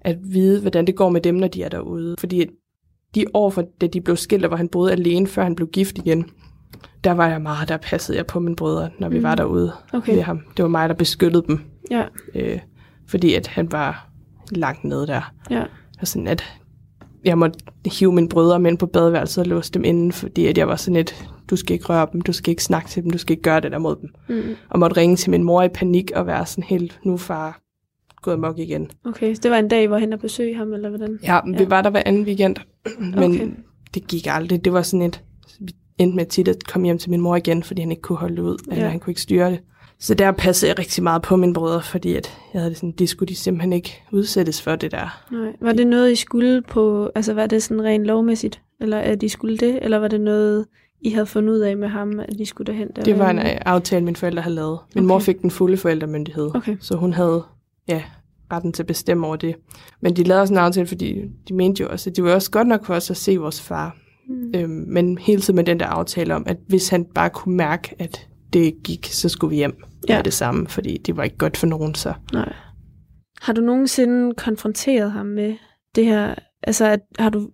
at 0.00 0.16
vide, 0.22 0.60
hvordan 0.60 0.86
det 0.86 0.96
går 0.96 1.08
med 1.08 1.20
dem, 1.20 1.34
når 1.34 1.48
de 1.48 1.62
er 1.62 1.68
derude. 1.68 2.14
Fordi 2.18 2.46
de 3.14 3.24
år, 3.34 3.50
for, 3.50 3.64
da 3.80 3.86
de 3.86 4.00
blev 4.00 4.16
skilt, 4.16 4.46
hvor 4.46 4.56
han 4.56 4.68
boede 4.68 4.92
alene, 4.92 5.26
før 5.26 5.42
han 5.42 5.54
blev 5.54 5.68
gift 5.68 5.98
igen, 5.98 6.30
der 7.04 7.12
var 7.12 7.28
jeg 7.28 7.42
meget, 7.42 7.68
der 7.68 7.76
passede 7.76 8.18
jeg 8.18 8.26
på 8.26 8.40
mine 8.40 8.56
brødre, 8.56 8.90
når 8.98 9.08
vi 9.08 9.18
mm. 9.18 9.22
var 9.22 9.34
derude 9.34 9.72
okay. 9.92 10.14
ved 10.14 10.22
ham. 10.22 10.40
Det 10.56 10.62
var 10.62 10.68
mig, 10.68 10.88
der 10.88 10.94
beskyttede 10.94 11.44
dem. 11.46 11.60
Ja. 11.90 12.04
Øh, 12.34 12.58
fordi 13.08 13.34
at 13.34 13.46
han 13.46 13.72
var 13.72 14.07
langt 14.52 14.84
nede 14.84 15.06
der. 15.06 15.32
Ja. 15.50 15.64
Og 16.00 16.08
sådan 16.08 16.28
at 16.28 16.44
jeg 17.24 17.38
måtte 17.38 17.58
hive 17.86 18.12
mine 18.12 18.28
brødre 18.28 18.60
med 18.60 18.70
ind 18.70 18.78
på 18.78 18.86
badeværelset 18.86 19.42
og 19.42 19.46
låse 19.46 19.72
dem 19.72 19.84
inden, 19.84 20.12
fordi 20.12 20.46
at 20.46 20.58
jeg 20.58 20.68
var 20.68 20.76
sådan 20.76 20.96
et, 20.96 21.28
du 21.50 21.56
skal 21.56 21.74
ikke 21.74 21.86
røre 21.86 22.06
dem, 22.12 22.20
du 22.20 22.32
skal 22.32 22.50
ikke 22.50 22.64
snakke 22.64 22.88
til 22.88 23.02
dem, 23.02 23.10
du 23.10 23.18
skal 23.18 23.32
ikke 23.32 23.42
gøre 23.42 23.60
det 23.60 23.72
der 23.72 23.78
mod 23.78 23.96
dem. 23.96 24.10
Mm. 24.28 24.54
Og 24.70 24.78
måtte 24.78 24.96
ringe 24.96 25.16
til 25.16 25.30
min 25.30 25.42
mor 25.42 25.62
i 25.62 25.68
panik 25.68 26.10
og 26.14 26.26
være 26.26 26.46
sådan 26.46 26.64
helt, 26.64 27.00
nu 27.04 27.16
far 27.16 27.60
gået 28.22 28.34
amok 28.34 28.58
igen. 28.58 28.90
Okay, 29.04 29.34
så 29.34 29.40
det 29.42 29.50
var 29.50 29.58
en 29.58 29.68
dag, 29.68 29.88
hvor 29.88 29.98
han 29.98 30.10
har 30.10 30.18
besøg 30.18 30.56
ham, 30.56 30.72
eller 30.72 30.88
hvordan? 30.88 31.18
Ja, 31.22 31.34
ja, 31.34 31.58
vi 31.58 31.70
var 31.70 31.82
der 31.82 31.90
hver 31.90 32.02
anden 32.06 32.24
weekend, 32.24 32.56
men 33.20 33.34
okay. 33.34 33.50
det 33.94 34.06
gik 34.06 34.26
aldrig. 34.30 34.64
Det 34.64 34.72
var 34.72 34.82
sådan 34.82 35.06
et, 35.06 35.24
vi 35.60 35.72
endte 35.98 36.16
med 36.16 36.26
tit 36.26 36.48
at 36.48 36.64
komme 36.64 36.84
hjem 36.84 36.98
til 36.98 37.10
min 37.10 37.20
mor 37.20 37.36
igen, 37.36 37.62
fordi 37.62 37.80
han 37.80 37.90
ikke 37.90 38.02
kunne 38.02 38.18
holde 38.18 38.42
ud, 38.42 38.56
ja. 38.68 38.74
eller 38.74 38.88
han 38.88 39.00
kunne 39.00 39.10
ikke 39.10 39.20
styre 39.20 39.50
det. 39.50 39.60
Så 40.00 40.14
der 40.14 40.32
passede 40.32 40.68
jeg 40.68 40.78
rigtig 40.78 41.02
meget 41.02 41.22
på 41.22 41.36
mine 41.36 41.54
brødre, 41.54 41.82
fordi 41.82 42.14
at 42.14 42.38
jeg 42.54 42.62
havde 42.62 42.74
sådan, 42.74 42.92
det 42.92 43.08
skulle 43.08 43.28
de 43.28 43.34
simpelthen 43.34 43.72
ikke 43.72 44.02
udsættes 44.12 44.62
for 44.62 44.76
det 44.76 44.90
der. 44.90 45.24
Nej. 45.32 45.52
Var 45.60 45.72
det 45.72 45.86
noget, 45.86 46.12
I 46.12 46.16
skulle 46.16 46.62
på, 46.62 47.10
altså 47.14 47.34
var 47.34 47.46
det 47.46 47.62
sådan 47.62 47.84
rent 47.84 48.04
lovmæssigt, 48.04 48.62
eller 48.80 48.98
at 48.98 49.20
de 49.20 49.28
skulle 49.28 49.56
det, 49.56 49.78
eller 49.82 49.98
var 49.98 50.08
det 50.08 50.20
noget, 50.20 50.66
I 51.00 51.10
havde 51.10 51.26
fundet 51.26 51.52
ud 51.52 51.58
af 51.58 51.76
med 51.76 51.88
ham, 51.88 52.20
at 52.20 52.38
de 52.38 52.46
skulle 52.46 52.72
derhen? 52.72 52.88
Der 52.96 53.02
det 53.02 53.18
var 53.18 53.30
en 53.30 53.38
aftale, 53.38 54.04
mine 54.04 54.16
forældre 54.16 54.42
havde 54.42 54.54
lavet. 54.54 54.78
Min 54.94 55.04
okay. 55.04 55.08
mor 55.08 55.18
fik 55.18 55.42
den 55.42 55.50
fulde 55.50 55.76
forældremyndighed, 55.76 56.50
okay. 56.54 56.76
så 56.80 56.96
hun 56.96 57.12
havde 57.12 57.44
ja, 57.88 58.02
retten 58.52 58.72
til 58.72 58.82
at 58.82 58.86
bestemme 58.86 59.26
over 59.26 59.36
det. 59.36 59.54
Men 60.00 60.16
de 60.16 60.22
lavede 60.22 60.42
også 60.42 60.54
en 60.54 60.58
aftale, 60.58 60.86
fordi 60.86 61.20
de 61.48 61.54
mente 61.54 61.82
jo 61.82 61.88
også, 61.88 62.10
at 62.10 62.16
det 62.16 62.24
var 62.24 62.34
også 62.34 62.50
godt 62.50 62.68
nok 62.68 62.86
for 62.86 62.94
os 62.94 63.10
at 63.10 63.16
se 63.16 63.36
vores 63.36 63.60
far. 63.60 63.96
Mm. 64.28 64.52
Øhm, 64.54 64.84
men 64.88 65.18
hele 65.18 65.40
tiden 65.40 65.56
med 65.56 65.64
den 65.64 65.80
der 65.80 65.86
aftale 65.86 66.34
om, 66.34 66.42
at 66.46 66.56
hvis 66.66 66.88
han 66.88 67.04
bare 67.04 67.30
kunne 67.30 67.56
mærke, 67.56 67.94
at 67.98 68.27
det 68.52 68.82
gik, 68.84 69.06
så 69.06 69.28
skulle 69.28 69.50
vi 69.50 69.56
hjem 69.56 69.82
ja. 70.08 70.16
med 70.16 70.24
det 70.24 70.32
samme, 70.32 70.68
fordi 70.68 70.96
det 70.96 71.16
var 71.16 71.24
ikke 71.24 71.36
godt 71.36 71.56
for 71.56 71.66
nogen. 71.66 71.94
Så. 71.94 72.12
Nej. 72.32 72.52
Har 73.40 73.52
du 73.52 73.60
nogensinde 73.60 74.34
konfronteret 74.34 75.12
ham 75.12 75.26
med 75.26 75.56
det 75.94 76.06
her? 76.06 76.34
Altså, 76.62 76.84
at, 76.84 77.00
har 77.18 77.30
du 77.30 77.50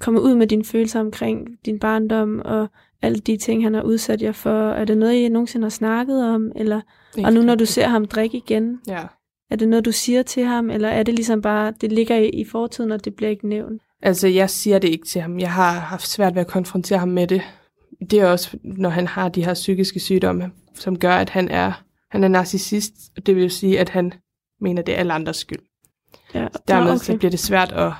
kommet 0.00 0.20
ud 0.20 0.34
med 0.34 0.46
dine 0.46 0.64
følelser 0.64 1.00
omkring 1.00 1.48
din 1.66 1.78
barndom 1.78 2.40
og 2.44 2.68
alle 3.02 3.18
de 3.18 3.36
ting, 3.36 3.62
han 3.64 3.74
har 3.74 3.82
udsat 3.82 4.22
jer 4.22 4.32
for? 4.32 4.70
Er 4.70 4.84
det 4.84 4.98
noget, 4.98 5.14
I 5.14 5.28
nogensinde 5.28 5.64
har 5.64 5.70
snakket 5.70 6.24
om? 6.24 6.52
Eller, 6.56 6.80
og 7.24 7.32
nu 7.32 7.42
når 7.42 7.54
du 7.54 7.66
ser 7.66 7.88
ham 7.88 8.04
drikke 8.04 8.36
igen, 8.36 8.80
ja. 8.88 9.02
er 9.50 9.56
det 9.56 9.68
noget, 9.68 9.84
du 9.84 9.92
siger 9.92 10.22
til 10.22 10.44
ham? 10.44 10.70
Eller 10.70 10.88
er 10.88 11.02
det 11.02 11.14
ligesom 11.14 11.42
bare, 11.42 11.72
det 11.80 11.92
ligger 11.92 12.16
i, 12.16 12.28
i 12.28 12.44
fortiden, 12.44 12.92
og 12.92 13.04
det 13.04 13.14
bliver 13.14 13.30
ikke 13.30 13.48
nævnt? 13.48 13.82
Altså, 14.02 14.28
jeg 14.28 14.50
siger 14.50 14.78
det 14.78 14.88
ikke 14.88 15.06
til 15.06 15.20
ham. 15.20 15.38
Jeg 15.38 15.52
har 15.52 15.72
haft 15.72 16.08
svært 16.08 16.34
ved 16.34 16.40
at 16.40 16.46
konfrontere 16.46 16.98
ham 16.98 17.08
med 17.08 17.26
det. 17.26 17.42
Det 18.10 18.20
er 18.20 18.26
også, 18.26 18.58
når 18.64 18.88
han 18.88 19.06
har 19.06 19.28
de 19.28 19.44
her 19.44 19.54
psykiske 19.54 20.00
sygdomme, 20.00 20.50
som 20.74 20.98
gør, 20.98 21.14
at 21.14 21.30
han 21.30 21.48
er, 21.48 21.82
han 22.10 22.24
er 22.24 22.28
narcissist. 22.28 22.92
Det 23.26 23.36
vil 23.36 23.50
sige, 23.50 23.80
at 23.80 23.88
han 23.88 24.12
mener, 24.60 24.82
det 24.82 24.94
er 24.94 24.98
alle 24.98 25.12
andres 25.12 25.36
skyld. 25.36 25.58
Ja, 26.34 26.48
Dermed 26.68 26.90
okay. 26.90 26.98
så 27.04 27.16
bliver 27.16 27.30
det 27.30 27.40
svært 27.40 27.72
at, 27.72 27.92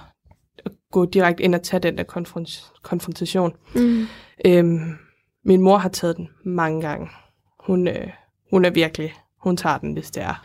at 0.65 0.73
gå 0.92 1.05
direkte 1.05 1.42
ind 1.42 1.55
og 1.55 1.63
tage 1.63 1.81
den 1.81 1.98
der 1.98 2.05
konfront- 2.05 2.73
konfrontation. 2.83 3.53
Mm. 3.75 4.07
Øhm, 4.46 4.96
min 5.44 5.61
mor 5.61 5.77
har 5.79 5.88
taget 5.88 6.17
den 6.17 6.29
mange 6.44 6.81
gange. 6.81 7.09
Hun, 7.67 7.88
øh, 7.88 8.09
hun 8.50 8.65
er 8.65 8.71
virkelig, 8.71 9.15
hun 9.42 9.57
tager 9.57 9.79
den, 9.79 9.92
hvis 9.92 10.11
det 10.11 10.23
er. 10.23 10.44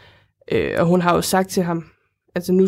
Øh, 0.51 0.73
og 0.79 0.85
hun 0.85 1.01
har 1.01 1.15
jo 1.15 1.21
sagt 1.21 1.49
til 1.49 1.63
ham, 1.63 1.85
altså 2.35 2.53
nu, 2.53 2.67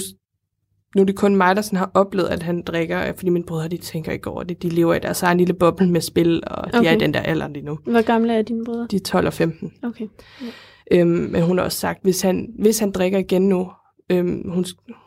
nu 0.96 1.02
er 1.02 1.06
det 1.06 1.16
kun 1.16 1.36
mig, 1.36 1.56
der 1.56 1.62
sådan 1.62 1.80
har 1.80 1.92
oplevet, 1.94 2.28
at 2.28 2.44
han 2.44 2.62
drikker, 2.62 3.14
fordi 3.14 3.30
mine 3.30 3.46
brødre, 3.46 3.68
de 3.68 3.78
tænker 3.78 4.12
ikke 4.12 4.30
over 4.30 4.44
det. 4.44 4.64
De 4.64 4.70
lever 4.70 4.94
i 4.94 5.00
deres 5.00 5.24
egen 5.24 5.38
lille 5.38 5.54
boble 5.54 5.90
med 5.90 6.02
spil, 6.02 6.44
og 6.48 6.58
okay. 6.58 6.80
de 6.80 6.88
er 6.88 6.92
i 6.92 7.00
den 7.00 7.14
der 7.14 7.20
alder 7.20 7.48
lige 7.48 7.66
nu. 7.66 7.80
Hvor 7.84 8.02
gamle 8.02 8.34
er 8.34 8.42
dine 8.42 8.66
brødre? 8.66 8.88
De 8.92 8.96
er 8.96 9.00
12 9.00 9.28
og 9.28 9.34
15. 9.34 9.72
Okay. 9.84 10.08
Ja. 10.42 10.48
Øhm, 11.00 11.10
men 11.10 11.44
hun 11.44 11.58
har 11.58 11.66
også 11.66 11.78
sagt, 11.78 12.04
hvis 12.04 12.22
han, 12.22 12.48
hvis 12.60 12.80
han 12.80 12.92
drikker 12.92 13.18
igen 13.18 13.50
nu, 13.50 13.72
øhm, 14.10 14.50
hun, 14.50 14.66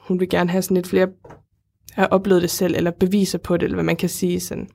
hun 0.09 0.21
vil 0.21 0.29
gerne 0.29 0.51
have 0.51 0.63
sådan 0.63 0.75
lidt 0.75 0.87
flere, 0.87 1.09
har 1.93 2.07
oplevet 2.07 2.43
det 2.43 2.51
selv, 2.51 2.75
eller 2.77 2.91
beviser 2.91 3.39
på 3.39 3.57
det, 3.57 3.63
eller 3.63 3.77
hvad 3.77 3.85
man 3.85 3.97
kan 3.97 4.09
sige 4.09 4.41
sådan. 4.41 4.69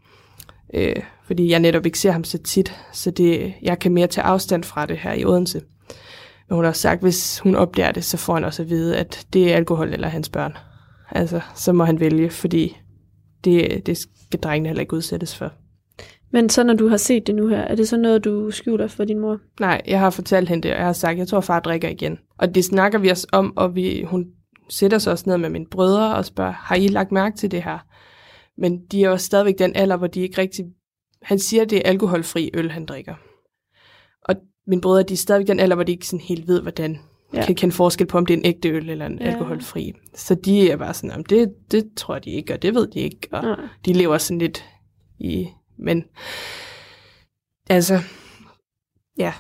Øh, 0.74 0.96
fordi 1.28 1.52
jeg 1.52 1.60
netop 1.60 1.86
ikke 1.86 2.00
ser 2.00 2.12
ham 2.12 2.24
så 2.24 2.38
tit, 2.38 2.76
så 2.94 3.12
det, 3.12 3.54
jeg 3.62 3.80
kan 3.80 3.92
mere 3.94 4.08
tage 4.08 4.26
afstand 4.26 4.64
fra 4.64 4.86
det 4.86 4.98
her 4.98 5.14
i 5.14 5.26
Odense. 5.26 5.62
Men 6.50 6.56
hun 6.56 6.66
har 6.66 6.72
sagt, 6.72 6.98
at 6.98 7.04
hvis 7.04 7.40
hun 7.40 7.56
opdager 7.56 7.92
det, 7.92 8.04
så 8.04 8.18
får 8.18 8.34
han 8.34 8.44
også 8.44 8.64
at 8.64 8.70
vide, 8.70 8.98
at 8.98 9.28
det 9.34 9.52
er 9.52 9.56
alkohol 9.56 9.94
eller 9.94 10.08
hans 10.08 10.30
børn. 10.30 10.54
Altså, 11.12 11.42
så 11.56 11.74
må 11.74 11.84
han 11.84 12.00
vælge, 12.00 12.30
fordi 12.30 12.78
det, 13.44 13.86
det 13.86 13.98
skal 13.98 14.40
drengene 14.40 14.70
heller 14.70 14.82
ikke 14.82 14.96
udsættes 14.96 15.36
for. 15.36 15.52
Men 16.32 16.50
så 16.50 16.64
når 16.64 16.74
du 16.74 16.88
har 16.88 16.98
set 16.98 17.28
det 17.28 17.36
nu 17.36 17.48
her, 17.48 17.62
er 17.62 17.76
det 17.76 17.88
så 17.88 17.98
noget, 17.98 18.24
du 18.24 18.52
skjuler 18.52 18.88
for 18.88 19.06
din 19.06 19.20
mor? 19.20 19.40
Nej, 19.60 19.82
jeg 19.88 20.00
har 20.00 20.10
fortalt 20.10 20.50
hende 20.50 20.64
det, 20.64 20.72
og 20.72 20.78
jeg 20.78 20.86
har 20.86 20.94
sagt, 20.94 21.12
at 21.12 21.18
jeg 21.18 21.28
tror, 21.28 21.42
far 21.42 21.60
drikker 21.60 21.90
igen. 21.90 22.18
Og 22.38 22.56
det 22.56 22.66
snakker 22.66 23.00
vi 23.00 23.12
os 23.12 23.28
om, 23.32 23.58
og 23.58 23.76
vi, 23.76 24.04
hun 24.04 24.26
sætter 24.70 24.98
sig 24.98 25.12
også 25.12 25.24
ned 25.28 25.38
med 25.38 25.50
mine 25.50 25.66
brødre 25.66 26.16
og 26.16 26.26
spørger, 26.26 26.52
har 26.52 26.76
I 26.76 26.88
lagt 26.88 27.12
mærke 27.12 27.38
til 27.38 27.52
det 27.52 27.64
her? 27.64 27.80
Men 28.58 28.86
de 28.92 29.04
er 29.04 29.10
jo 29.10 29.18
stadigvæk 29.18 29.60
den 29.60 29.76
alder, 29.76 29.98
hvor 29.98 30.08
de 30.08 30.22
ikke 30.22 30.42
rigtig... 30.42 30.66
Han 31.22 31.40
siger, 31.40 31.64
at 31.64 31.70
det 31.70 31.78
er 31.78 31.90
alkoholfri 31.90 32.52
øl, 32.54 32.72
han 32.72 32.86
drikker. 32.86 33.16
Og 34.24 34.36
mine 34.68 34.82
brødre, 34.82 35.04
de 35.04 35.14
er 35.14 35.18
stadigvæk 35.18 35.48
den 35.48 35.60
alder, 35.60 35.76
hvor 35.76 35.84
de 35.84 35.92
ikke 35.92 36.08
sådan 36.08 36.26
helt 36.28 36.48
ved, 36.48 36.62
hvordan 36.62 37.00
ja. 37.34 37.46
kan 37.46 37.56
kende 37.56 37.76
forskel 37.76 38.08
på, 38.08 38.18
om 38.18 38.26
det 38.26 38.34
er 38.34 38.38
en 38.38 38.46
ægte 38.46 38.70
øl 38.70 38.90
eller 38.90 39.06
en 39.06 39.20
ja. 39.20 39.26
alkoholfri. 39.26 39.94
Så 40.16 40.36
de 40.36 40.72
er 40.72 40.78
bare 40.78 40.94
sådan, 40.94 41.12
om 41.12 41.24
det, 41.24 41.54
det 41.72 41.90
tror 41.96 42.20
de 42.20 42.30
ikke, 42.30 42.54
og 42.54 42.62
det 42.62 42.76
ved 42.76 42.88
de 42.88 43.00
ikke. 43.00 43.28
Og 43.32 43.44
ja. 43.44 43.56
de 43.86 43.94
lever 43.94 44.18
sådan 44.18 44.40
lidt 44.40 44.66
i... 45.20 45.48
Men 45.80 46.04
altså, 47.70 48.00
ja, 49.18 49.34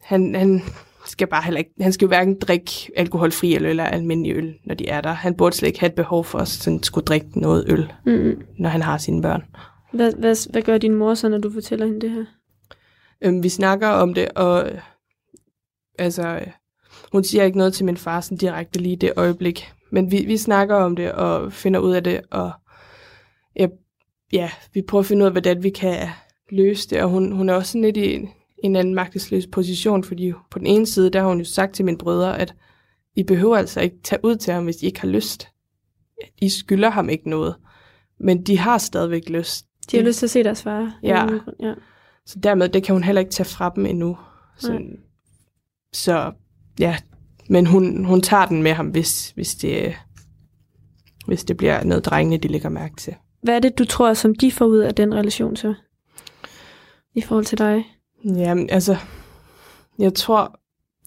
han, 0.00 0.34
han 0.34 0.62
skal 1.06 1.26
bare 1.26 1.42
heller 1.42 1.58
ikke, 1.58 1.70
han 1.80 1.92
skal 1.92 2.04
jo 2.06 2.08
hverken 2.08 2.38
drikke 2.38 2.90
alkoholfri 2.96 3.56
øl 3.56 3.66
eller 3.66 3.84
almindelig 3.84 4.36
øl, 4.36 4.54
når 4.64 4.74
de 4.74 4.88
er 4.88 5.00
der. 5.00 5.12
Han 5.12 5.34
burde 5.34 5.56
slet 5.56 5.68
ikke 5.68 5.80
have 5.80 5.90
et 5.90 5.94
behov 5.94 6.24
for 6.24 6.38
at 6.38 6.48
sådan, 6.48 6.82
skulle 6.82 7.04
drikke 7.04 7.40
noget 7.40 7.64
øl, 7.68 7.92
mm. 8.06 8.42
når 8.58 8.68
han 8.68 8.82
har 8.82 8.98
sine 8.98 9.22
børn. 9.22 9.44
Hvad, 9.92 10.12
hvad, 10.12 10.50
hvad 10.52 10.62
gør 10.62 10.78
din 10.78 10.94
mor 10.94 11.14
så, 11.14 11.28
når 11.28 11.38
du 11.38 11.50
fortæller 11.50 11.86
hende 11.86 12.00
det 12.00 12.10
her? 12.10 12.24
Øhm, 13.22 13.42
vi 13.42 13.48
snakker 13.48 13.88
om 13.88 14.14
det, 14.14 14.28
og 14.28 14.70
altså, 15.98 16.40
hun 17.12 17.24
siger 17.24 17.44
ikke 17.44 17.58
noget 17.58 17.74
til 17.74 17.84
min 17.84 17.96
far 17.96 18.20
sådan 18.20 18.38
direkte 18.38 18.80
lige 18.80 18.96
det 18.96 19.12
øjeblik. 19.16 19.72
Men 19.90 20.10
vi, 20.10 20.24
vi 20.26 20.36
snakker 20.36 20.74
om 20.74 20.96
det 20.96 21.12
og 21.12 21.52
finder 21.52 21.80
ud 21.80 21.92
af 21.92 22.04
det, 22.04 22.20
og 22.30 22.52
ja, 23.56 23.66
ja, 24.32 24.50
vi 24.74 24.82
prøver 24.82 25.02
at 25.02 25.06
finde 25.06 25.22
ud 25.22 25.26
af, 25.26 25.32
hvordan 25.32 25.62
vi 25.62 25.70
kan 25.70 26.08
løse 26.50 26.90
det. 26.90 27.02
Og 27.02 27.08
hun, 27.08 27.32
hun 27.32 27.48
er 27.48 27.54
også 27.54 27.72
sådan 27.72 27.82
lidt 27.82 27.96
i 27.96 28.14
en, 28.14 28.28
en 28.64 28.76
anden 28.76 28.94
magtesløs 28.94 29.46
position, 29.46 30.04
fordi 30.04 30.32
på 30.50 30.58
den 30.58 30.66
ene 30.66 30.86
side, 30.86 31.10
der 31.10 31.20
har 31.20 31.28
hun 31.28 31.38
jo 31.38 31.44
sagt 31.44 31.74
til 31.74 31.84
mine 31.84 31.98
brødre, 31.98 32.38
at 32.38 32.54
I 33.16 33.22
behøver 33.22 33.56
altså 33.56 33.80
ikke 33.80 33.96
tage 34.04 34.24
ud 34.24 34.36
til 34.36 34.52
ham, 34.52 34.64
hvis 34.64 34.82
I 34.82 34.86
ikke 34.86 35.00
har 35.00 35.08
lyst. 35.08 35.48
I 36.40 36.48
skylder 36.48 36.90
ham 36.90 37.08
ikke 37.08 37.30
noget. 37.30 37.54
Men 38.20 38.42
de 38.42 38.58
har 38.58 38.78
stadigvæk 38.78 39.28
lyst. 39.28 39.66
De 39.90 39.96
har 39.96 40.04
lyst 40.04 40.18
til 40.18 40.26
at 40.26 40.30
se 40.30 40.42
deres 40.42 40.62
far. 40.62 40.98
Ja. 41.02 41.26
ja. 41.60 41.74
Så 42.26 42.38
dermed, 42.38 42.68
det 42.68 42.84
kan 42.84 42.94
hun 42.94 43.04
heller 43.04 43.20
ikke 43.20 43.32
tage 43.32 43.46
fra 43.46 43.72
dem 43.76 43.86
endnu. 43.86 44.18
Så, 44.56 44.80
så 45.92 46.32
ja, 46.78 46.96
men 47.48 47.66
hun, 47.66 48.04
hun 48.04 48.20
tager 48.20 48.46
den 48.46 48.62
med 48.62 48.72
ham, 48.72 48.88
hvis, 48.88 49.30
hvis, 49.30 49.54
det, 49.54 49.94
hvis 51.26 51.44
det 51.44 51.56
bliver 51.56 51.84
noget 51.84 52.04
drengene, 52.04 52.36
de 52.36 52.48
lægger 52.48 52.68
mærke 52.68 52.96
til. 52.96 53.14
Hvad 53.42 53.56
er 53.56 53.60
det, 53.60 53.78
du 53.78 53.84
tror, 53.84 54.14
som 54.14 54.34
de 54.34 54.52
får 54.52 54.64
ud 54.64 54.78
af 54.78 54.94
den 54.94 55.14
relation 55.14 55.56
så? 55.56 55.74
I 57.14 57.20
forhold 57.20 57.44
til 57.44 57.58
dig? 57.58 57.84
Jamen, 58.24 58.70
altså, 58.70 58.96
jeg 59.98 60.14
tror, 60.14 60.60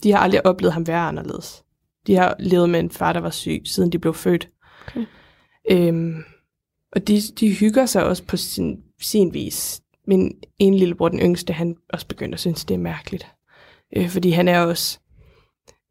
de 0.03 0.11
har 0.11 0.19
aldrig 0.19 0.45
oplevet 0.45 0.73
ham 0.73 0.87
være 0.87 1.07
anderledes. 1.07 1.63
De 2.07 2.15
har 2.15 2.35
levet 2.39 2.69
med 2.69 2.79
en 2.79 2.89
far, 2.89 3.13
der 3.13 3.19
var 3.19 3.29
syg, 3.29 3.61
siden 3.65 3.91
de 3.91 3.99
blev 3.99 4.13
født. 4.13 4.49
Okay. 4.87 5.05
Øhm, 5.71 6.23
og 6.95 7.07
de, 7.07 7.21
de 7.39 7.55
hygger 7.55 7.85
sig 7.85 8.05
også 8.05 8.23
på 8.23 8.37
sin, 8.37 8.83
sin 9.01 9.33
vis. 9.33 9.81
Min 10.07 10.31
en 10.59 10.73
lillebror, 10.73 11.09
den 11.09 11.19
yngste, 11.19 11.53
han 11.53 11.75
også 11.89 12.07
begynder 12.07 12.33
at 12.33 12.39
synes, 12.39 12.65
det 12.65 12.73
er 12.73 12.79
mærkeligt. 12.79 13.27
Øh, 13.97 14.09
fordi 14.09 14.29
han 14.29 14.47
er 14.47 14.59
også, 14.59 14.99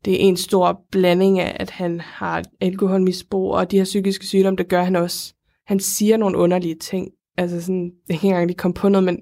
det 0.04 0.14
er 0.14 0.18
en 0.18 0.36
stor 0.36 0.80
blanding 0.90 1.40
af, 1.40 1.56
at 1.60 1.70
han 1.70 2.00
har 2.00 2.42
alkoholmisbrug, 2.60 3.52
og 3.52 3.70
de 3.70 3.76
her 3.76 3.84
psykiske 3.84 4.26
sygdomme, 4.26 4.56
det 4.56 4.68
gør 4.68 4.82
han 4.82 4.96
også. 4.96 5.34
Han 5.66 5.80
siger 5.80 6.16
nogle 6.16 6.38
underlige 6.38 6.74
ting. 6.74 7.08
Altså 7.38 7.60
sådan, 7.60 7.92
jeg 8.08 8.18
kan 8.18 8.26
ikke 8.26 8.28
engang 8.28 8.46
lige 8.46 8.56
komme 8.56 8.74
på 8.74 8.88
noget, 8.88 9.04
men 9.04 9.18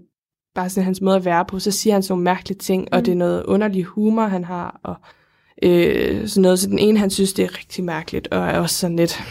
bare 0.55 0.71
sådan 0.71 0.85
hans 0.85 1.01
måde 1.01 1.17
at 1.17 1.25
være 1.25 1.45
på, 1.45 1.59
så 1.59 1.71
siger 1.71 1.93
han 1.93 2.03
sådan 2.03 2.13
nogle 2.13 2.25
mærkelige 2.25 2.59
ting, 2.59 2.83
mm. 2.83 2.89
og 2.93 3.07
det 3.07 3.13
er 3.13 3.17
noget 3.17 3.45
underlig 3.45 3.85
humor, 3.85 4.27
han 4.27 4.45
har, 4.45 4.81
og 4.85 4.95
øh, 5.63 6.29
sådan 6.29 6.43
noget. 6.43 6.59
Så 6.59 6.69
den 6.69 6.79
ene, 6.79 6.99
han 6.99 7.11
synes, 7.11 7.33
det 7.33 7.45
er 7.45 7.59
rigtig 7.59 7.85
mærkeligt, 7.85 8.29
og 8.29 8.39
er 8.39 8.59
også 8.59 8.77
sådan 8.77 8.97
lidt, 8.97 9.23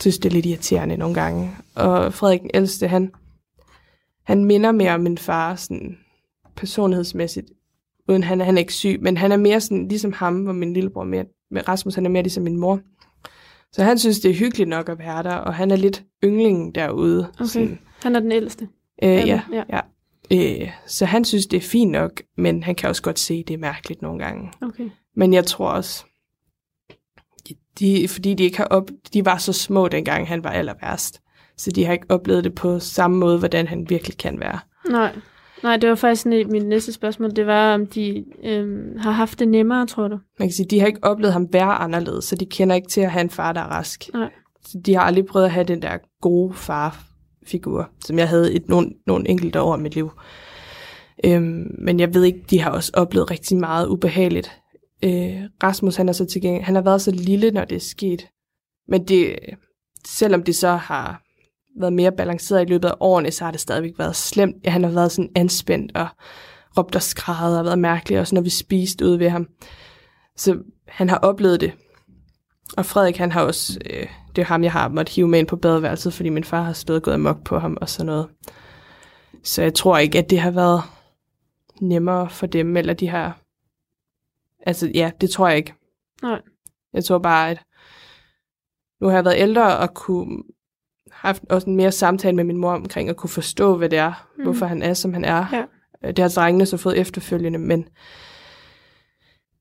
synes, 0.00 0.18
det 0.18 0.28
er 0.28 0.34
lidt 0.34 0.46
irriterende 0.46 0.96
nogle 0.96 1.14
gange. 1.14 1.50
Og 1.74 2.14
Frederik 2.14 2.42
den 2.42 2.50
ældste, 2.54 2.88
han, 2.88 3.12
han 4.24 4.44
minder 4.44 4.72
mere 4.72 4.94
om 4.94 5.00
min 5.00 5.18
far, 5.18 5.54
sådan 5.54 5.98
personlighedsmæssigt, 6.56 7.46
uden 8.08 8.22
han, 8.22 8.40
han 8.40 8.54
er 8.54 8.58
ikke 8.58 8.74
syg, 8.74 8.98
men 9.00 9.16
han 9.16 9.32
er 9.32 9.36
mere 9.36 9.60
sådan, 9.60 9.88
ligesom 9.88 10.12
ham, 10.12 10.42
hvor 10.42 10.52
min 10.52 10.72
lillebror 10.72 11.04
mere, 11.04 11.24
med 11.50 11.68
Rasmus, 11.68 11.94
han 11.94 12.06
er 12.06 12.10
mere 12.10 12.22
ligesom 12.22 12.42
min 12.42 12.56
mor. 12.56 12.80
Så 13.72 13.84
han 13.84 13.98
synes, 13.98 14.20
det 14.20 14.30
er 14.30 14.34
hyggeligt 14.34 14.68
nok 14.68 14.88
at 14.88 14.98
være 14.98 15.22
der, 15.22 15.34
og 15.34 15.54
han 15.54 15.70
er 15.70 15.76
lidt 15.76 16.04
ynglingen 16.24 16.74
derude. 16.74 17.28
Okay. 17.34 17.46
Sådan. 17.46 17.78
Han 18.02 18.16
er 18.16 18.20
den 18.20 18.32
ældste? 18.32 18.68
Øh, 19.02 19.10
ja, 19.10 19.42
ja. 19.52 19.62
ja. 19.70 19.80
Øh, 20.62 20.70
så 20.86 21.04
han 21.04 21.24
synes, 21.24 21.46
det 21.46 21.56
er 21.56 21.60
fint 21.60 21.90
nok, 21.90 22.22
men 22.36 22.62
han 22.62 22.74
kan 22.74 22.88
også 22.88 23.02
godt 23.02 23.18
se, 23.18 23.44
det 23.48 23.54
er 23.54 23.58
mærkeligt 23.58 24.02
nogle 24.02 24.24
gange. 24.24 24.52
Okay. 24.62 24.90
Men 25.16 25.34
jeg 25.34 25.46
tror 25.46 25.70
også, 25.70 26.04
de, 27.78 28.08
fordi 28.08 28.34
de 28.34 28.42
ikke 28.42 28.56
har 28.56 28.64
op, 28.64 28.90
de 29.12 29.24
var 29.24 29.38
så 29.38 29.52
små 29.52 29.88
dengang 29.88 30.28
han 30.28 30.44
var 30.44 30.50
aller 30.50 30.74
værst, 30.82 31.20
så 31.56 31.70
de 31.70 31.84
har 31.84 31.92
ikke 31.92 32.06
oplevet 32.08 32.44
det 32.44 32.54
på 32.54 32.78
samme 32.78 33.16
måde, 33.16 33.38
hvordan 33.38 33.66
han 33.66 33.90
virkelig 33.90 34.18
kan 34.18 34.40
være. 34.40 34.58
Nej. 34.90 35.16
Nej, 35.62 35.76
det 35.76 35.88
var 35.88 35.94
faktisk 35.94 36.26
mit 36.26 36.66
næste 36.66 36.92
spørgsmål. 36.92 37.36
Det 37.36 37.46
var, 37.46 37.74
om 37.74 37.86
de 37.86 38.24
øhm, 38.44 38.98
har 38.98 39.10
haft 39.10 39.38
det 39.38 39.48
nemmere, 39.48 39.86
tror 39.86 40.08
du? 40.08 40.18
Man 40.38 40.48
kan 40.48 40.52
sige, 40.52 40.66
de 40.70 40.80
har 40.80 40.86
ikke 40.86 41.04
oplevet 41.04 41.32
ham 41.32 41.52
være 41.52 41.74
anderledes, 41.74 42.24
så 42.24 42.36
de 42.36 42.46
kender 42.46 42.76
ikke 42.76 42.88
til 42.88 43.00
at 43.00 43.10
have 43.10 43.20
en 43.20 43.30
far, 43.30 43.52
der 43.52 43.60
er 43.60 43.64
rask. 43.66 44.10
Nej. 44.14 44.30
Så 44.64 44.78
de 44.86 44.94
har 44.94 45.02
aldrig 45.02 45.26
prøvet 45.26 45.46
at 45.46 45.52
have 45.52 45.64
den 45.64 45.82
der 45.82 45.98
gode 46.20 46.54
farfigur, 46.54 47.90
som 48.04 48.18
jeg 48.18 48.28
havde 48.28 48.52
et, 48.52 48.68
nogle, 48.68 48.90
nogle 49.06 49.28
enkelte 49.28 49.60
år 49.60 49.76
i 49.76 49.80
mit 49.80 49.94
liv. 49.94 50.10
Øhm, 51.24 51.66
men 51.78 52.00
jeg 52.00 52.14
ved 52.14 52.24
ikke, 52.24 52.44
de 52.50 52.60
har 52.60 52.70
også 52.70 52.92
oplevet 52.94 53.30
rigtig 53.30 53.56
meget 53.56 53.86
ubehageligt. 53.86 54.60
Øh, 55.04 55.42
Rasmus, 55.62 55.96
han 55.96 56.08
er 56.08 56.12
så 56.12 56.24
til 56.24 56.60
han 56.62 56.74
har 56.74 56.82
været 56.82 57.02
så 57.02 57.10
lille, 57.10 57.50
når 57.50 57.64
det 57.64 57.76
er 57.76 57.80
sket. 57.80 58.28
Men 58.88 59.04
det, 59.04 59.38
selvom 60.06 60.42
det 60.42 60.56
så 60.56 60.68
har 60.68 61.22
været 61.80 61.92
mere 61.92 62.12
balanceret 62.12 62.62
i 62.62 62.70
løbet 62.70 62.88
af 62.88 62.94
årene, 63.00 63.30
så 63.30 63.44
har 63.44 63.50
det 63.50 63.60
stadigvæk 63.60 63.98
været 63.98 64.16
slemt. 64.16 64.56
Ja, 64.64 64.70
han 64.70 64.84
har 64.84 64.90
været 64.90 65.12
sådan 65.12 65.30
anspændt 65.34 65.96
og 65.96 66.08
råbt 66.78 66.96
og 66.96 67.02
skrædet 67.02 67.58
og 67.58 67.64
været 67.64 67.78
mærkelig, 67.78 68.20
også 68.20 68.34
når 68.34 68.42
vi 68.42 68.50
spiste 68.50 69.04
ude 69.06 69.18
ved 69.18 69.28
ham. 69.28 69.48
Så 70.36 70.62
han 70.88 71.08
har 71.08 71.18
oplevet 71.18 71.60
det. 71.60 71.72
Og 72.76 72.86
Frederik, 72.86 73.16
han 73.16 73.32
har 73.32 73.42
også, 73.42 73.78
øh, 73.90 74.06
det 74.36 74.42
er 74.42 74.46
ham, 74.46 74.64
jeg 74.64 74.72
har 74.72 74.88
måttet 74.88 75.14
hive 75.14 75.28
med 75.28 75.38
ind 75.38 75.46
på 75.46 75.56
badeværelset, 75.56 76.12
fordi 76.12 76.28
min 76.28 76.44
far 76.44 76.62
har 76.62 76.72
stået 76.72 76.96
og 76.96 77.02
gået 77.02 77.14
amok 77.14 77.44
på 77.44 77.58
ham 77.58 77.78
og 77.80 77.88
sådan 77.88 78.06
noget. 78.06 78.28
Så 79.42 79.62
jeg 79.62 79.74
tror 79.74 79.98
ikke, 79.98 80.18
at 80.18 80.30
det 80.30 80.40
har 80.40 80.50
været 80.50 80.82
nemmere 81.80 82.30
for 82.30 82.46
dem, 82.46 82.76
eller 82.76 82.94
de 82.94 83.08
har... 83.08 83.40
Altså, 84.66 84.90
ja, 84.94 85.10
det 85.20 85.30
tror 85.30 85.48
jeg 85.48 85.56
ikke. 85.56 85.74
Nej. 86.22 86.40
Jeg 86.92 87.04
tror 87.04 87.18
bare, 87.18 87.50
at 87.50 87.62
nu 89.00 89.08
har 89.08 89.14
jeg 89.14 89.24
været 89.24 89.40
ældre 89.40 89.78
og 89.78 89.94
kunne 89.94 90.42
haft 91.20 91.42
også 91.50 91.70
en 91.70 91.76
mere 91.76 91.92
samtale 91.92 92.36
med 92.36 92.44
min 92.44 92.56
mor 92.56 92.72
omkring 92.72 93.08
at 93.08 93.16
kunne 93.16 93.30
forstå, 93.30 93.76
hvad 93.76 93.88
det 93.88 93.98
er, 93.98 94.28
mm. 94.36 94.44
hvorfor 94.44 94.66
han 94.66 94.82
er, 94.82 94.94
som 94.94 95.12
han 95.12 95.24
er. 95.24 95.46
Ja. 95.52 95.64
Øh, 96.04 96.08
det 96.08 96.18
har 96.18 96.28
drengene 96.28 96.66
så 96.66 96.76
fået 96.76 96.98
efterfølgende, 96.98 97.58
men 97.58 97.88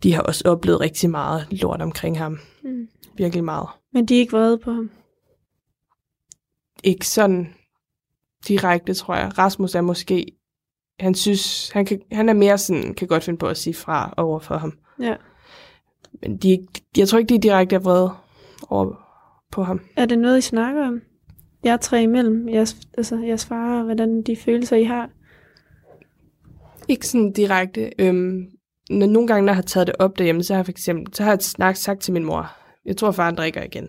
de 0.04 0.14
har 0.14 0.22
også 0.22 0.44
oplevet 0.46 0.82
rigtig 0.82 1.10
meget 1.10 1.48
lort 1.52 1.82
omkring 1.82 2.18
ham. 2.18 2.40
Mm. 2.64 2.88
Virkelig 3.18 3.44
meget. 3.44 3.68
Men 3.94 4.06
de 4.06 4.16
er 4.16 4.20
ikke 4.20 4.32
vrede 4.32 4.58
på 4.58 4.72
ham? 4.72 4.90
Ikke 6.84 7.08
sådan 7.08 7.54
direkte, 8.48 8.94
tror 8.94 9.16
jeg. 9.16 9.38
Rasmus 9.38 9.76
er 9.76 9.82
måske, 9.82 10.26
han 11.00 11.16
synes, 11.16 11.70
han, 11.70 11.86
kan, 11.86 12.02
han 12.12 12.30
er 12.30 12.34
mere 12.34 12.58
sådan, 12.58 12.94
kan 12.94 13.08
godt 13.08 13.24
finde 13.24 13.40
på 13.40 13.48
at 13.48 13.58
sige 13.58 13.74
fra 13.74 14.14
over 14.18 14.40
for 14.40 14.58
ham. 14.58 14.78
Ja. 15.00 15.16
Men 16.22 16.38
de, 16.38 16.68
jeg 16.98 17.08
tror 17.08 17.20
ikke, 17.20 17.30
de 17.30 17.36
er 17.36 17.40
direkte 17.40 17.76
er 17.76 17.80
vrede 17.80 18.12
over 18.70 18.94
på 19.52 19.64
ham. 19.64 19.82
Er 19.96 20.06
det 20.06 20.20
noget, 20.20 20.38
I 20.38 20.42
snakker 20.42 20.88
om? 20.88 21.02
Jer 21.66 21.78
tre 21.78 22.04
imellem, 22.04 22.50
jeres, 22.50 22.78
altså 22.98 23.16
jeres 23.16 23.46
far, 23.46 23.78
og 23.78 23.84
hvordan 23.84 24.22
de 24.22 24.36
følelser, 24.36 24.76
I 24.76 24.84
har? 24.84 25.10
Ikke 26.88 27.08
sådan 27.08 27.32
direkte. 27.32 27.92
Øhm, 28.00 28.46
når 28.90 29.08
nogle 29.08 29.28
gange, 29.28 29.46
når 29.46 29.52
jeg 29.52 29.58
har 29.58 29.62
taget 29.62 29.88
det 29.88 29.96
op 30.00 30.18
derhjemme, 30.18 30.44
så 30.44 30.54
har 30.54 30.58
jeg 30.58 30.66
for 30.66 30.72
eksempel, 30.72 31.14
så 31.14 31.24
har 31.24 31.32
jeg 31.32 31.42
snakket 31.42 31.78
sagt 31.78 32.02
til 32.02 32.14
min 32.14 32.26
mor, 32.26 32.52
jeg 32.86 32.98
tror, 32.98 33.12
faren 33.12 33.36
drikker 33.36 33.64
igen. 33.64 33.88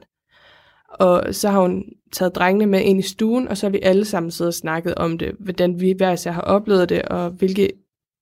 Og 0.88 1.34
så 1.34 1.48
har 1.48 1.60
hun 1.60 1.84
taget 2.12 2.34
drengene 2.34 2.66
med 2.66 2.82
ind 2.82 2.98
i 2.98 3.02
stuen, 3.02 3.48
og 3.48 3.56
så 3.56 3.66
har 3.66 3.70
vi 3.70 3.80
alle 3.82 4.04
sammen 4.04 4.30
siddet 4.30 4.48
og 4.48 4.54
snakket 4.54 4.94
om 4.94 5.18
det, 5.18 5.34
hvordan 5.38 5.80
vi 5.80 5.94
hver 5.96 6.12
især 6.12 6.30
har 6.30 6.42
oplevet 6.42 6.88
det, 6.88 7.02
og 7.02 7.30
hvilke, 7.30 7.70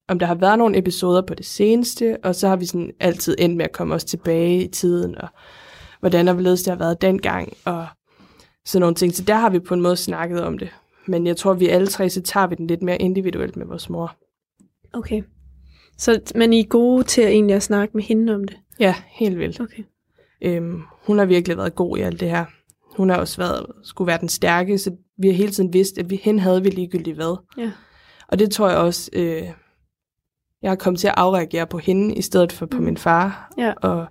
om 0.08 0.18
der 0.18 0.26
har 0.26 0.34
været 0.34 0.58
nogle 0.58 0.78
episoder 0.78 1.22
på 1.22 1.34
det 1.34 1.46
seneste, 1.46 2.16
og 2.22 2.34
så 2.34 2.48
har 2.48 2.56
vi 2.56 2.66
sådan 2.66 2.92
altid 3.00 3.36
endt 3.38 3.56
med 3.56 3.64
at 3.64 3.72
komme 3.72 3.94
os 3.94 4.04
tilbage 4.04 4.64
i 4.64 4.68
tiden, 4.68 5.18
og 5.18 5.28
hvordan 6.00 6.28
og 6.28 6.34
hvorledes 6.34 6.62
det 6.62 6.70
har 6.70 6.78
været 6.78 7.02
dengang, 7.02 7.52
og 7.64 7.86
sådan 8.66 8.80
nogle 8.80 8.94
ting. 8.94 9.14
Så 9.14 9.22
der 9.22 9.34
har 9.34 9.50
vi 9.50 9.58
på 9.58 9.74
en 9.74 9.80
måde 9.80 9.96
snakket 9.96 10.42
om 10.44 10.58
det. 10.58 10.68
men 11.06 11.26
jeg 11.26 11.36
tror, 11.36 11.54
vi 11.54 11.68
alle 11.68 11.86
tre, 11.86 12.10
så 12.10 12.22
tager 12.22 12.46
vi 12.46 12.54
den 12.54 12.66
lidt 12.66 12.82
mere 12.82 12.96
individuelt 12.96 13.56
med 13.56 13.66
vores 13.66 13.90
mor. 13.90 14.16
Okay. 14.92 15.22
Så 15.98 16.20
men 16.34 16.52
I 16.52 16.60
er 16.60 16.64
gode 16.64 17.02
til 17.02 17.22
at 17.22 17.28
egentlig 17.28 17.56
at 17.56 17.62
snakke 17.62 17.96
med 17.96 18.04
hende 18.04 18.34
om 18.34 18.44
det? 18.44 18.56
Ja, 18.80 18.94
helt 19.06 19.38
vildt. 19.38 19.60
Okay. 19.60 19.82
Øhm, 20.42 20.82
hun 21.06 21.18
har 21.18 21.24
virkelig 21.24 21.56
været 21.56 21.74
god 21.74 21.98
i 21.98 22.00
alt 22.00 22.20
det 22.20 22.30
her. 22.30 22.44
Hun 22.96 23.10
har 23.10 23.16
også 23.16 23.36
været, 23.36 23.66
skulle 23.82 24.06
være 24.06 24.20
den 24.20 24.28
stærke, 24.28 24.78
så 24.78 24.90
vi 25.18 25.28
har 25.28 25.34
hele 25.34 25.52
tiden 25.52 25.72
vidst, 25.72 25.98
at 25.98 26.10
vi, 26.10 26.20
hende 26.22 26.40
havde 26.40 26.62
vi 26.62 26.70
ligegyldigt 26.70 27.16
hvad. 27.16 27.36
Ja. 27.58 27.72
Og 28.28 28.38
det 28.38 28.50
tror 28.50 28.68
jeg 28.68 28.78
også, 28.78 29.10
øh, 29.12 29.42
jeg 30.62 30.70
har 30.70 30.76
kommet 30.76 31.00
til 31.00 31.08
at 31.08 31.14
afreagere 31.16 31.66
på 31.66 31.78
hende, 31.78 32.14
i 32.14 32.22
stedet 32.22 32.52
for 32.52 32.66
på 32.66 32.78
mm. 32.78 32.84
min 32.84 32.96
far. 32.96 33.52
Ja. 33.58 33.72
Og 33.82 34.06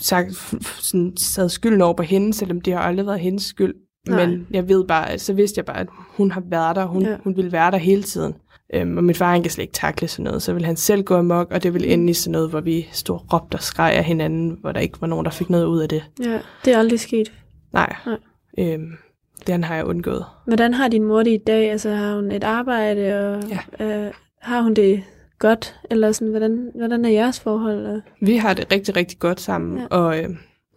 sagt, 0.00 0.56
sådan, 0.78 1.16
sad 1.16 1.48
skylden 1.48 1.80
over 1.80 1.94
på 1.94 2.02
hende, 2.02 2.34
selvom 2.34 2.60
det 2.60 2.72
har 2.72 2.80
aldrig 2.80 3.06
været 3.06 3.20
hendes 3.20 3.44
skyld. 3.44 3.74
Nej. 4.08 4.26
Men 4.26 4.46
jeg 4.50 4.68
ved 4.68 4.84
bare, 4.84 5.18
så 5.18 5.32
vidste 5.32 5.58
jeg 5.58 5.64
bare, 5.64 5.80
at 5.80 5.88
hun 5.90 6.30
har 6.30 6.42
været 6.50 6.76
der, 6.76 6.86
hun, 6.86 7.02
ja. 7.02 7.16
hun 7.24 7.36
ville 7.36 7.52
være 7.52 7.70
der 7.70 7.76
hele 7.76 8.02
tiden. 8.02 8.34
Øhm, 8.74 8.96
og 8.96 9.04
min 9.04 9.14
far 9.14 9.32
han 9.32 9.42
kan 9.42 9.50
slet 9.50 9.62
ikke 9.62 9.72
takle 9.72 10.08
sådan 10.08 10.24
noget, 10.24 10.42
så 10.42 10.52
vil 10.52 10.64
han 10.64 10.76
selv 10.76 11.02
gå 11.02 11.16
amok, 11.16 11.52
og 11.52 11.62
det 11.62 11.74
vil 11.74 11.92
ende 11.92 12.10
i 12.10 12.14
sådan 12.14 12.32
noget, 12.32 12.50
hvor 12.50 12.60
vi 12.60 12.88
stod 12.92 13.16
og 13.16 13.32
råbte 13.32 13.54
og 13.54 13.62
skreg 13.62 13.92
af 13.92 14.04
hinanden, 14.04 14.58
hvor 14.60 14.72
der 14.72 14.80
ikke 14.80 15.00
var 15.00 15.06
nogen, 15.06 15.24
der 15.24 15.30
fik 15.30 15.50
noget 15.50 15.64
ud 15.64 15.80
af 15.80 15.88
det. 15.88 16.04
Ja, 16.24 16.38
det 16.64 16.74
er 16.74 16.78
aldrig 16.78 17.00
sket. 17.00 17.32
Nej, 17.72 17.96
Nej. 18.06 18.18
Øhm, 18.58 18.92
den 19.46 19.64
har 19.64 19.74
jeg 19.74 19.84
undgået. 19.84 20.24
Hvordan 20.46 20.74
har 20.74 20.88
din 20.88 21.04
mor 21.04 21.22
det 21.22 21.30
i 21.30 21.42
dag? 21.46 21.70
Altså 21.70 21.90
har 21.90 22.14
hun 22.14 22.30
et 22.30 22.44
arbejde, 22.44 23.00
og 23.20 23.42
ja. 23.48 23.86
øh, 23.86 24.12
har 24.40 24.62
hun 24.62 24.74
det 24.74 25.02
godt, 25.40 25.80
eller 25.90 26.12
sådan, 26.12 26.30
hvordan, 26.30 26.70
hvordan 26.74 27.04
er 27.04 27.08
jeres 27.08 27.40
forhold? 27.40 28.02
Vi 28.20 28.36
har 28.36 28.54
det 28.54 28.72
rigtig, 28.72 28.96
rigtig 28.96 29.18
godt 29.18 29.40
sammen, 29.40 29.78
ja. 29.78 29.86
og 29.86 30.18
øh, 30.18 30.28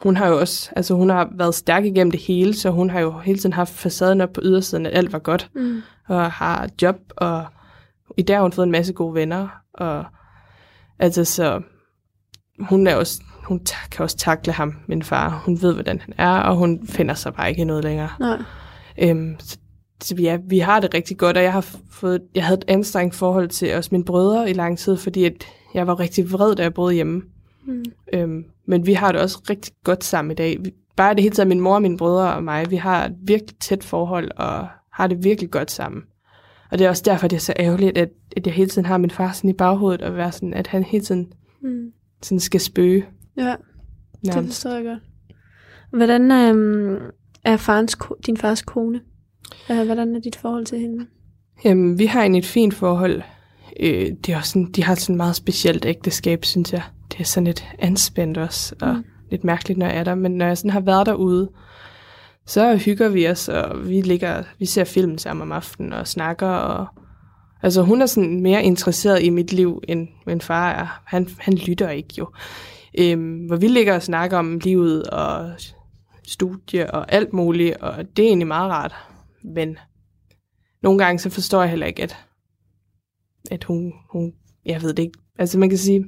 hun 0.02 0.18
har 0.18 0.28
jo 0.28 0.40
også, 0.40 0.72
altså 0.76 0.94
hun 0.94 1.10
har 1.10 1.30
været 1.36 1.56
stærk 1.56 1.86
igennem 1.86 2.12
det 2.12 2.20
hele, 2.20 2.54
så 2.54 2.70
hun 2.70 2.90
har 2.90 3.00
jo 3.00 3.20
hele 3.20 3.40
tiden 3.40 3.54
haft 3.54 3.74
facaden 3.74 4.22
op 4.22 4.34
på 4.34 4.42
ydersiden, 4.44 4.86
at 4.86 4.98
alt 4.98 5.14
var 5.14 5.20
godt, 5.20 5.50
mm. 5.56 5.82
og 6.08 6.32
har 6.32 6.70
job, 6.82 6.96
og 7.18 7.46
i 8.18 8.22
dag 8.22 8.36
har 8.36 8.42
hun 8.42 8.52
fået 8.52 8.66
en 8.66 8.72
masse 8.72 8.94
gode 8.94 9.14
venner, 9.14 9.48
og 9.74 10.06
altså 11.00 11.26
så, 11.26 11.62
hun 12.60 12.88
er 12.88 12.96
også, 12.96 13.22
hun 13.44 13.62
kan 13.92 14.04
også 14.04 14.18
takle 14.18 14.54
ham, 14.54 14.76
min 14.88 15.04
far. 15.04 15.42
Hun 15.46 15.62
ved, 15.62 15.74
hvordan 15.74 16.00
han 16.00 16.14
er, 16.18 16.40
og 16.40 16.56
hun 16.56 16.88
finder 16.88 17.14
sig 17.14 17.34
bare 17.34 17.50
ikke 17.50 17.66
noget 17.66 17.84
længere. 17.84 18.10
Nej. 18.20 18.38
Øhm, 19.02 19.36
så 19.40 19.58
ja, 20.20 20.38
vi 20.48 20.60
har 20.60 20.80
det 20.80 20.94
rigtig 20.94 21.18
godt, 21.18 21.38
og 21.38 21.44
jeg 21.44 21.54
har 21.54 21.76
fået, 21.90 22.22
jeg 22.36 22.46
havde 22.46 22.58
et 22.58 22.66
anstrengt 22.68 23.16
forhold 23.16 23.50
til 23.50 23.74
os 23.74 23.92
mine 23.92 24.06
brødre 24.06 24.50
i 24.50 24.54
lang 24.54 24.78
tid, 24.78 24.98
fordi 24.98 25.26
at 25.26 25.48
jeg 25.74 25.88
var 25.88 26.00
rigtig 26.00 26.32
vred, 26.32 26.56
da 26.56 26.64
jeg 26.64 26.74
boede 26.74 26.94
hjemme. 26.94 27.22
Mm. 27.66 27.84
Øhm, 28.14 28.46
men 28.66 28.86
vi 28.86 28.94
har 28.94 29.12
det 29.12 29.22
også 29.22 29.42
rigtig 29.50 29.74
godt 29.84 30.04
sammen 30.04 30.32
i 30.32 30.36
dag. 30.36 30.58
Vi, 30.62 30.74
bare 30.96 31.14
det 31.14 31.24
hele 31.24 31.36
taget, 31.36 31.48
min 31.48 31.60
mor, 31.60 31.80
mine 31.80 31.98
brødre 31.98 32.34
og 32.34 32.44
mig, 32.44 32.72
vi 32.72 32.76
har 32.76 33.06
et 33.06 33.16
virkelig 33.22 33.60
tæt 33.60 33.84
forhold, 33.84 34.32
og 34.36 34.68
har 34.92 35.08
det 35.08 35.24
virkelig 35.24 35.52
godt 35.52 35.72
sammen. 35.72 36.04
Og 36.72 36.80
det 36.80 36.86
er 36.86 36.90
også 36.90 37.04
derfor, 37.06 37.28
det 37.28 37.36
er 37.36 37.42
så 37.42 37.54
ærgerligt, 37.60 37.98
at, 37.98 38.10
at 38.38 38.46
jeg 38.48 38.54
hele 38.54 38.70
tiden 38.70 38.86
har 38.86 38.98
min 38.98 39.12
far 39.12 39.32
sådan 39.32 39.50
i 39.50 39.54
baghovedet, 39.54 40.02
og 40.02 40.16
være 40.16 40.32
sådan, 40.32 40.54
at 40.54 40.68
han 40.68 40.84
hele 40.84 41.04
tiden 41.04 41.34
mm. 41.62 41.92
sådan 42.22 42.40
skal 42.40 42.60
spøge. 42.60 43.06
Ja, 43.38 43.44
Nærmest. 43.44 44.38
det 44.38 44.46
forstår 44.46 44.72
jeg 44.72 44.84
godt. 44.84 45.00
Hvordan 45.90 46.32
øhm, 46.32 46.98
er 47.44 47.58
farens, 47.58 47.98
din 48.26 48.38
fars 48.38 48.62
kone? 48.62 49.02
Hvordan 49.68 50.16
er 50.16 50.20
dit 50.20 50.36
forhold 50.36 50.66
til 50.66 50.80
hende? 50.80 51.06
Jamen, 51.66 52.00
vi 52.00 52.06
har 52.06 52.22
egentlig 52.22 52.40
et 52.40 52.46
fint 52.46 52.74
forhold. 52.74 53.22
Øh, 53.80 54.12
det 54.26 54.30
er 54.30 54.38
også 54.38 54.50
sådan, 54.50 54.72
de 54.72 54.84
har 54.84 54.96
sådan 54.96 55.14
et 55.14 55.18
meget 55.18 55.36
specielt 55.36 55.86
ægteskab, 55.86 56.46
synes 56.46 56.74
jeg. 56.74 56.84
Det 57.12 57.20
er 57.20 57.24
sådan 57.24 57.46
lidt 57.46 57.66
anspændt 57.80 58.38
også, 58.38 58.76
og 58.82 58.96
mm. 58.96 59.04
lidt 59.32 59.44
mærkeligt, 59.44 59.80
når 59.80 59.86
jeg 59.86 59.98
er 59.98 60.04
der. 60.04 60.16
Men 60.16 60.32
når 60.32 60.46
jeg 60.46 60.58
sådan 60.58 60.72
har 60.72 60.80
været 60.80 61.06
derude, 61.06 61.50
så 62.46 62.76
hygger 62.76 63.10
vi 63.10 63.28
os, 63.28 63.50
og 63.50 63.90
vi 63.90 64.02
ligger, 64.02 64.44
vi 64.60 64.66
ser 64.66 64.84
film 64.84 65.18
sammen 65.18 65.42
om 65.42 65.52
aftenen 65.52 65.94
og 65.94 66.08
snakker. 66.08 66.48
Og, 66.48 66.88
altså 67.64 67.82
hun 67.82 68.02
er 68.02 68.06
sådan 68.06 68.42
mere 68.42 68.64
interesseret 68.64 69.24
i 69.24 69.30
mit 69.30 69.54
liv, 69.54 69.82
end 69.88 70.08
min 70.28 70.42
far 70.42 70.72
er. 70.72 71.02
Han, 71.06 71.30
han 71.40 71.54
lytter 71.54 71.90
ikke 71.90 72.14
jo. 72.18 72.28
Øhm, 73.00 73.46
hvor 73.46 73.56
vi 73.56 73.68
ligger 73.68 73.96
og 73.96 74.04
snakker 74.04 74.38
om 74.38 74.60
livet 74.64 75.04
og 75.04 75.52
studie 76.28 76.94
og 76.94 77.14
alt 77.14 77.34
muligt, 77.34 77.78
og 77.78 77.94
det 78.18 78.24
er 78.24 78.28
egentlig 78.28 78.48
meget 78.48 78.72
rart. 78.72 78.96
Men 79.44 79.78
nogle 80.84 81.06
gange 81.06 81.20
så 81.20 81.30
forstår 81.30 81.62
jeg 81.62 81.70
heller 81.70 81.86
ikke, 81.86 82.04
at, 82.04 82.18
at 83.52 83.64
hun, 83.64 83.94
hun, 84.10 84.34
jeg 84.66 84.82
ved 84.82 84.94
det 84.94 85.04
ikke, 85.04 85.20
altså 85.40 85.60
man 85.60 85.70
kan 85.70 85.78
sige, 85.78 86.06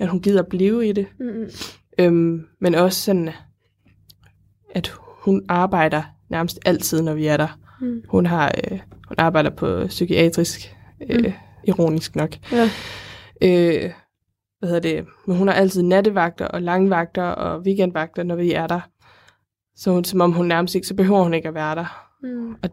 at 0.00 0.08
hun 0.08 0.20
gider 0.20 0.42
blive 0.42 0.88
i 0.88 0.92
det. 0.92 1.06
Mm-hmm. 1.20 1.50
Øhm, 1.98 2.46
men 2.60 2.74
også 2.74 3.02
sådan, 3.02 3.30
at 4.74 4.92
hun 4.98 5.44
arbejder 5.48 6.02
nærmest 6.28 6.58
altid, 6.64 7.02
når 7.02 7.14
vi 7.14 7.26
er 7.26 7.36
der. 7.36 7.58
Mm. 7.80 8.02
Hun 8.08 8.26
har 8.26 8.52
øh, 8.64 8.78
hun 9.08 9.14
arbejder 9.18 9.50
på 9.50 9.86
psykiatrisk, 9.86 10.76
øh, 11.10 11.24
mm. 11.24 11.32
ironisk 11.64 12.16
nok. 12.16 12.30
Ja. 12.52 12.70
Øh, 13.42 13.92
hvad 14.58 14.68
hedder 14.68 14.80
det? 14.80 15.06
Men 15.26 15.36
hun 15.36 15.48
har 15.48 15.54
altid 15.54 15.82
nattevagter 15.82 16.46
og 16.46 16.62
langvagter 16.62 17.22
og 17.22 17.60
weekendvagter, 17.60 18.22
når 18.22 18.36
vi 18.36 18.52
er 18.52 18.66
der. 18.66 18.80
Så 19.76 19.90
hun, 19.90 20.04
som 20.04 20.20
om 20.20 20.32
hun 20.32 20.46
nærmest 20.46 20.74
ikke, 20.74 20.86
så 20.86 20.94
behøver 20.94 21.22
hun 21.22 21.34
ikke 21.34 21.48
at 21.48 21.54
være 21.54 21.74
der. 21.74 22.07
Mm. 22.22 22.54
Og 22.62 22.70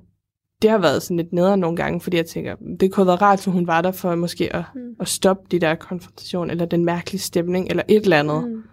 det 0.61 0.69
har 0.69 0.77
været 0.77 1.03
sådan 1.03 1.17
lidt 1.17 1.33
nederen 1.33 1.59
nogle 1.59 1.77
gange, 1.77 2.01
fordi 2.01 2.17
jeg 2.17 2.25
tænker, 2.25 2.55
det 2.79 2.91
kunne 2.91 3.07
være 3.07 3.15
rart, 3.15 3.39
for 3.39 3.51
hun 3.51 3.67
var 3.67 3.81
der 3.81 3.91
for 3.91 4.15
måske 4.15 4.55
at, 4.55 4.63
mm. 4.75 4.81
at 4.99 5.07
stoppe 5.07 5.43
de 5.51 5.59
der 5.59 5.75
konfrontation, 5.75 6.49
eller 6.49 6.65
den 6.65 6.85
mærkelige 6.85 7.21
stemning, 7.21 7.69
eller 7.69 7.83
et 7.87 8.03
eller 8.03 8.19
andet. 8.19 8.49
Mm. 8.49 8.63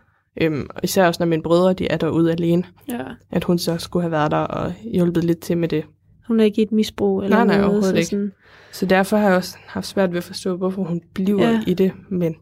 Øhm, 0.40 0.66
især 0.82 1.06
også 1.06 1.22
når 1.22 1.26
mine 1.26 1.42
brødre 1.42 1.72
de 1.72 1.88
er 1.88 1.96
derude 1.96 2.32
alene. 2.32 2.64
Ja. 2.88 3.04
At 3.30 3.44
hun 3.44 3.58
så 3.58 3.78
skulle 3.78 4.02
have 4.02 4.10
været 4.10 4.30
der 4.30 4.36
og 4.36 4.72
hjulpet 4.92 5.24
lidt 5.24 5.40
til 5.40 5.58
med 5.58 5.68
det. 5.68 5.84
Hun 6.28 6.40
er 6.40 6.44
ikke 6.44 6.60
i 6.60 6.64
et 6.64 6.72
misbrug 6.72 7.22
eller 7.22 7.36
nej, 7.36 7.44
nej, 7.44 7.56
noget? 7.56 7.64
overhovedet 7.64 7.90
så 7.90 7.96
ikke. 7.96 8.06
Sådan... 8.06 8.32
Så 8.72 8.86
derfor 8.86 9.16
har 9.16 9.28
jeg 9.28 9.36
også 9.36 9.56
haft 9.66 9.86
svært 9.86 10.10
ved 10.10 10.18
at 10.18 10.24
forstå, 10.24 10.56
hvorfor 10.56 10.82
hun 10.82 11.00
bliver 11.14 11.50
ja. 11.50 11.60
i 11.66 11.74
det. 11.74 11.92
Men 12.10 12.34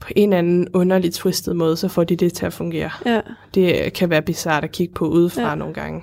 på 0.00 0.08
en 0.16 0.28
eller 0.28 0.38
anden 0.38 0.68
underlig 0.74 1.12
twisted 1.12 1.54
måde, 1.54 1.76
så 1.76 1.88
får 1.88 2.04
de 2.04 2.16
det 2.16 2.32
til 2.32 2.46
at 2.46 2.52
fungere. 2.52 2.90
Ja. 3.06 3.20
Det 3.54 3.92
kan 3.92 4.10
være 4.10 4.22
bizart 4.22 4.64
at 4.64 4.72
kigge 4.72 4.94
på 4.94 5.08
udefra 5.08 5.48
ja. 5.48 5.54
nogle 5.54 5.74
gange. 5.74 6.02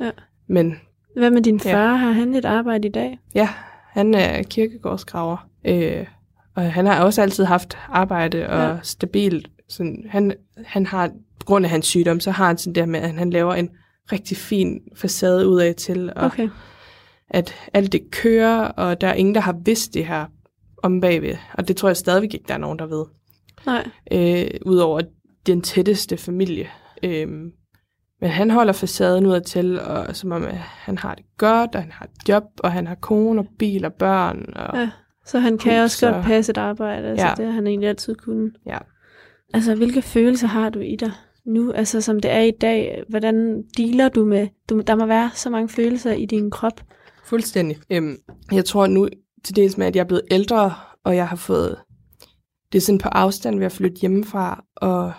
Ja. 0.00 0.10
Men, 0.48 0.76
Hvad 1.16 1.30
med 1.30 1.42
din 1.42 1.60
far? 1.60 1.90
Ja. 1.90 1.96
Har 1.96 2.12
han 2.12 2.34
et 2.34 2.44
arbejde 2.44 2.88
i 2.88 2.90
dag? 2.90 3.18
Ja, 3.34 3.48
han 3.90 4.14
er 4.14 4.42
kirkegårdsgraver. 4.42 5.48
Øh, 5.64 6.06
og 6.54 6.72
han 6.72 6.86
har 6.86 7.04
også 7.04 7.22
altid 7.22 7.44
haft 7.44 7.78
arbejde 7.88 8.48
og 8.48 8.60
ja. 8.60 8.76
stabilt 8.82 9.50
sådan, 9.68 10.04
han, 10.08 10.34
han 10.64 10.86
har, 10.86 11.08
på 11.40 11.46
grund 11.46 11.64
af 11.64 11.70
hans 11.70 11.86
sygdom, 11.86 12.20
så 12.20 12.30
har 12.30 12.46
han 12.46 12.58
sådan 12.58 12.74
der 12.74 12.86
med, 12.86 13.00
at 13.00 13.14
han 13.14 13.30
laver 13.30 13.54
en 13.54 13.68
rigtig 14.12 14.36
fin 14.36 14.80
facade 14.94 15.48
ud 15.48 15.60
af 15.60 15.74
til, 15.74 16.12
og 16.16 16.24
okay. 16.24 16.48
at 17.30 17.54
alt 17.74 17.92
det 17.92 18.10
kører, 18.10 18.60
og 18.60 19.00
der 19.00 19.08
er 19.08 19.14
ingen, 19.14 19.34
der 19.34 19.40
har 19.40 19.56
vidst 19.64 19.94
det 19.94 20.06
her 20.06 20.26
om 20.82 21.00
bagved. 21.00 21.36
Og 21.54 21.68
det 21.68 21.76
tror 21.76 21.88
jeg 21.88 21.96
stadigvæk 21.96 22.34
ikke, 22.34 22.44
der 22.48 22.54
er 22.54 22.58
nogen, 22.58 22.78
der 22.78 22.86
ved. 22.86 23.04
Nej. 23.66 23.88
Øh, 24.12 24.50
Udover 24.66 25.00
den 25.46 25.62
tætteste 25.62 26.16
familie. 26.16 26.68
Øh, 27.02 27.28
men 28.20 28.30
han 28.30 28.50
holder 28.50 28.72
facaden 28.72 29.26
ud 29.26 29.32
af 29.32 29.42
til, 29.42 29.80
og 29.80 30.16
som 30.16 30.32
om 30.32 30.44
at 30.44 30.56
han 30.58 30.98
har 30.98 31.14
det 31.14 31.24
godt, 31.38 31.74
og 31.74 31.82
han 31.82 31.92
har 31.92 32.04
et 32.04 32.28
job, 32.28 32.44
og 32.58 32.72
han 32.72 32.86
har 32.86 32.94
kone 32.94 33.40
og 33.40 33.46
bil 33.58 33.84
og 33.84 33.92
børn. 33.92 34.52
Og 34.56 34.78
ja, 34.78 34.90
så 35.26 35.38
han 35.38 35.58
kan 35.58 35.82
hus, 35.82 35.84
også 35.84 36.10
godt 36.10 36.24
passe 36.24 36.50
et 36.50 36.58
arbejde, 36.58 37.08
altså 37.08 37.26
ja. 37.26 37.34
det 37.36 37.46
har 37.46 37.52
han 37.52 37.66
egentlig 37.66 37.88
altid 37.88 38.14
kunnet. 38.14 38.52
Ja. 38.66 38.78
Altså, 39.54 39.74
hvilke 39.74 40.02
følelser 40.02 40.46
har 40.46 40.70
du 40.70 40.78
i 40.78 40.96
dig 40.96 41.12
nu, 41.46 41.72
altså 41.72 42.00
som 42.00 42.20
det 42.20 42.30
er 42.30 42.40
i 42.40 42.50
dag? 42.50 43.02
Hvordan 43.08 43.62
dealer 43.76 44.08
du 44.08 44.24
med, 44.24 44.48
du, 44.68 44.80
der 44.80 44.94
må 44.94 45.06
være 45.06 45.30
så 45.34 45.50
mange 45.50 45.68
følelser 45.68 46.12
i 46.12 46.26
din 46.26 46.50
krop. 46.50 46.80
Fuldstændig. 47.24 47.78
Øhm, 47.90 48.16
jeg 48.52 48.64
tror 48.64 48.86
nu 48.86 49.08
til 49.44 49.56
dels 49.56 49.78
med, 49.78 49.86
at 49.86 49.96
jeg 49.96 50.02
er 50.02 50.06
blevet 50.06 50.24
ældre, 50.30 50.74
og 51.04 51.16
jeg 51.16 51.28
har 51.28 51.36
fået, 51.36 51.78
det 52.72 52.82
sådan 52.82 52.98
på 52.98 53.08
afstand 53.08 53.58
ved 53.58 53.66
at 53.66 53.72
flytte 53.72 54.00
hjemmefra, 54.00 54.64
og 54.76 55.12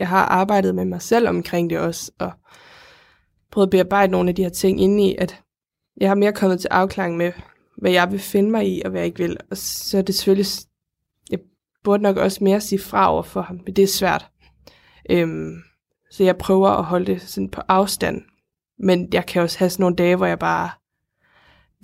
jeg 0.00 0.08
har 0.08 0.24
arbejdet 0.24 0.74
med 0.74 0.84
mig 0.84 1.02
selv 1.02 1.28
omkring 1.28 1.70
det 1.70 1.78
også, 1.78 2.12
og 2.18 2.32
prøvet 3.52 3.66
at 3.66 3.70
bearbejde 3.70 4.12
nogle 4.12 4.28
af 4.28 4.34
de 4.34 4.42
her 4.42 4.50
ting 4.50 4.80
ind 4.80 5.00
i, 5.00 5.16
at 5.18 5.40
jeg 6.00 6.10
har 6.10 6.14
mere 6.14 6.32
kommet 6.32 6.60
til 6.60 6.68
afklaring 6.70 7.16
med, 7.16 7.32
hvad 7.78 7.90
jeg 7.90 8.10
vil 8.10 8.18
finde 8.20 8.50
mig 8.50 8.68
i, 8.68 8.82
og 8.84 8.90
hvad 8.90 9.00
jeg 9.00 9.06
ikke 9.06 9.18
vil. 9.18 9.36
Og 9.50 9.56
så 9.56 9.98
er 9.98 10.02
det 10.02 10.14
selvfølgelig 10.14 10.46
burde 11.84 12.02
nok 12.02 12.16
også 12.16 12.44
mere 12.44 12.60
sige 12.60 12.78
fra 12.78 13.12
over 13.12 13.22
for 13.22 13.42
ham, 13.42 13.60
men 13.64 13.76
det 13.76 13.82
er 13.82 13.86
svært. 13.86 14.28
Øhm, 15.10 15.54
så 16.10 16.24
jeg 16.24 16.36
prøver 16.36 16.68
at 16.68 16.84
holde 16.84 17.06
det 17.06 17.22
sådan 17.22 17.48
på 17.48 17.60
afstand. 17.68 18.22
Men 18.78 19.08
jeg 19.12 19.26
kan 19.26 19.42
også 19.42 19.58
have 19.58 19.70
sådan 19.70 19.82
nogle 19.82 19.96
dage, 19.96 20.16
hvor 20.16 20.26
jeg 20.26 20.38
bare 20.38 20.70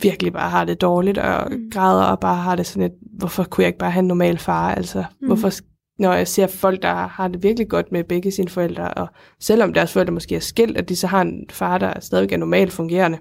virkelig 0.03 0.33
bare 0.33 0.51
har 0.51 0.65
det 0.65 0.81
dårligt, 0.81 1.19
og 1.19 1.53
mm. 1.53 1.71
græder, 1.71 2.05
og 2.05 2.21
bare 2.21 2.37
har 2.37 2.57
det 2.57 2.67
sådan 2.67 2.83
et, 2.83 2.99
hvorfor 3.19 3.45
kunne 3.45 3.63
jeg 3.63 3.69
ikke 3.69 3.79
bare 3.79 3.91
have 3.91 4.01
en 4.01 4.09
normal 4.09 4.39
far? 4.39 4.75
Altså, 4.75 5.05
mm. 5.21 5.27
hvorfor, 5.27 5.51
når 5.99 6.13
jeg 6.13 6.29
ser 6.29 6.47
folk, 6.47 6.83
der 6.83 6.95
har 6.95 7.29
det 7.29 7.43
virkelig 7.43 7.69
godt 7.69 7.93
med 7.93 8.05
begge 8.05 8.31
sine 8.31 8.49
forældre, 8.49 8.89
og 8.91 9.09
selvom 9.41 9.73
deres 9.73 9.93
forældre 9.93 10.13
måske 10.13 10.37
er 10.37 10.41
skilt, 10.41 10.77
at 10.77 10.89
de 10.89 10.97
så 10.97 11.07
har 11.07 11.21
en 11.21 11.47
far, 11.51 11.79
der 11.79 12.01
stadig 12.01 12.33
er 12.33 12.37
normalt 12.37 12.73
fungerende. 12.73 13.19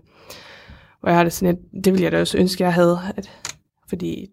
Og 1.01 1.09
jeg 1.09 1.17
har 1.17 1.23
det 1.23 1.33
sådan 1.33 1.55
et, 1.55 1.83
det 1.85 1.93
ville 1.93 2.03
jeg 2.03 2.11
da 2.11 2.19
også 2.19 2.37
ønske, 2.37 2.63
jeg 2.63 2.73
havde, 2.73 2.99
at, 3.15 3.31
fordi 3.89 4.27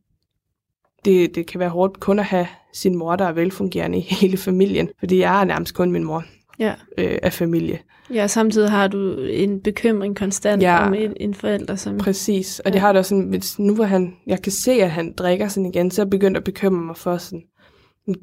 det, 1.04 1.34
det 1.34 1.46
kan 1.46 1.60
være 1.60 1.68
hårdt 1.68 2.00
kun 2.00 2.18
at 2.18 2.24
have 2.24 2.46
sin 2.74 2.96
mor, 2.96 3.16
der 3.16 3.24
er 3.24 3.32
velfungerende 3.32 3.98
i 3.98 4.00
hele 4.20 4.36
familien, 4.36 4.88
fordi 4.98 5.18
jeg 5.18 5.40
er 5.40 5.44
nærmest 5.44 5.74
kun 5.74 5.92
min 5.92 6.04
mor. 6.04 6.24
ja. 6.58 6.74
øh, 6.98 7.18
af 7.22 7.32
familie. 7.32 7.78
Ja, 8.14 8.26
samtidig 8.26 8.70
har 8.70 8.88
du 8.88 9.16
en 9.20 9.60
bekymring 9.60 10.16
konstant 10.16 10.62
ja, 10.62 10.86
om 10.86 10.94
en, 10.94 11.12
en 11.16 11.34
forælder. 11.34 11.76
Som, 11.76 11.98
præcis, 11.98 12.60
og 12.60 12.70
ja. 12.70 12.72
det 12.72 12.80
har 12.80 12.92
det 12.92 12.98
også 12.98 13.08
sådan, 13.08 13.24
hvis 13.24 13.58
nu 13.58 13.74
hvor 13.74 13.84
han, 13.84 14.14
jeg 14.26 14.42
kan 14.42 14.52
se, 14.52 14.72
at 14.72 14.90
han 14.90 15.14
drikker 15.18 15.48
sådan 15.48 15.66
igen, 15.66 15.90
så 15.90 16.02
er 16.02 16.04
jeg 16.06 16.10
begyndt 16.10 16.36
at 16.36 16.44
bekymre 16.44 16.80
mig 16.80 16.96
for 16.96 17.16
sådan, 17.16 17.42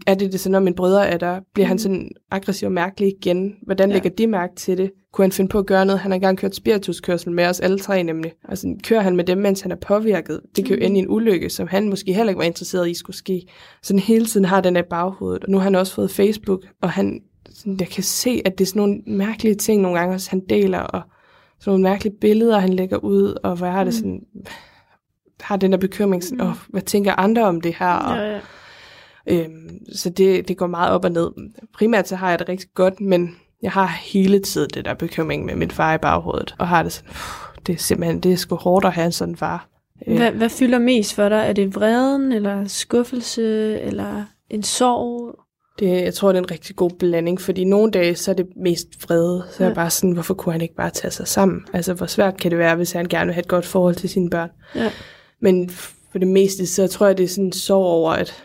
er 0.07 0.13
det 0.13 0.31
det 0.31 0.39
sådan, 0.39 0.51
når 0.51 0.59
min 0.59 0.73
brødre 0.73 1.07
er 1.07 1.17
der, 1.17 1.39
bliver 1.53 1.67
mm. 1.67 1.69
han 1.69 1.79
sådan 1.79 2.09
aggressiv 2.31 2.65
og 2.65 2.71
mærkelig 2.71 3.13
igen? 3.21 3.55
Hvordan 3.65 3.89
ja. 3.89 3.93
lægger 3.93 4.09
de 4.09 4.27
mærke 4.27 4.55
til 4.55 4.77
det? 4.77 4.91
Kunne 5.13 5.23
han 5.23 5.31
finde 5.31 5.49
på 5.49 5.59
at 5.59 5.65
gøre 5.65 5.85
noget? 5.85 5.99
Han 5.99 6.11
har 6.11 6.15
engang 6.15 6.38
kørt 6.38 6.55
spirituskørsel 6.55 7.31
med 7.31 7.45
os 7.45 7.59
alle 7.59 7.79
tre 7.79 8.03
nemlig. 8.03 8.31
Altså, 8.49 8.75
kører 8.83 9.01
han 9.01 9.15
med 9.15 9.23
dem, 9.23 9.38
mens 9.38 9.61
han 9.61 9.71
er 9.71 9.75
påvirket? 9.75 10.41
Det 10.55 10.65
kan 10.65 10.79
jo 10.79 10.85
ende 10.85 10.95
i 10.95 10.99
en 10.99 11.09
ulykke, 11.09 11.49
som 11.49 11.67
han 11.67 11.89
måske 11.89 12.13
heller 12.13 12.29
ikke 12.29 12.39
var 12.39 12.45
interesseret 12.45 12.89
i 12.89 12.93
skulle 12.93 13.17
ske. 13.17 13.47
Så 13.83 13.97
hele 13.97 14.25
tiden 14.25 14.45
har 14.45 14.61
den 14.61 14.75
af 14.75 14.85
baghovedet. 14.85 15.43
Og 15.43 15.49
nu 15.49 15.57
har 15.57 15.63
han 15.63 15.75
også 15.75 15.93
fået 15.93 16.11
Facebook, 16.11 16.65
og 16.81 16.89
han, 16.89 17.21
sådan, 17.49 17.77
jeg 17.79 17.88
kan 17.88 18.03
se, 18.03 18.41
at 18.45 18.57
det 18.57 18.65
er 18.65 18.67
sådan 18.67 18.79
nogle 18.79 19.01
mærkelige 19.07 19.55
ting 19.55 19.81
nogle 19.81 19.99
gange, 19.99 20.19
han 20.29 20.41
deler, 20.49 20.79
og 20.79 21.01
sådan 21.59 21.71
nogle 21.71 21.83
mærkelige 21.83 22.15
billeder, 22.21 22.59
han 22.59 22.73
lægger 22.73 22.97
ud, 22.97 23.38
og 23.43 23.55
hvor 23.55 23.65
jeg 23.65 23.75
har 23.75 23.83
det 23.83 23.93
mm. 23.93 23.97
sådan, 23.97 24.21
har 25.41 25.57
den 25.57 25.71
der 25.71 25.77
bekymring, 25.77 26.23
sådan, 26.23 26.38
mm. 26.38 26.49
oh, 26.49 26.55
hvad 26.69 26.81
tænker 26.81 27.13
andre 27.13 27.43
om 27.43 27.61
det 27.61 27.75
her? 27.79 27.93
Og, 27.93 28.17
ja, 28.17 28.33
ja 28.33 28.39
Øhm, 29.28 29.80
så 29.95 30.09
det, 30.09 30.47
det 30.47 30.57
går 30.57 30.67
meget 30.67 30.91
op 30.91 31.05
og 31.05 31.11
ned. 31.11 31.32
Primært 31.73 32.07
så 32.07 32.15
har 32.15 32.30
jeg 32.30 32.39
det 32.39 32.49
rigtig 32.49 32.69
godt, 32.73 33.01
men 33.01 33.36
jeg 33.61 33.71
har 33.71 33.99
hele 34.03 34.39
tiden 34.39 34.69
det 34.73 34.86
der 34.86 34.93
bekymring 34.93 35.45
med 35.45 35.55
min 35.55 35.71
far 35.71 35.93
i 35.93 35.97
baghovedet, 35.97 36.55
og 36.59 36.67
har 36.67 36.84
det 36.84 36.91
sådan, 36.91 37.11
det 37.67 37.73
er 37.73 37.78
simpelthen, 37.78 38.19
det 38.19 38.32
er 38.34 38.38
sgu 38.38 38.55
hårdt 38.55 38.86
at 38.86 38.93
have 38.93 39.05
en 39.05 39.11
sådan 39.11 39.36
far. 39.36 39.69
Øh. 40.07 40.15
Hvad, 40.17 40.32
hvad 40.32 40.49
fylder 40.49 40.80
mest 40.80 41.13
for 41.13 41.30
dig? 41.30 41.45
Er 41.47 41.53
det 41.53 41.75
vreden, 41.75 42.32
eller 42.32 42.67
skuffelse, 42.67 43.80
eller 43.80 44.23
en 44.49 44.63
sorg? 44.63 45.39
Det, 45.80 45.89
jeg 45.89 46.13
tror, 46.13 46.30
det 46.30 46.38
er 46.38 46.43
en 46.43 46.51
rigtig 46.51 46.75
god 46.75 46.89
blanding, 46.99 47.41
fordi 47.41 47.63
nogle 47.63 47.91
dage, 47.91 48.15
så 48.15 48.32
er 48.32 48.36
det 48.36 48.47
mest 48.55 48.88
vrede. 49.03 49.43
Så 49.51 49.55
ja. 49.59 49.63
er 49.63 49.69
jeg 49.69 49.75
bare 49.75 49.89
sådan, 49.89 50.11
hvorfor 50.11 50.34
kunne 50.34 50.51
han 50.51 50.61
ikke 50.61 50.75
bare 50.75 50.89
tage 50.89 51.11
sig 51.11 51.28
sammen? 51.28 51.61
Altså, 51.73 51.93
hvor 51.93 52.05
svært 52.05 52.38
kan 52.38 52.51
det 52.51 52.59
være, 52.59 52.75
hvis 52.75 52.91
han 52.91 53.05
gerne 53.05 53.25
vil 53.25 53.34
have 53.34 53.41
et 53.41 53.47
godt 53.47 53.65
forhold 53.65 53.95
til 53.95 54.09
sine 54.09 54.30
børn? 54.30 54.49
Ja. 54.75 54.91
Men 55.41 55.69
for 56.11 56.19
det 56.19 56.28
meste, 56.28 56.67
så 56.67 56.88
tror 56.88 57.05
jeg, 57.07 57.17
det 57.17 57.23
er 57.23 57.28
sådan 57.28 57.45
en 57.45 57.53
sorg 57.53 57.86
over, 57.86 58.11
at 58.11 58.43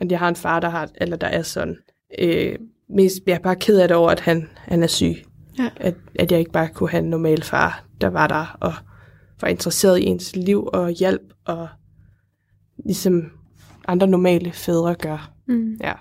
at 0.00 0.10
jeg 0.10 0.18
har 0.18 0.28
en 0.28 0.36
far, 0.36 0.60
der, 0.60 0.68
har, 0.68 0.90
eller 0.94 1.16
der 1.16 1.26
er 1.26 1.42
sådan. 1.42 1.76
Øh, 2.18 2.58
mest, 2.88 3.18
jeg 3.26 3.34
er 3.34 3.38
bare 3.38 3.56
ked 3.56 3.78
af 3.78 3.88
det 3.88 3.96
over, 3.96 4.10
at 4.10 4.20
han, 4.20 4.48
han 4.56 4.82
er 4.82 4.86
syg. 4.86 5.14
Ja. 5.58 5.68
At, 5.76 5.94
at 6.14 6.32
jeg 6.32 6.38
ikke 6.38 6.52
bare 6.52 6.68
kunne 6.68 6.90
have 6.90 7.02
en 7.02 7.10
normal 7.10 7.42
far, 7.42 7.84
der 8.00 8.08
var 8.08 8.26
der 8.26 8.56
og 8.60 8.72
var 9.40 9.48
interesseret 9.48 9.98
i 9.98 10.04
ens 10.04 10.36
liv 10.36 10.68
og 10.72 10.90
hjælp, 10.90 11.32
og 11.44 11.68
ligesom 12.84 13.30
andre 13.88 14.06
normale 14.06 14.52
fædre 14.52 14.94
gør. 14.94 15.32
Mm. 15.46 15.76
Ja. 15.80 15.92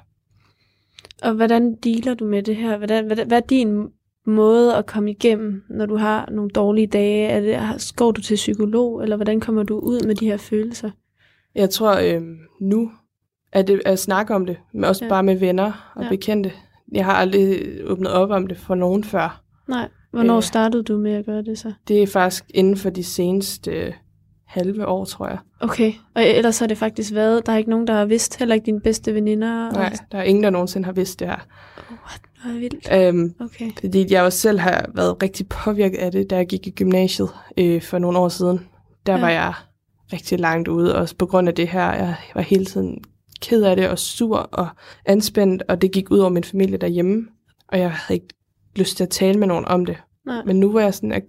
Og 1.23 1.33
hvordan 1.33 1.75
dealer 1.75 2.13
du 2.13 2.25
med 2.25 2.43
det 2.43 2.55
her? 2.55 2.77
Hvordan, 2.77 3.05
hvad, 3.05 3.25
hvad 3.25 3.37
er 3.37 3.45
din 3.45 3.87
måde 4.25 4.75
at 4.75 4.85
komme 4.85 5.11
igennem, 5.11 5.63
når 5.69 5.85
du 5.85 5.95
har 5.95 6.29
nogle 6.31 6.49
dårlige 6.49 6.87
dage? 6.87 7.27
Er 7.27 7.39
det, 7.39 7.93
går 7.95 8.11
du 8.11 8.21
til 8.21 8.35
psykolog, 8.35 9.03
eller 9.03 9.15
hvordan 9.15 9.39
kommer 9.39 9.63
du 9.63 9.79
ud 9.79 10.01
med 10.07 10.15
de 10.15 10.25
her 10.25 10.37
følelser? 10.37 10.91
Jeg 11.55 11.69
tror, 11.69 12.15
øh, 12.15 12.21
nu 12.61 12.91
at, 13.51 13.67
det, 13.67 13.81
at 13.85 13.99
snakke 13.99 14.35
om 14.35 14.45
det, 14.45 14.57
men 14.73 14.83
også 14.83 15.05
ja. 15.05 15.09
bare 15.09 15.23
med 15.23 15.35
venner 15.35 15.91
og 15.95 16.03
ja. 16.03 16.09
bekendte. 16.09 16.51
Jeg 16.91 17.05
har 17.05 17.13
aldrig 17.13 17.59
åbnet 17.85 18.11
op 18.11 18.29
om 18.29 18.47
det 18.47 18.57
for 18.57 18.75
nogen 18.75 19.03
før. 19.03 19.41
Nej. 19.67 19.89
Hvornår 20.11 20.37
øh, 20.37 20.43
startede 20.43 20.83
du 20.83 20.97
med 20.97 21.11
at 21.11 21.25
gøre 21.25 21.41
det 21.41 21.59
så? 21.59 21.73
Det 21.87 22.03
er 22.03 22.07
faktisk 22.07 22.45
inden 22.49 22.77
for 22.77 22.89
de 22.89 23.03
seneste 23.03 23.71
øh, 23.71 23.93
halve 24.45 24.87
år, 24.87 25.05
tror 25.05 25.27
jeg. 25.27 25.37
Okay, 25.59 25.93
og 26.15 26.23
ellers 26.23 26.59
har 26.59 26.67
det 26.67 26.77
faktisk 26.77 27.13
været, 27.13 27.45
der 27.45 27.51
er 27.51 27.57
ikke 27.57 27.69
nogen, 27.69 27.87
der 27.87 27.93
har 27.93 28.05
vidst, 28.05 28.39
heller 28.39 28.55
ikke 28.55 28.65
dine 28.65 28.81
bedste 28.81 29.13
veninder? 29.13 29.71
Nej, 29.71 29.93
der 30.11 30.17
er 30.17 30.23
ingen, 30.23 30.43
der 30.43 30.49
nogensinde 30.49 30.85
har 30.85 30.91
vidst 30.91 31.19
det 31.19 31.27
her. 31.27 31.47
What? 31.89 32.21
Er 32.45 32.59
vildt. 32.59 32.87
Øhm, 32.93 33.33
okay. 33.39 33.71
Fordi 33.79 34.13
jeg 34.13 34.23
også 34.23 34.39
selv 34.39 34.59
har 34.59 34.89
været 34.93 35.23
rigtig 35.23 35.47
påvirket 35.47 35.97
af 35.97 36.11
det, 36.11 36.29
da 36.29 36.35
jeg 36.35 36.47
gik 36.47 36.67
i 36.67 36.71
gymnasiet 36.71 37.29
øh, 37.57 37.81
for 37.81 37.97
nogle 37.97 38.17
år 38.17 38.29
siden. 38.29 38.59
Der 39.05 39.13
ja. 39.13 39.19
var 39.19 39.29
jeg 39.29 39.53
rigtig 40.13 40.39
langt 40.39 40.67
ude, 40.67 40.95
også 40.95 41.15
på 41.15 41.25
grund 41.25 41.47
af 41.47 41.55
det 41.55 41.67
her. 41.67 41.93
Jeg 41.93 42.15
var 42.35 42.41
hele 42.41 42.65
tiden 42.65 43.03
ked 43.41 43.63
af 43.63 43.75
det 43.75 43.89
og 43.89 43.99
sur 43.99 44.37
og 44.37 44.67
anspændt, 45.05 45.63
og 45.69 45.81
det 45.81 45.91
gik 45.91 46.11
ud 46.11 46.19
over 46.19 46.29
min 46.29 46.43
familie 46.43 46.77
derhjemme. 46.77 47.27
Og 47.67 47.79
jeg 47.79 47.91
havde 47.91 48.13
ikke 48.13 48.35
lyst 48.75 48.97
til 48.97 49.03
at 49.03 49.09
tale 49.09 49.39
med 49.39 49.47
nogen 49.47 49.65
om 49.65 49.85
det. 49.85 49.97
Nej. 50.25 50.43
Men 50.45 50.59
nu 50.59 50.71
hvor 50.71 50.79
jeg 50.79 50.93
sådan 50.93 51.11
er 51.11 51.19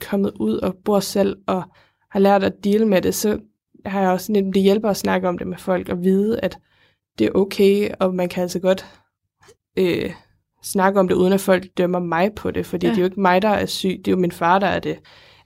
kommet 0.00 0.32
ud 0.40 0.58
og 0.58 0.74
bor 0.84 1.00
selv 1.00 1.36
og 1.46 1.62
har 2.10 2.20
lært 2.20 2.44
at 2.44 2.64
deal 2.64 2.86
med 2.86 3.02
det, 3.02 3.14
så 3.14 3.38
har 3.86 4.00
jeg 4.00 4.10
også 4.10 4.26
sådan, 4.26 4.52
det 4.52 4.62
hjælper 4.62 4.90
at 4.90 4.96
snakke 4.96 5.28
om 5.28 5.38
det 5.38 5.46
med 5.46 5.58
folk 5.58 5.88
og 5.88 6.02
vide, 6.02 6.40
at 6.40 6.58
det 7.18 7.26
er 7.26 7.30
okay, 7.34 7.90
og 8.00 8.14
man 8.14 8.28
kan 8.28 8.42
altså 8.42 8.58
godt 8.58 8.86
øh, 9.78 10.10
snakke 10.62 11.00
om 11.00 11.08
det, 11.08 11.14
uden 11.14 11.32
at 11.32 11.40
folk 11.40 11.66
dømmer 11.78 11.98
mig 11.98 12.34
på 12.36 12.50
det, 12.50 12.66
fordi 12.66 12.86
ja. 12.86 12.90
det 12.90 12.98
er 12.98 13.02
jo 13.02 13.06
ikke 13.06 13.20
mig, 13.20 13.42
der 13.42 13.48
er 13.48 13.66
syg, 13.66 14.00
det 14.04 14.08
er 14.08 14.12
jo 14.12 14.18
min 14.18 14.32
far, 14.32 14.58
der 14.58 14.66
er 14.66 14.78
det. 14.78 14.98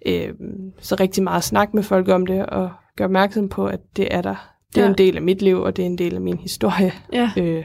Øh, 0.06 0.34
så 0.78 0.96
rigtig 1.00 1.22
meget 1.22 1.44
snak 1.44 1.74
med 1.74 1.82
folk 1.82 2.08
om 2.08 2.26
det, 2.26 2.46
og 2.46 2.70
gøre 2.96 3.06
opmærksom 3.06 3.48
på, 3.48 3.66
at 3.66 3.80
det 3.96 4.08
er 4.10 4.22
der. 4.22 4.53
Det 4.74 4.80
er 4.80 4.84
ja. 4.84 4.90
en 4.90 4.98
del 4.98 5.16
af 5.16 5.22
mit 5.22 5.42
liv, 5.42 5.60
og 5.60 5.76
det 5.76 5.82
er 5.82 5.86
en 5.86 5.98
del 5.98 6.14
af 6.14 6.20
min 6.20 6.38
historie. 6.38 6.92
Ja. 7.12 7.30
Øh, 7.36 7.64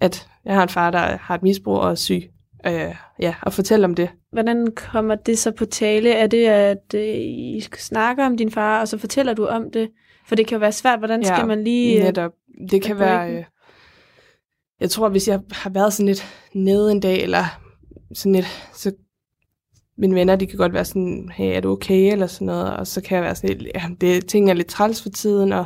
at 0.00 0.28
jeg 0.44 0.54
har 0.54 0.62
en 0.62 0.68
far, 0.68 0.90
der 0.90 1.16
har 1.16 1.34
et 1.34 1.42
misbrug 1.42 1.78
og 1.78 1.90
er 1.90 1.94
syg. 1.94 2.22
Øh, 2.66 2.94
ja, 3.18 3.34
og 3.42 3.52
fortælle 3.52 3.84
om 3.84 3.94
det. 3.94 4.10
Hvordan 4.32 4.66
kommer 4.76 5.14
det 5.14 5.38
så 5.38 5.50
på 5.50 5.64
tale? 5.64 6.12
Er 6.12 6.26
det, 6.26 6.46
at 6.46 6.94
øh, 6.94 7.16
I 7.16 7.60
snakker 7.78 8.26
om 8.26 8.36
din 8.36 8.50
far, 8.50 8.80
og 8.80 8.88
så 8.88 8.98
fortæller 8.98 9.34
du 9.34 9.46
om 9.46 9.70
det? 9.70 9.90
For 10.26 10.34
det 10.34 10.46
kan 10.46 10.56
jo 10.56 10.60
være 10.60 10.72
svært. 10.72 10.98
Hvordan 10.98 11.22
ja, 11.22 11.34
skal 11.34 11.46
man 11.46 11.64
lige... 11.64 11.98
Øh, 11.98 12.04
netop. 12.04 12.32
Det 12.70 12.82
kan 12.82 12.98
være... 12.98 13.32
Øh, 13.32 13.44
jeg 14.80 14.90
tror, 14.90 15.08
hvis 15.08 15.28
jeg 15.28 15.40
har 15.50 15.70
været 15.70 15.92
sådan 15.92 16.06
lidt 16.06 16.26
nede 16.54 16.92
en 16.92 17.00
dag, 17.00 17.22
eller 17.22 17.44
sådan 18.14 18.32
lidt, 18.32 18.70
så 18.74 18.92
mine 19.98 20.14
venner, 20.14 20.36
de 20.36 20.46
kan 20.46 20.58
godt 20.58 20.72
være 20.72 20.84
sådan, 20.84 21.30
hey, 21.34 21.56
er 21.56 21.60
du 21.60 21.70
okay, 21.70 22.12
eller 22.12 22.26
sådan 22.26 22.46
noget, 22.46 22.76
og 22.76 22.86
så 22.86 23.00
kan 23.00 23.16
jeg 23.16 23.24
være 23.24 23.34
sådan 23.34 23.58
lidt, 23.58 23.70
ja, 23.74 23.82
det, 24.00 24.26
ting 24.26 24.50
er 24.50 24.54
lidt 24.54 24.68
træls 24.68 25.02
for 25.02 25.08
tiden, 25.08 25.52
og 25.52 25.64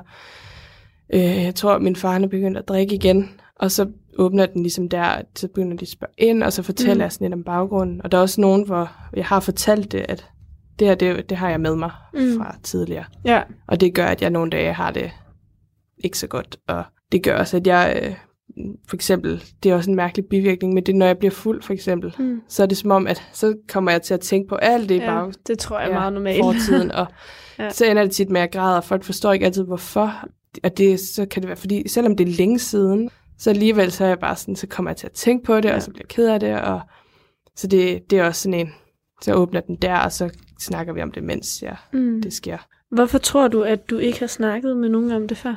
Øh, 1.14 1.44
jeg 1.44 1.54
tror, 1.54 1.74
at 1.74 1.82
min 1.82 1.96
far 1.96 2.18
er 2.18 2.26
begyndt 2.26 2.58
at 2.58 2.68
drikke 2.68 2.94
igen, 2.94 3.30
og 3.56 3.70
så 3.70 3.86
åbner 4.18 4.46
den 4.46 4.62
ligesom 4.62 4.88
der, 4.88 5.22
så 5.36 5.48
begynder 5.48 5.76
de 5.76 5.82
at 5.82 5.88
spørge 5.88 6.12
ind, 6.18 6.42
og 6.42 6.52
så 6.52 6.62
fortæller 6.62 6.94
mm. 6.94 7.00
jeg 7.00 7.12
sådan 7.12 7.24
lidt 7.24 7.34
om 7.34 7.44
baggrunden. 7.44 8.00
Og 8.04 8.12
der 8.12 8.18
er 8.18 8.22
også 8.22 8.40
nogen, 8.40 8.66
hvor 8.66 8.90
jeg 9.16 9.26
har 9.26 9.40
fortalt 9.40 9.92
det, 9.92 10.06
at 10.08 10.30
det 10.78 10.88
her, 10.88 10.94
det, 10.94 11.30
det 11.30 11.36
har 11.36 11.50
jeg 11.50 11.60
med 11.60 11.76
mig 11.76 11.90
mm. 12.14 12.38
fra 12.38 12.56
tidligere. 12.62 13.04
Ja. 13.24 13.42
Og 13.68 13.80
det 13.80 13.94
gør, 13.94 14.06
at 14.06 14.22
jeg 14.22 14.30
nogle 14.30 14.50
dage 14.50 14.72
har 14.72 14.90
det 14.90 15.10
ikke 15.98 16.18
så 16.18 16.26
godt. 16.26 16.56
Og 16.68 16.84
det 17.12 17.22
gør 17.22 17.38
også, 17.38 17.56
at 17.56 17.66
jeg, 17.66 18.00
øh, 18.02 18.14
for 18.88 18.96
eksempel, 18.96 19.42
det 19.62 19.70
er 19.70 19.74
også 19.74 19.90
en 19.90 19.96
mærkelig 19.96 20.24
bivirkning, 20.30 20.74
men 20.74 20.86
det 20.86 20.94
når 20.94 21.06
jeg 21.06 21.18
bliver 21.18 21.30
fuld, 21.30 21.62
for 21.62 21.72
eksempel, 21.72 22.14
mm. 22.18 22.40
så 22.48 22.62
er 22.62 22.66
det 22.66 22.76
som 22.76 22.90
om, 22.90 23.06
at 23.06 23.22
så 23.32 23.56
kommer 23.68 23.90
jeg 23.90 24.02
til 24.02 24.14
at 24.14 24.20
tænke 24.20 24.48
på 24.48 24.54
alt 24.54 24.88
det 24.88 24.94
i 24.94 24.98
ja, 24.98 25.24
bag, 25.24 25.32
det 25.46 25.58
tror 25.58 25.78
jeg 25.78 25.86
er 25.86 25.92
ja, 25.92 25.98
meget 25.98 26.12
normalt. 26.12 26.44
fortiden, 26.44 26.92
og 26.92 27.06
ja. 27.58 27.70
så 27.70 27.84
ender 27.84 28.02
det 28.02 28.12
tit 28.12 28.30
med, 28.30 28.40
at 28.40 28.42
jeg 28.42 28.52
græder, 28.52 28.76
og 28.76 28.84
folk 28.84 29.04
forstår 29.04 29.32
ikke 29.32 29.46
altid, 29.46 29.64
hvorfor 29.64 30.28
og 30.62 30.78
det, 30.78 31.00
så 31.00 31.26
kan 31.26 31.42
det 31.42 31.48
være, 31.48 31.56
fordi 31.56 31.88
selvom 31.88 32.16
det 32.16 32.28
er 32.28 32.32
længe 32.32 32.58
siden, 32.58 33.10
så 33.38 33.50
alligevel 33.50 33.92
så 33.92 34.04
er 34.04 34.08
jeg 34.08 34.18
bare 34.18 34.36
sådan, 34.36 34.56
så 34.56 34.66
kommer 34.66 34.90
jeg 34.90 34.96
til 34.96 35.06
at 35.06 35.12
tænke 35.12 35.44
på 35.44 35.56
det, 35.56 35.68
ja. 35.68 35.74
og 35.74 35.82
så 35.82 35.90
bliver 35.90 36.04
jeg 36.04 36.08
ked 36.08 36.28
af 36.28 36.40
det, 36.40 36.60
og 36.60 36.80
så 37.56 37.66
det, 37.66 38.10
det 38.10 38.18
er 38.18 38.26
også 38.26 38.42
sådan 38.42 38.60
en, 38.60 38.72
så 39.22 39.34
åbner 39.34 39.60
den 39.60 39.76
der, 39.76 39.98
og 39.98 40.12
så 40.12 40.30
snakker 40.60 40.92
vi 40.92 41.02
om 41.02 41.12
det, 41.12 41.22
mens 41.22 41.62
ja, 41.62 41.76
mm. 41.92 42.22
det 42.22 42.32
sker. 42.32 42.58
Hvorfor 42.90 43.18
tror 43.18 43.48
du, 43.48 43.62
at 43.62 43.90
du 43.90 43.98
ikke 43.98 44.20
har 44.20 44.26
snakket 44.26 44.76
med 44.76 44.88
nogen 44.88 45.12
om 45.12 45.28
det 45.28 45.36
før? 45.36 45.54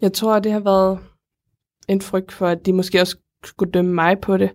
Jeg 0.00 0.12
tror, 0.12 0.34
at 0.34 0.44
det 0.44 0.52
har 0.52 0.60
været 0.60 0.98
en 1.88 2.00
frygt 2.00 2.32
for, 2.32 2.46
at 2.46 2.66
de 2.66 2.72
måske 2.72 3.00
også 3.00 3.16
skulle 3.44 3.72
dømme 3.72 3.94
mig 3.94 4.18
på 4.20 4.36
det, 4.36 4.50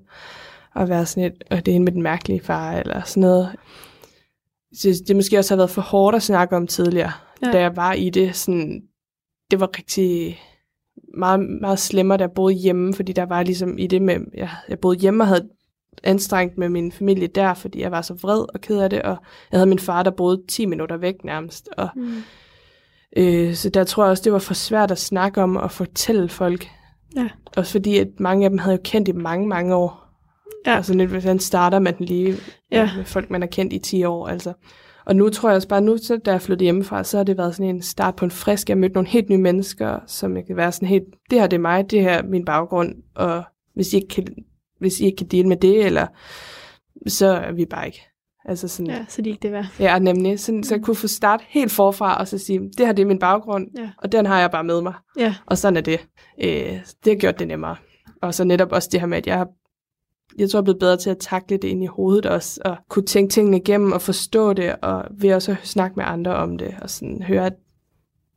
og 0.75 0.89
være 0.89 1.05
sådan 1.05 1.31
et, 1.31 1.43
og 1.51 1.65
det 1.65 1.75
er 1.75 1.79
med 1.79 1.91
den 1.91 2.01
mærkelige 2.01 2.39
far, 2.39 2.73
eller 2.73 3.01
sådan 3.03 3.21
noget. 3.21 3.55
Så 4.73 5.03
det 5.07 5.15
måske 5.15 5.37
også 5.37 5.53
har 5.53 5.57
været 5.57 5.69
for 5.69 5.81
hårdt 5.81 6.15
at 6.15 6.23
snakke 6.23 6.55
om 6.55 6.67
tidligere, 6.67 7.11
ja. 7.45 7.51
da 7.51 7.59
jeg 7.59 7.75
var 7.75 7.93
i 7.93 8.09
det. 8.09 8.35
Sådan, 8.35 8.81
det 9.51 9.59
var 9.59 9.69
rigtig 9.77 10.39
meget, 11.17 11.39
meget 11.39 11.79
slemmere, 11.79 12.19
jeg 12.19 12.31
boede 12.31 12.55
hjemme, 12.55 12.93
fordi 12.93 13.13
der 13.13 13.25
var 13.25 13.43
ligesom 13.43 13.77
i 13.77 13.87
det 13.87 14.01
med, 14.01 14.19
jeg, 14.33 14.49
jeg 14.69 14.79
boede 14.79 14.99
hjemme 14.99 15.23
og 15.23 15.27
havde 15.27 15.49
anstrengt 16.03 16.57
med 16.57 16.69
min 16.69 16.91
familie 16.91 17.27
der, 17.27 17.53
fordi 17.53 17.81
jeg 17.81 17.91
var 17.91 18.01
så 18.01 18.13
vred 18.13 18.53
og 18.53 18.61
ked 18.61 18.79
af 18.79 18.89
det, 18.89 19.01
og 19.01 19.17
jeg 19.51 19.57
havde 19.57 19.69
min 19.69 19.79
far, 19.79 20.03
der 20.03 20.11
boede 20.11 20.41
10 20.47 20.65
minutter 20.65 20.97
væk 20.97 21.23
nærmest, 21.23 21.69
og 21.77 21.89
mm. 21.95 22.23
øh, 23.17 23.53
så 23.53 23.69
der 23.69 23.83
tror 23.83 24.03
jeg 24.03 24.11
også, 24.11 24.23
det 24.23 24.33
var 24.33 24.39
for 24.39 24.53
svært 24.53 24.91
at 24.91 24.97
snakke 24.97 25.41
om 25.41 25.55
og 25.55 25.71
fortælle 25.71 26.29
folk. 26.29 26.67
Ja. 27.15 27.29
Også 27.57 27.71
fordi, 27.71 27.97
at 27.97 28.07
mange 28.19 28.45
af 28.45 28.49
dem 28.49 28.59
havde 28.59 28.75
jo 28.75 28.81
kendt 28.83 29.07
i 29.07 29.11
mange, 29.11 29.47
mange 29.47 29.75
år. 29.75 30.05
Ja. 30.65 30.75
Altså 30.75 30.93
lidt, 30.93 31.09
hvordan 31.09 31.39
starter 31.39 31.79
man 31.79 31.95
lige 31.99 32.35
ja. 32.71 32.89
med 32.97 33.05
folk, 33.05 33.29
man 33.29 33.41
har 33.41 33.47
kendt 33.47 33.73
i 33.73 33.79
10 33.79 34.03
år, 34.03 34.27
altså. 34.27 34.53
Og 35.05 35.15
nu 35.15 35.29
tror 35.29 35.49
jeg 35.49 35.55
også 35.55 35.67
bare, 35.67 35.81
nu 35.81 35.97
så, 35.97 36.17
da 36.17 36.31
jeg 36.31 36.41
flyttede 36.41 36.63
hjemmefra, 36.63 37.03
så 37.03 37.17
har 37.17 37.23
det 37.23 37.37
været 37.37 37.55
sådan 37.55 37.75
en 37.75 37.81
start 37.81 38.15
på 38.15 38.25
en 38.25 38.31
frisk. 38.31 38.69
Jeg 38.69 38.75
har 38.75 38.79
mødt 38.79 38.93
nogle 38.93 39.09
helt 39.09 39.29
nye 39.29 39.37
mennesker, 39.37 39.99
som 40.07 40.37
jeg 40.37 40.45
kan 40.45 40.55
være 40.55 40.71
sådan 40.71 40.87
helt, 40.87 41.05
det 41.29 41.39
her 41.39 41.47
det 41.47 41.57
er 41.57 41.61
mig, 41.61 41.91
det 41.91 42.01
her 42.01 42.11
er 42.11 42.23
min 42.23 42.45
baggrund, 42.45 42.95
og 43.15 43.43
hvis 43.73 43.93
I 43.93 43.95
ikke 43.95 44.07
kan, 44.07 44.27
hvis 44.79 44.99
I 44.99 45.05
ikke 45.05 45.17
kan 45.17 45.27
dele 45.27 45.47
med 45.47 45.57
det, 45.57 45.85
eller 45.85 46.07
så 47.07 47.27
er 47.27 47.51
vi 47.51 47.65
bare 47.65 47.85
ikke. 47.85 48.01
Altså 48.45 48.67
sådan, 48.67 48.91
ja, 48.91 49.05
så 49.07 49.21
de 49.21 49.29
ikke 49.29 49.41
det 49.41 49.51
værd. 49.51 49.65
Ja, 49.79 49.99
nemlig. 49.99 50.39
Sådan, 50.39 50.63
så 50.63 50.75
jeg 50.75 50.83
kunne 50.83 50.95
få 50.95 51.07
start 51.07 51.41
helt 51.47 51.71
forfra, 51.71 52.19
og 52.19 52.27
så 52.27 52.37
sige, 52.37 52.59
det 52.59 52.85
her 52.85 52.93
det 52.93 53.01
er 53.03 53.07
min 53.07 53.19
baggrund, 53.19 53.67
ja. 53.77 53.89
og 53.97 54.11
den 54.11 54.25
har 54.25 54.39
jeg 54.39 54.51
bare 54.51 54.63
med 54.63 54.81
mig. 54.81 54.93
Ja. 55.19 55.35
Og 55.45 55.57
sådan 55.57 55.77
er 55.77 55.81
det. 55.81 56.07
Øh, 56.43 56.79
det 57.05 57.13
har 57.13 57.15
gjort 57.15 57.39
det 57.39 57.47
nemmere. 57.47 57.75
Og 58.21 58.33
så 58.33 58.43
netop 58.43 58.71
også 58.71 58.89
det 58.91 58.99
her 58.99 59.07
med, 59.07 59.17
at 59.17 59.27
jeg 59.27 59.37
har 59.37 59.47
jeg 60.37 60.49
tror, 60.49 60.57
jeg 60.57 60.61
er 60.61 60.63
blevet 60.63 60.79
bedre 60.79 60.97
til 60.97 61.09
at 61.09 61.17
takle 61.17 61.57
det 61.57 61.67
ind 61.67 61.83
i 61.83 61.87
hovedet 61.87 62.25
også, 62.25 62.61
og 62.65 62.77
kunne 62.89 63.05
tænke 63.05 63.31
tingene 63.31 63.57
igennem 63.57 63.91
og 63.91 64.01
forstå 64.01 64.53
det, 64.53 64.75
og 64.81 65.05
ved 65.11 65.33
også 65.33 65.55
snakke 65.63 65.95
med 65.95 66.05
andre 66.07 66.35
om 66.35 66.57
det, 66.57 66.75
og 66.81 66.89
sådan 66.89 67.21
høre, 67.21 67.45
at 67.45 67.53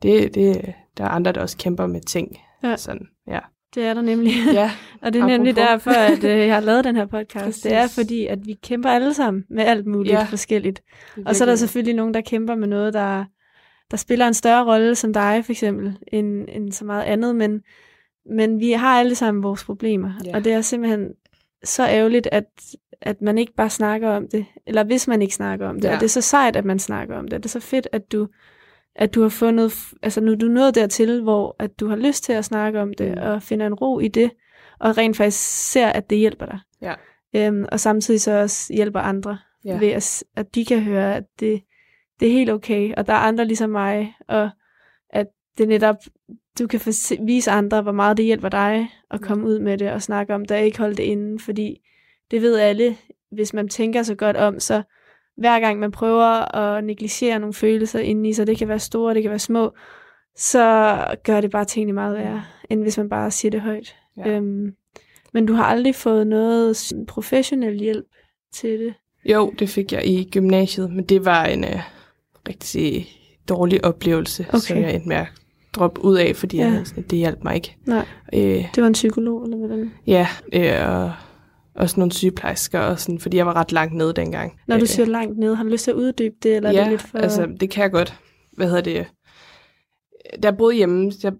det, 0.02 0.34
det, 0.34 0.74
der 0.98 1.04
er 1.04 1.08
andre, 1.08 1.32
der 1.32 1.40
også 1.40 1.56
kæmper 1.56 1.86
med 1.86 2.00
ting. 2.00 2.38
Ja. 2.62 2.76
Sådan, 2.76 3.06
ja. 3.28 3.38
Det 3.74 3.84
er 3.84 3.94
der 3.94 4.02
nemlig. 4.02 4.32
Ja, 4.52 4.70
og 5.02 5.12
det 5.12 5.22
er 5.22 5.26
nemlig 5.26 5.56
derfor, 5.56 5.90
at 5.90 6.24
øh, 6.24 6.38
jeg 6.38 6.54
har 6.54 6.60
lavet 6.60 6.84
den 6.84 6.96
her 6.96 7.06
podcast. 7.06 7.44
Præcis. 7.44 7.62
Det 7.62 7.72
er 7.72 7.86
fordi, 7.88 8.26
at 8.26 8.38
vi 8.46 8.52
kæmper 8.62 8.88
alle 8.88 9.14
sammen 9.14 9.44
med 9.50 9.64
alt 9.64 9.86
muligt 9.86 10.12
ja. 10.12 10.22
forskelligt. 10.22 10.82
Og 11.26 11.36
så 11.36 11.44
er 11.44 11.48
der 11.48 11.56
selvfølgelig 11.56 11.94
nogen, 11.94 12.14
der 12.14 12.20
kæmper 12.20 12.54
med 12.54 12.68
noget, 12.68 12.94
der, 12.94 13.24
der 13.90 13.96
spiller 13.96 14.26
en 14.26 14.34
større 14.34 14.64
rolle, 14.64 14.94
som 14.94 15.12
dig 15.12 15.44
for 15.44 15.52
eksempel, 15.52 15.98
end, 16.12 16.44
end 16.48 16.72
så 16.72 16.84
meget 16.84 17.04
andet. 17.04 17.36
Men, 17.36 17.60
men 18.36 18.60
vi 18.60 18.70
har 18.70 19.00
alle 19.00 19.14
sammen 19.14 19.42
vores 19.42 19.64
problemer. 19.64 20.10
Ja. 20.24 20.36
Og 20.36 20.44
det 20.44 20.52
er 20.52 20.60
simpelthen 20.60 21.08
så 21.64 21.86
ærgerligt, 21.86 22.28
at, 22.32 22.44
at 23.00 23.22
man 23.22 23.38
ikke 23.38 23.54
bare 23.54 23.70
snakker 23.70 24.08
om 24.08 24.28
det. 24.28 24.46
Eller 24.66 24.84
hvis 24.84 25.08
man 25.08 25.22
ikke 25.22 25.34
snakker 25.34 25.68
om 25.68 25.80
det. 25.80 25.88
Ja. 25.88 25.94
Og 25.94 26.00
det 26.00 26.04
er 26.04 26.10
så 26.10 26.20
sejt, 26.20 26.56
at 26.56 26.64
man 26.64 26.78
snakker 26.78 27.16
om 27.16 27.28
det. 27.28 27.42
Det 27.42 27.44
er 27.44 27.60
så 27.60 27.60
fedt, 27.60 27.88
at 27.92 28.12
du 28.12 28.28
at 28.98 29.14
du 29.14 29.22
har 29.22 29.28
fundet, 29.28 29.72
altså 30.02 30.20
nu 30.20 30.32
er 30.32 30.36
du 30.36 30.46
nået 30.46 30.74
dertil, 30.74 31.22
hvor 31.22 31.56
at 31.58 31.80
du 31.80 31.88
har 31.88 31.96
lyst 31.96 32.24
til 32.24 32.32
at 32.32 32.44
snakke 32.44 32.80
om 32.80 32.92
det, 32.94 33.14
mm. 33.14 33.22
og 33.22 33.42
finder 33.42 33.66
en 33.66 33.74
ro 33.74 34.00
i 34.00 34.08
det, 34.08 34.30
og 34.78 34.98
rent 34.98 35.16
faktisk 35.16 35.70
ser, 35.72 35.86
at 35.86 36.10
det 36.10 36.18
hjælper 36.18 36.46
dig. 36.46 36.58
Ja. 36.82 36.94
Øhm, 37.36 37.64
og 37.72 37.80
samtidig 37.80 38.20
så 38.20 38.40
også 38.40 38.72
hjælper 38.74 39.00
andre, 39.00 39.38
ja. 39.64 39.78
ved 39.78 39.88
at, 39.88 40.24
at 40.36 40.54
de 40.54 40.64
kan 40.64 40.82
høre, 40.82 41.16
at 41.16 41.24
det, 41.40 41.62
det 42.20 42.28
er 42.28 42.32
helt 42.32 42.50
okay, 42.50 42.94
og 42.96 43.06
der 43.06 43.12
er 43.12 43.18
andre 43.18 43.44
ligesom 43.44 43.70
mig, 43.70 44.14
og 44.28 44.50
det 45.58 45.68
netop, 45.68 45.96
du 46.58 46.66
kan 46.66 46.80
vise 47.20 47.50
andre, 47.50 47.82
hvor 47.82 47.92
meget 47.92 48.16
det 48.16 48.24
hjælper 48.24 48.48
dig 48.48 48.90
at 49.10 49.20
komme 49.20 49.46
ud 49.46 49.58
med 49.58 49.78
det 49.78 49.92
og 49.92 50.02
snakke 50.02 50.34
om 50.34 50.44
det, 50.44 50.56
og 50.56 50.62
ikke 50.62 50.78
holde 50.78 50.94
det 50.96 51.02
inde, 51.02 51.38
fordi 51.38 51.80
det 52.30 52.42
ved 52.42 52.58
alle, 52.58 52.96
hvis 53.30 53.54
man 53.54 53.68
tænker 53.68 54.02
så 54.02 54.14
godt 54.14 54.36
om, 54.36 54.60
så 54.60 54.82
hver 55.36 55.60
gang 55.60 55.78
man 55.78 55.90
prøver 55.90 56.56
at 56.56 56.84
negligere 56.84 57.38
nogle 57.38 57.54
følelser 57.54 57.98
indeni 57.98 58.32
så 58.32 58.44
det 58.44 58.58
kan 58.58 58.68
være 58.68 58.78
store, 58.78 59.14
det 59.14 59.22
kan 59.22 59.30
være 59.30 59.38
små, 59.38 59.72
så 60.36 61.04
gør 61.24 61.40
det 61.40 61.50
bare 61.50 61.64
tingene 61.64 61.92
meget 61.92 62.16
værre, 62.16 62.44
end 62.70 62.82
hvis 62.82 62.98
man 62.98 63.08
bare 63.08 63.30
siger 63.30 63.50
det 63.50 63.60
højt. 63.60 63.96
Ja. 64.16 64.28
Øhm, 64.28 64.74
men 65.32 65.46
du 65.46 65.52
har 65.52 65.64
aldrig 65.64 65.94
fået 65.94 66.26
noget 66.26 66.92
professionel 67.08 67.78
hjælp 67.78 68.06
til 68.52 68.80
det? 68.80 68.94
Jo, 69.24 69.54
det 69.58 69.68
fik 69.68 69.92
jeg 69.92 70.06
i 70.06 70.28
gymnasiet, 70.32 70.90
men 70.90 71.04
det 71.04 71.24
var 71.24 71.44
en 71.44 71.64
uh, 71.64 71.80
rigtig 72.48 73.08
dårlig 73.48 73.84
oplevelse, 73.84 74.46
okay. 74.48 74.58
som 74.58 74.76
jeg 74.76 74.94
endte 74.94 75.08
med 75.08 75.16
at 75.16 75.26
droppe 75.78 76.04
ud 76.04 76.16
af, 76.16 76.36
fordi 76.36 76.56
ja. 76.56 76.70
jeg, 76.96 77.10
det 77.10 77.18
hjalp 77.18 77.44
mig 77.44 77.54
ikke. 77.54 77.76
Nej, 77.86 78.06
øh, 78.34 78.64
det 78.74 78.82
var 78.82 78.86
en 78.86 78.92
psykolog, 78.92 79.44
eller 79.44 79.56
hvordan? 79.56 79.92
Ja, 80.06 80.28
øh, 80.52 80.88
og 80.88 81.12
også 81.74 82.00
nogle 82.00 82.12
sygeplejersker, 82.12 82.80
og 82.80 83.00
sådan, 83.00 83.20
fordi 83.20 83.36
jeg 83.36 83.46
var 83.46 83.56
ret 83.56 83.72
langt 83.72 83.94
nede 83.94 84.12
dengang. 84.12 84.52
Når 84.66 84.76
du 84.76 84.82
øh, 84.82 84.88
siger 84.88 85.06
langt 85.06 85.38
nede, 85.38 85.56
har 85.56 85.64
du 85.64 85.70
lyst 85.70 85.84
til 85.84 85.90
at 85.90 85.96
uddybe 85.96 86.34
det? 86.42 86.56
Eller 86.56 86.70
ja, 86.70 86.78
er 86.78 86.82
det 86.82 86.90
lidt 86.90 87.02
for... 87.02 87.18
altså 87.18 87.48
det 87.60 87.70
kan 87.70 87.82
jeg 87.82 87.90
godt. 87.90 88.18
Hvad 88.56 88.66
hedder 88.66 88.82
det? 88.82 89.06
Jeg 90.42 90.56
boede 90.56 90.76
hjemme, 90.76 91.12
jeg, 91.22 91.32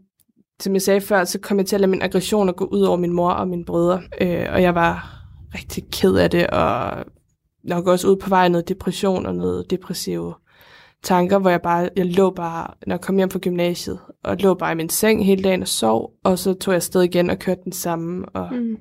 som 0.61 0.75
jeg 0.75 0.83
sagde 0.83 1.01
før, 1.01 1.25
så 1.25 1.41
kom 1.41 1.59
jeg 1.59 1.67
til 1.67 1.77
at 1.77 1.81
lade 1.81 1.91
min 1.91 2.03
aggression 2.03 2.53
gå 2.53 2.65
ud 2.65 2.83
over 2.83 2.97
min 2.97 3.13
mor 3.13 3.31
og 3.31 3.49
mine 3.49 3.65
brødre. 3.65 4.03
Øh, 4.21 4.47
og 4.53 4.63
jeg 4.63 4.75
var 4.75 5.25
rigtig 5.55 5.85
ked 5.93 6.15
af 6.15 6.31
det, 6.31 6.47
og 6.47 7.05
nok 7.65 7.87
også 7.87 8.09
ud 8.09 8.17
på 8.17 8.29
vej 8.29 8.49
noget 8.49 8.69
depression 8.69 9.27
og 9.27 9.35
noget 9.35 9.71
depressive 9.71 10.35
tanker, 11.03 11.39
hvor 11.39 11.51
jeg 11.51 11.63
bare, 11.63 11.89
jeg 11.97 12.07
lå 12.07 12.31
bare, 12.31 12.75
når 12.87 12.95
jeg 12.95 13.01
kom 13.01 13.17
hjem 13.17 13.31
fra 13.31 13.39
gymnasiet, 13.39 13.99
og 14.25 14.37
lå 14.37 14.55
bare 14.55 14.73
i 14.73 14.77
min 14.77 14.89
seng 14.89 15.27
hele 15.27 15.43
dagen 15.43 15.63
og 15.63 15.69
sov, 15.69 16.13
og 16.25 16.39
så 16.39 16.55
tog 16.55 16.73
jeg 16.73 16.77
afsted 16.77 17.03
igen 17.03 17.31
og 17.31 17.39
kørte 17.39 17.61
den 17.65 17.73
samme, 17.73 18.29
og 18.29 18.55
mm. 18.55 18.77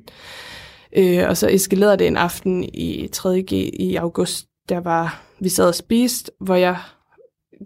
Øh, 0.98 1.30
og 1.30 1.38
så 1.38 1.48
eskalerede 1.48 1.98
det 1.98 2.08
en 2.08 2.18
aften 2.18 2.64
i 2.64 3.10
3.G 3.16 3.52
i 3.80 3.96
august, 3.96 4.48
der 4.70 4.80
var, 4.80 5.24
vi 5.40 5.50
sad 5.50 5.68
og 5.68 5.76
spiste, 5.76 6.32
hvor 6.42 6.56
jeg, 6.56 6.78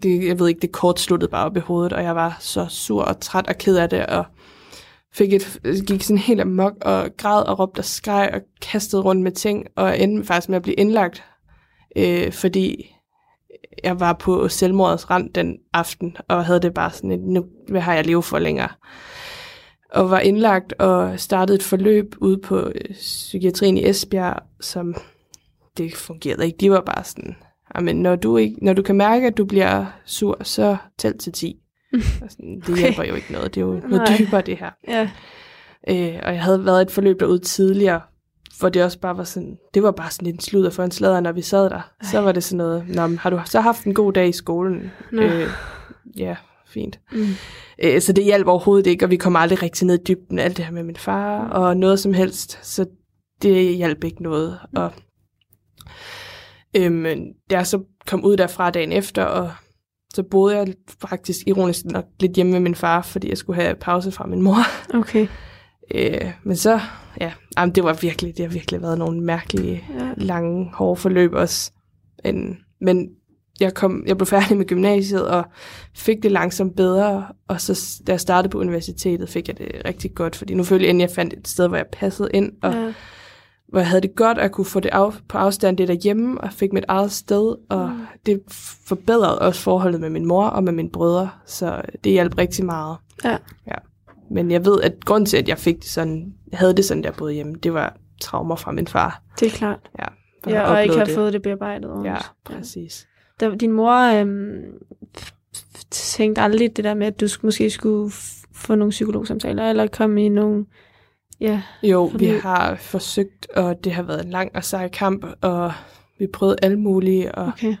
det, 0.02 0.26
jeg 0.26 0.38
ved 0.38 0.48
ikke, 0.48 0.60
det 0.60 0.72
kort 0.72 1.00
sluttede 1.00 1.30
bare 1.30 1.46
op 1.46 1.56
i 1.56 1.60
hovedet, 1.60 1.92
og 1.92 2.02
jeg 2.02 2.16
var 2.16 2.36
så 2.40 2.66
sur 2.68 3.02
og 3.02 3.20
træt 3.20 3.46
og 3.46 3.58
ked 3.58 3.76
af 3.76 3.88
det, 3.88 4.06
og 4.06 4.24
fik 5.14 5.32
et, 5.32 5.60
gik 5.86 6.02
sådan 6.02 6.18
helt 6.18 6.40
amok 6.40 6.72
og 6.80 7.10
græd 7.16 7.42
og 7.42 7.58
råbte 7.58 7.78
og 7.80 7.84
skreg 7.84 8.30
og 8.34 8.40
kastede 8.62 9.02
rundt 9.02 9.22
med 9.22 9.32
ting, 9.32 9.66
og 9.76 10.00
endte 10.00 10.26
faktisk 10.26 10.48
med 10.48 10.56
at 10.56 10.62
blive 10.62 10.76
indlagt, 10.76 11.24
øh, 11.96 12.32
fordi 12.32 12.94
jeg 13.84 14.00
var 14.00 14.12
på 14.12 14.48
selvmordets 14.48 15.10
rand 15.10 15.32
den 15.34 15.56
aften, 15.72 16.16
og 16.28 16.44
havde 16.44 16.60
det 16.60 16.74
bare 16.74 16.90
sådan, 16.90 17.18
nu 17.18 17.44
har 17.80 17.94
jeg 17.94 18.06
levet 18.06 18.24
for 18.24 18.38
længere 18.38 18.68
og 19.92 20.10
var 20.10 20.20
indlagt 20.20 20.72
og 20.72 21.20
startede 21.20 21.56
et 21.56 21.62
forløb 21.62 22.14
ude 22.20 22.38
på 22.38 22.58
øh, 22.58 22.94
psykiatrien 22.94 23.76
i 23.76 23.88
Esbjerg, 23.88 24.42
som 24.60 24.94
det 25.76 25.94
fungerede 25.94 26.46
ikke. 26.46 26.58
De 26.60 26.70
var 26.70 26.80
bare 26.80 27.04
sådan, 27.04 27.36
men 27.80 27.96
når 27.96 28.16
du, 28.16 28.36
ikke, 28.36 28.64
når 28.64 28.72
du 28.72 28.82
kan 28.82 28.96
mærke, 28.96 29.26
at 29.26 29.36
du 29.36 29.44
bliver 29.44 29.86
sur, 30.04 30.38
så 30.42 30.76
tæl 30.98 31.18
til 31.18 31.32
10. 31.32 31.56
sådan, 32.28 32.60
det 32.60 32.68
okay. 32.68 32.80
hjælper 32.80 33.04
jo 33.04 33.14
ikke 33.14 33.32
noget. 33.32 33.54
Det 33.54 33.60
er 33.60 33.64
jo 33.64 33.72
noget 33.72 34.08
Nej. 34.08 34.16
dybere, 34.18 34.42
det 34.42 34.58
her. 34.58 34.70
Ja. 34.88 35.10
Øh, 35.88 36.20
og 36.22 36.32
jeg 36.32 36.42
havde 36.42 36.64
været 36.64 36.82
et 36.82 36.90
forløb 36.90 37.20
derude 37.20 37.38
tidligere, 37.38 38.00
hvor 38.62 38.68
det 38.68 38.84
også 38.84 38.98
bare 38.98 39.16
var 39.16 39.24
sådan, 39.24 39.56
det 39.74 39.82
var 39.82 39.90
bare 39.90 40.10
sådan 40.10 40.34
en 40.34 40.40
sludder 40.40 40.70
for 40.70 40.82
en 40.82 40.90
slader, 40.90 41.20
når 41.20 41.32
vi 41.32 41.42
sad 41.42 41.70
der. 41.70 41.90
Så 42.02 42.20
var 42.20 42.32
det 42.32 42.44
sådan 42.44 42.56
noget, 42.56 42.88
Nå, 42.88 43.06
har 43.06 43.30
du 43.30 43.40
så 43.44 43.60
haft 43.60 43.84
en 43.84 43.94
god 43.94 44.12
dag 44.12 44.28
i 44.28 44.32
skolen? 44.32 44.90
Øh, 45.12 45.48
ja, 46.16 46.36
fint. 46.66 47.00
Mm. 47.12 47.26
Øh, 47.82 48.00
så 48.00 48.12
det 48.12 48.24
hjalp 48.24 48.46
overhovedet 48.46 48.86
ikke, 48.86 49.04
og 49.04 49.10
vi 49.10 49.16
kom 49.16 49.36
aldrig 49.36 49.62
rigtig 49.62 49.86
ned 49.86 49.98
i 49.98 50.02
dybden 50.08 50.38
alt 50.38 50.56
det 50.56 50.64
her 50.64 50.72
med 50.72 50.82
min 50.82 50.96
far, 50.96 51.44
mm. 51.44 51.50
og 51.52 51.76
noget 51.76 52.00
som 52.00 52.14
helst. 52.14 52.58
Så 52.62 52.86
det 53.42 53.76
hjalp 53.76 54.04
ikke 54.04 54.22
noget. 54.22 54.58
Mm. 54.72 54.82
Og 54.82 54.92
øhm, 56.76 57.04
da 57.50 57.56
jeg 57.56 57.66
så 57.66 57.82
kom 58.06 58.24
ud 58.24 58.36
derfra 58.36 58.70
dagen 58.70 58.92
efter, 58.92 59.24
og 59.24 59.52
så 60.14 60.22
boede 60.22 60.56
jeg 60.56 60.74
faktisk 61.00 61.46
ironisk 61.46 61.84
nok 61.84 62.04
lidt 62.20 62.32
hjemme 62.32 62.52
med 62.52 62.60
min 62.60 62.74
far, 62.74 63.02
fordi 63.02 63.28
jeg 63.28 63.38
skulle 63.38 63.62
have 63.62 63.74
pause 63.74 64.12
fra 64.12 64.26
min 64.26 64.42
mor. 64.42 64.56
Okay. 64.94 65.26
Øh, 65.94 66.32
men 66.44 66.56
så, 66.56 66.80
ja, 67.20 67.32
jamen, 67.58 67.74
det 67.74 67.84
var 67.84 67.92
virkelig, 67.92 68.36
det 68.36 68.44
har 68.44 68.52
virkelig 68.52 68.82
været 68.82 68.98
nogle 68.98 69.20
mærkelige, 69.20 69.84
ja. 69.98 70.12
lange, 70.16 70.70
hårde 70.74 71.00
forløb 71.00 71.32
også. 71.32 71.72
En, 72.24 72.58
men 72.80 73.08
jeg, 73.60 73.74
kom, 73.74 74.04
jeg 74.06 74.16
blev 74.16 74.26
færdig 74.26 74.56
med 74.56 74.66
gymnasiet 74.66 75.28
og 75.28 75.44
fik 75.94 76.22
det 76.22 76.32
langsomt 76.32 76.76
bedre, 76.76 77.26
og 77.48 77.60
så 77.60 78.02
da 78.06 78.12
jeg 78.12 78.20
startede 78.20 78.50
på 78.52 78.58
universitetet, 78.58 79.28
fik 79.28 79.48
jeg 79.48 79.58
det 79.58 79.82
rigtig 79.84 80.14
godt, 80.14 80.36
fordi 80.36 80.54
nu 80.54 80.64
følte 80.64 80.86
jeg, 80.86 80.94
at 80.94 81.00
jeg 81.00 81.10
fandt 81.10 81.32
et 81.32 81.48
sted, 81.48 81.68
hvor 81.68 81.76
jeg 81.76 81.86
passede 81.92 82.30
ind, 82.34 82.52
og 82.62 82.72
ja. 82.72 82.92
hvor 83.68 83.78
jeg 83.78 83.88
havde 83.88 84.02
det 84.02 84.14
godt, 84.16 84.38
at 84.38 84.42
jeg 84.42 84.50
kunne 84.50 84.64
få 84.64 84.80
det 84.80 84.88
af, 84.88 85.12
på 85.28 85.38
afstand 85.38 85.76
det 85.76 85.88
derhjemme, 85.88 86.40
og 86.40 86.52
fik 86.52 86.72
mit 86.72 86.84
eget 86.88 87.12
sted, 87.12 87.56
og 87.70 87.88
mm. 87.88 88.00
det 88.26 88.42
forbedrede 88.86 89.38
også 89.38 89.60
forholdet 89.60 90.00
med 90.00 90.10
min 90.10 90.26
mor 90.26 90.44
og 90.44 90.64
med 90.64 90.72
mine 90.72 90.90
brødre, 90.90 91.30
så 91.46 91.82
det 92.04 92.12
hjalp 92.12 92.38
rigtig 92.38 92.64
meget. 92.64 92.96
Ja. 93.24 93.36
ja. 93.66 93.74
Men 94.30 94.50
jeg 94.50 94.64
ved, 94.64 94.80
at 94.80 95.04
grund 95.04 95.26
til, 95.26 95.36
at 95.36 95.48
jeg 95.48 95.58
fik 95.58 95.76
det 95.76 95.84
sådan, 95.84 96.34
havde 96.52 96.74
det 96.74 96.84
sådan, 96.84 97.02
der 97.02 97.10
boede 97.10 97.32
hjemme, 97.32 97.54
det 97.54 97.74
var 97.74 97.96
traumer 98.20 98.56
fra 98.56 98.72
min 98.72 98.86
far. 98.86 99.22
Det 99.40 99.46
er 99.46 99.50
klart. 99.50 99.90
Ja, 99.98 100.06
ja 100.50 100.72
og 100.72 100.82
ikke 100.82 100.98
har 100.98 101.04
det. 101.04 101.14
fået 101.14 101.32
det 101.32 101.42
bearbejdet. 101.42 101.90
Også. 101.90 102.10
Ja, 102.10 102.18
præcis 102.44 103.06
der, 103.42 103.54
din 103.54 103.72
mor 103.72 103.92
øhm, 103.92 104.62
tænkte 105.90 106.42
aldrig 106.42 106.76
det 106.76 106.84
der 106.84 106.94
med, 106.94 107.06
at 107.06 107.20
du 107.20 107.26
måske 107.42 107.70
skulle 107.70 108.12
få 108.54 108.74
nogle 108.74 108.90
psykologsamtaler, 108.90 109.70
eller 109.70 109.86
komme 109.86 110.24
i 110.24 110.28
nogle... 110.28 110.66
Ja, 111.40 111.62
jo, 111.82 112.08
fordi... 112.10 112.24
vi 112.24 112.30
har 112.30 112.74
forsøgt, 112.74 113.46
og 113.50 113.84
det 113.84 113.92
har 113.92 114.02
været 114.02 114.24
en 114.24 114.30
lang 114.30 114.50
og 114.54 114.64
sej 114.64 114.88
kamp, 114.88 115.26
og 115.40 115.72
vi 116.18 116.26
prøvede 116.26 116.56
alle 116.62 116.78
mulige, 116.78 117.34
og 117.34 117.46
okay. 117.46 117.76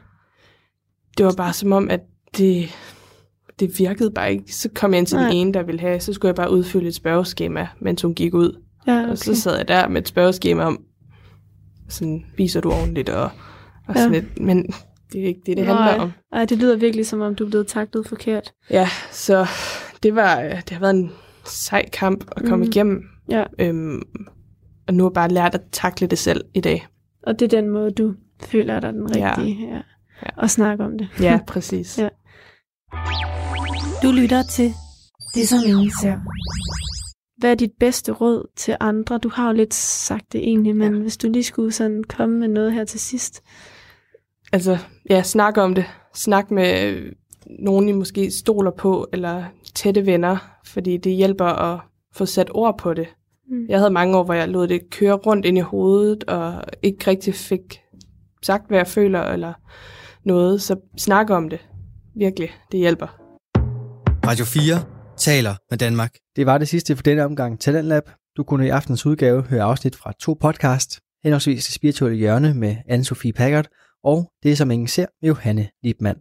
det 1.18 1.26
var 1.26 1.34
bare 1.36 1.52
som 1.52 1.72
om, 1.72 1.90
at 1.90 2.00
det, 2.36 2.68
det 3.60 3.78
virkede 3.78 4.10
bare 4.10 4.32
ikke. 4.32 4.54
Så 4.54 4.68
kom 4.74 4.92
jeg 4.92 4.98
ind 4.98 5.06
til 5.06 5.16
Nej. 5.16 5.28
den 5.28 5.36
ene, 5.36 5.52
der 5.52 5.62
ville 5.62 5.80
have, 5.80 6.00
så 6.00 6.12
skulle 6.12 6.28
jeg 6.28 6.36
bare 6.36 6.50
udfylde 6.50 6.88
et 6.88 6.94
spørgeskema, 6.94 7.68
mens 7.80 8.02
hun 8.02 8.14
gik 8.14 8.34
ud. 8.34 8.60
Ja, 8.86 8.98
okay. 8.98 9.10
Og 9.10 9.18
så 9.18 9.34
sad 9.34 9.56
jeg 9.56 9.68
der 9.68 9.88
med 9.88 10.02
et 10.02 10.08
spørgeskema 10.08 10.64
om, 10.64 10.82
sådan, 11.88 12.24
viser 12.36 12.60
du 12.60 12.70
ordentligt, 12.70 13.08
og, 13.08 13.30
og 13.88 13.94
ja. 13.94 14.00
sådan 14.00 14.12
lidt, 14.12 14.40
men 14.40 14.66
det 15.12 15.20
er 15.20 15.26
ikke 15.26 15.40
det, 15.46 15.56
det 15.56 15.66
Nej. 15.66 15.74
handler 15.74 16.02
om. 16.02 16.12
Ej, 16.32 16.44
det 16.44 16.58
lyder 16.58 16.76
virkelig 16.76 17.06
som 17.06 17.20
om, 17.20 17.34
du 17.34 17.44
er 17.44 17.48
blevet 17.48 17.66
taklet 17.66 18.06
forkert. 18.06 18.52
Ja, 18.70 18.88
så 19.10 19.46
det, 20.02 20.14
var, 20.14 20.40
det 20.40 20.70
har 20.70 20.80
været 20.80 20.94
en 20.94 21.10
sej 21.44 21.88
kamp 21.92 22.24
at 22.36 22.44
komme 22.44 22.64
mm. 22.64 22.70
igennem. 22.70 23.02
Ja. 23.30 23.44
Øhm, 23.58 24.02
og 24.88 24.94
nu 24.94 25.04
har 25.04 25.10
jeg 25.10 25.14
bare 25.14 25.28
lært 25.28 25.54
at 25.54 25.60
takle 25.72 26.06
det 26.06 26.18
selv 26.18 26.44
i 26.54 26.60
dag. 26.60 26.86
Og 27.22 27.38
det 27.38 27.52
er 27.52 27.60
den 27.60 27.70
måde, 27.70 27.90
du 27.90 28.14
føler 28.44 28.80
dig 28.80 28.92
den 28.92 29.16
rigtige. 29.16 29.66
Ja. 29.66 29.74
Ja. 29.74 29.82
ja. 30.22 30.28
Og 30.36 30.50
snakke 30.50 30.84
om 30.84 30.98
det. 30.98 31.08
Ja, 31.20 31.40
præcis. 31.46 31.98
ja. 31.98 32.08
Du 34.02 34.10
lytter 34.20 34.42
til 34.42 34.74
Det, 35.34 35.48
som 35.48 35.58
ingen 35.66 35.90
ser. 36.00 36.16
Hvad 37.38 37.50
er 37.50 37.54
dit 37.54 37.72
bedste 37.80 38.12
råd 38.12 38.50
til 38.56 38.76
andre? 38.80 39.18
Du 39.18 39.28
har 39.28 39.46
jo 39.46 39.52
lidt 39.52 39.74
sagt 39.74 40.32
det 40.32 40.40
egentlig, 40.48 40.76
men 40.76 40.94
ja. 40.94 41.00
hvis 41.00 41.16
du 41.16 41.28
lige 41.28 41.44
skulle 41.44 41.72
sådan 41.72 42.04
komme 42.04 42.38
med 42.38 42.48
noget 42.48 42.72
her 42.72 42.84
til 42.84 43.00
sidst 43.00 43.42
altså, 44.52 44.78
ja, 45.10 45.22
snak 45.22 45.56
om 45.56 45.74
det. 45.74 45.84
Snak 46.14 46.50
med 46.50 46.96
nogen, 47.58 47.88
I 47.88 47.92
måske 47.92 48.30
stoler 48.30 48.70
på, 48.70 49.08
eller 49.12 49.44
tætte 49.74 50.06
venner, 50.06 50.36
fordi 50.66 50.96
det 50.96 51.12
hjælper 51.12 51.44
at 51.44 51.80
få 52.14 52.26
sat 52.26 52.50
ord 52.54 52.78
på 52.78 52.94
det. 52.94 53.06
Mm. 53.50 53.66
Jeg 53.68 53.78
havde 53.78 53.90
mange 53.90 54.16
år, 54.16 54.24
hvor 54.24 54.34
jeg 54.34 54.48
lod 54.48 54.68
det 54.68 54.90
køre 54.90 55.14
rundt 55.14 55.46
ind 55.46 55.58
i 55.58 55.60
hovedet, 55.60 56.24
og 56.24 56.64
ikke 56.82 57.10
rigtig 57.10 57.34
fik 57.34 57.80
sagt, 58.42 58.68
hvad 58.68 58.78
jeg 58.78 58.86
føler, 58.86 59.22
eller 59.22 59.52
noget. 60.24 60.62
Så 60.62 60.76
snak 60.98 61.30
om 61.30 61.48
det. 61.48 61.60
Virkelig, 62.14 62.50
det 62.72 62.80
hjælper. 62.80 63.06
Radio 64.26 64.44
4 64.44 64.84
taler 65.16 65.54
med 65.70 65.78
Danmark. 65.78 66.14
Det 66.36 66.46
var 66.46 66.58
det 66.58 66.68
sidste 66.68 66.96
for 66.96 67.02
denne 67.02 67.24
omgang 67.24 67.60
Talent 67.60 67.86
Lab. 67.86 68.10
Du 68.36 68.44
kunne 68.44 68.66
i 68.66 68.68
aftens 68.68 69.06
udgave 69.06 69.42
høre 69.42 69.62
afsnit 69.62 69.96
fra 69.96 70.12
to 70.20 70.36
podcast, 70.40 71.00
henholdsvis 71.24 71.64
Det 71.66 71.74
Spirituelle 71.74 72.18
Hjørne 72.18 72.54
med 72.54 72.76
Anne-Sophie 72.88 73.32
Packard, 73.32 73.66
og 74.04 74.32
Det, 74.42 74.58
som 74.58 74.70
ingen 74.70 74.88
ser 74.88 75.06
med 75.22 75.28
Johanne 75.28 75.68
Liebmann. 75.82 76.18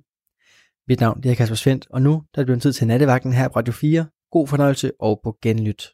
Mit 0.88 1.00
navn 1.00 1.24
det 1.24 1.32
er 1.32 1.36
Kasper 1.36 1.56
Svendt, 1.56 1.88
og 1.89 2.02
nu 2.02 2.12
der 2.12 2.18
er 2.18 2.42
det 2.42 2.46
blevet 2.46 2.62
tid 2.62 2.74
til 2.74 2.88
nattevagten 2.88 3.34
her 3.34 3.48
på 3.48 3.56
Radio 3.56 3.74
4. 3.74 4.06
God 4.32 4.48
fornøjelse 4.48 4.92
og 5.00 5.20
på 5.24 5.38
genlyt. 5.42 5.89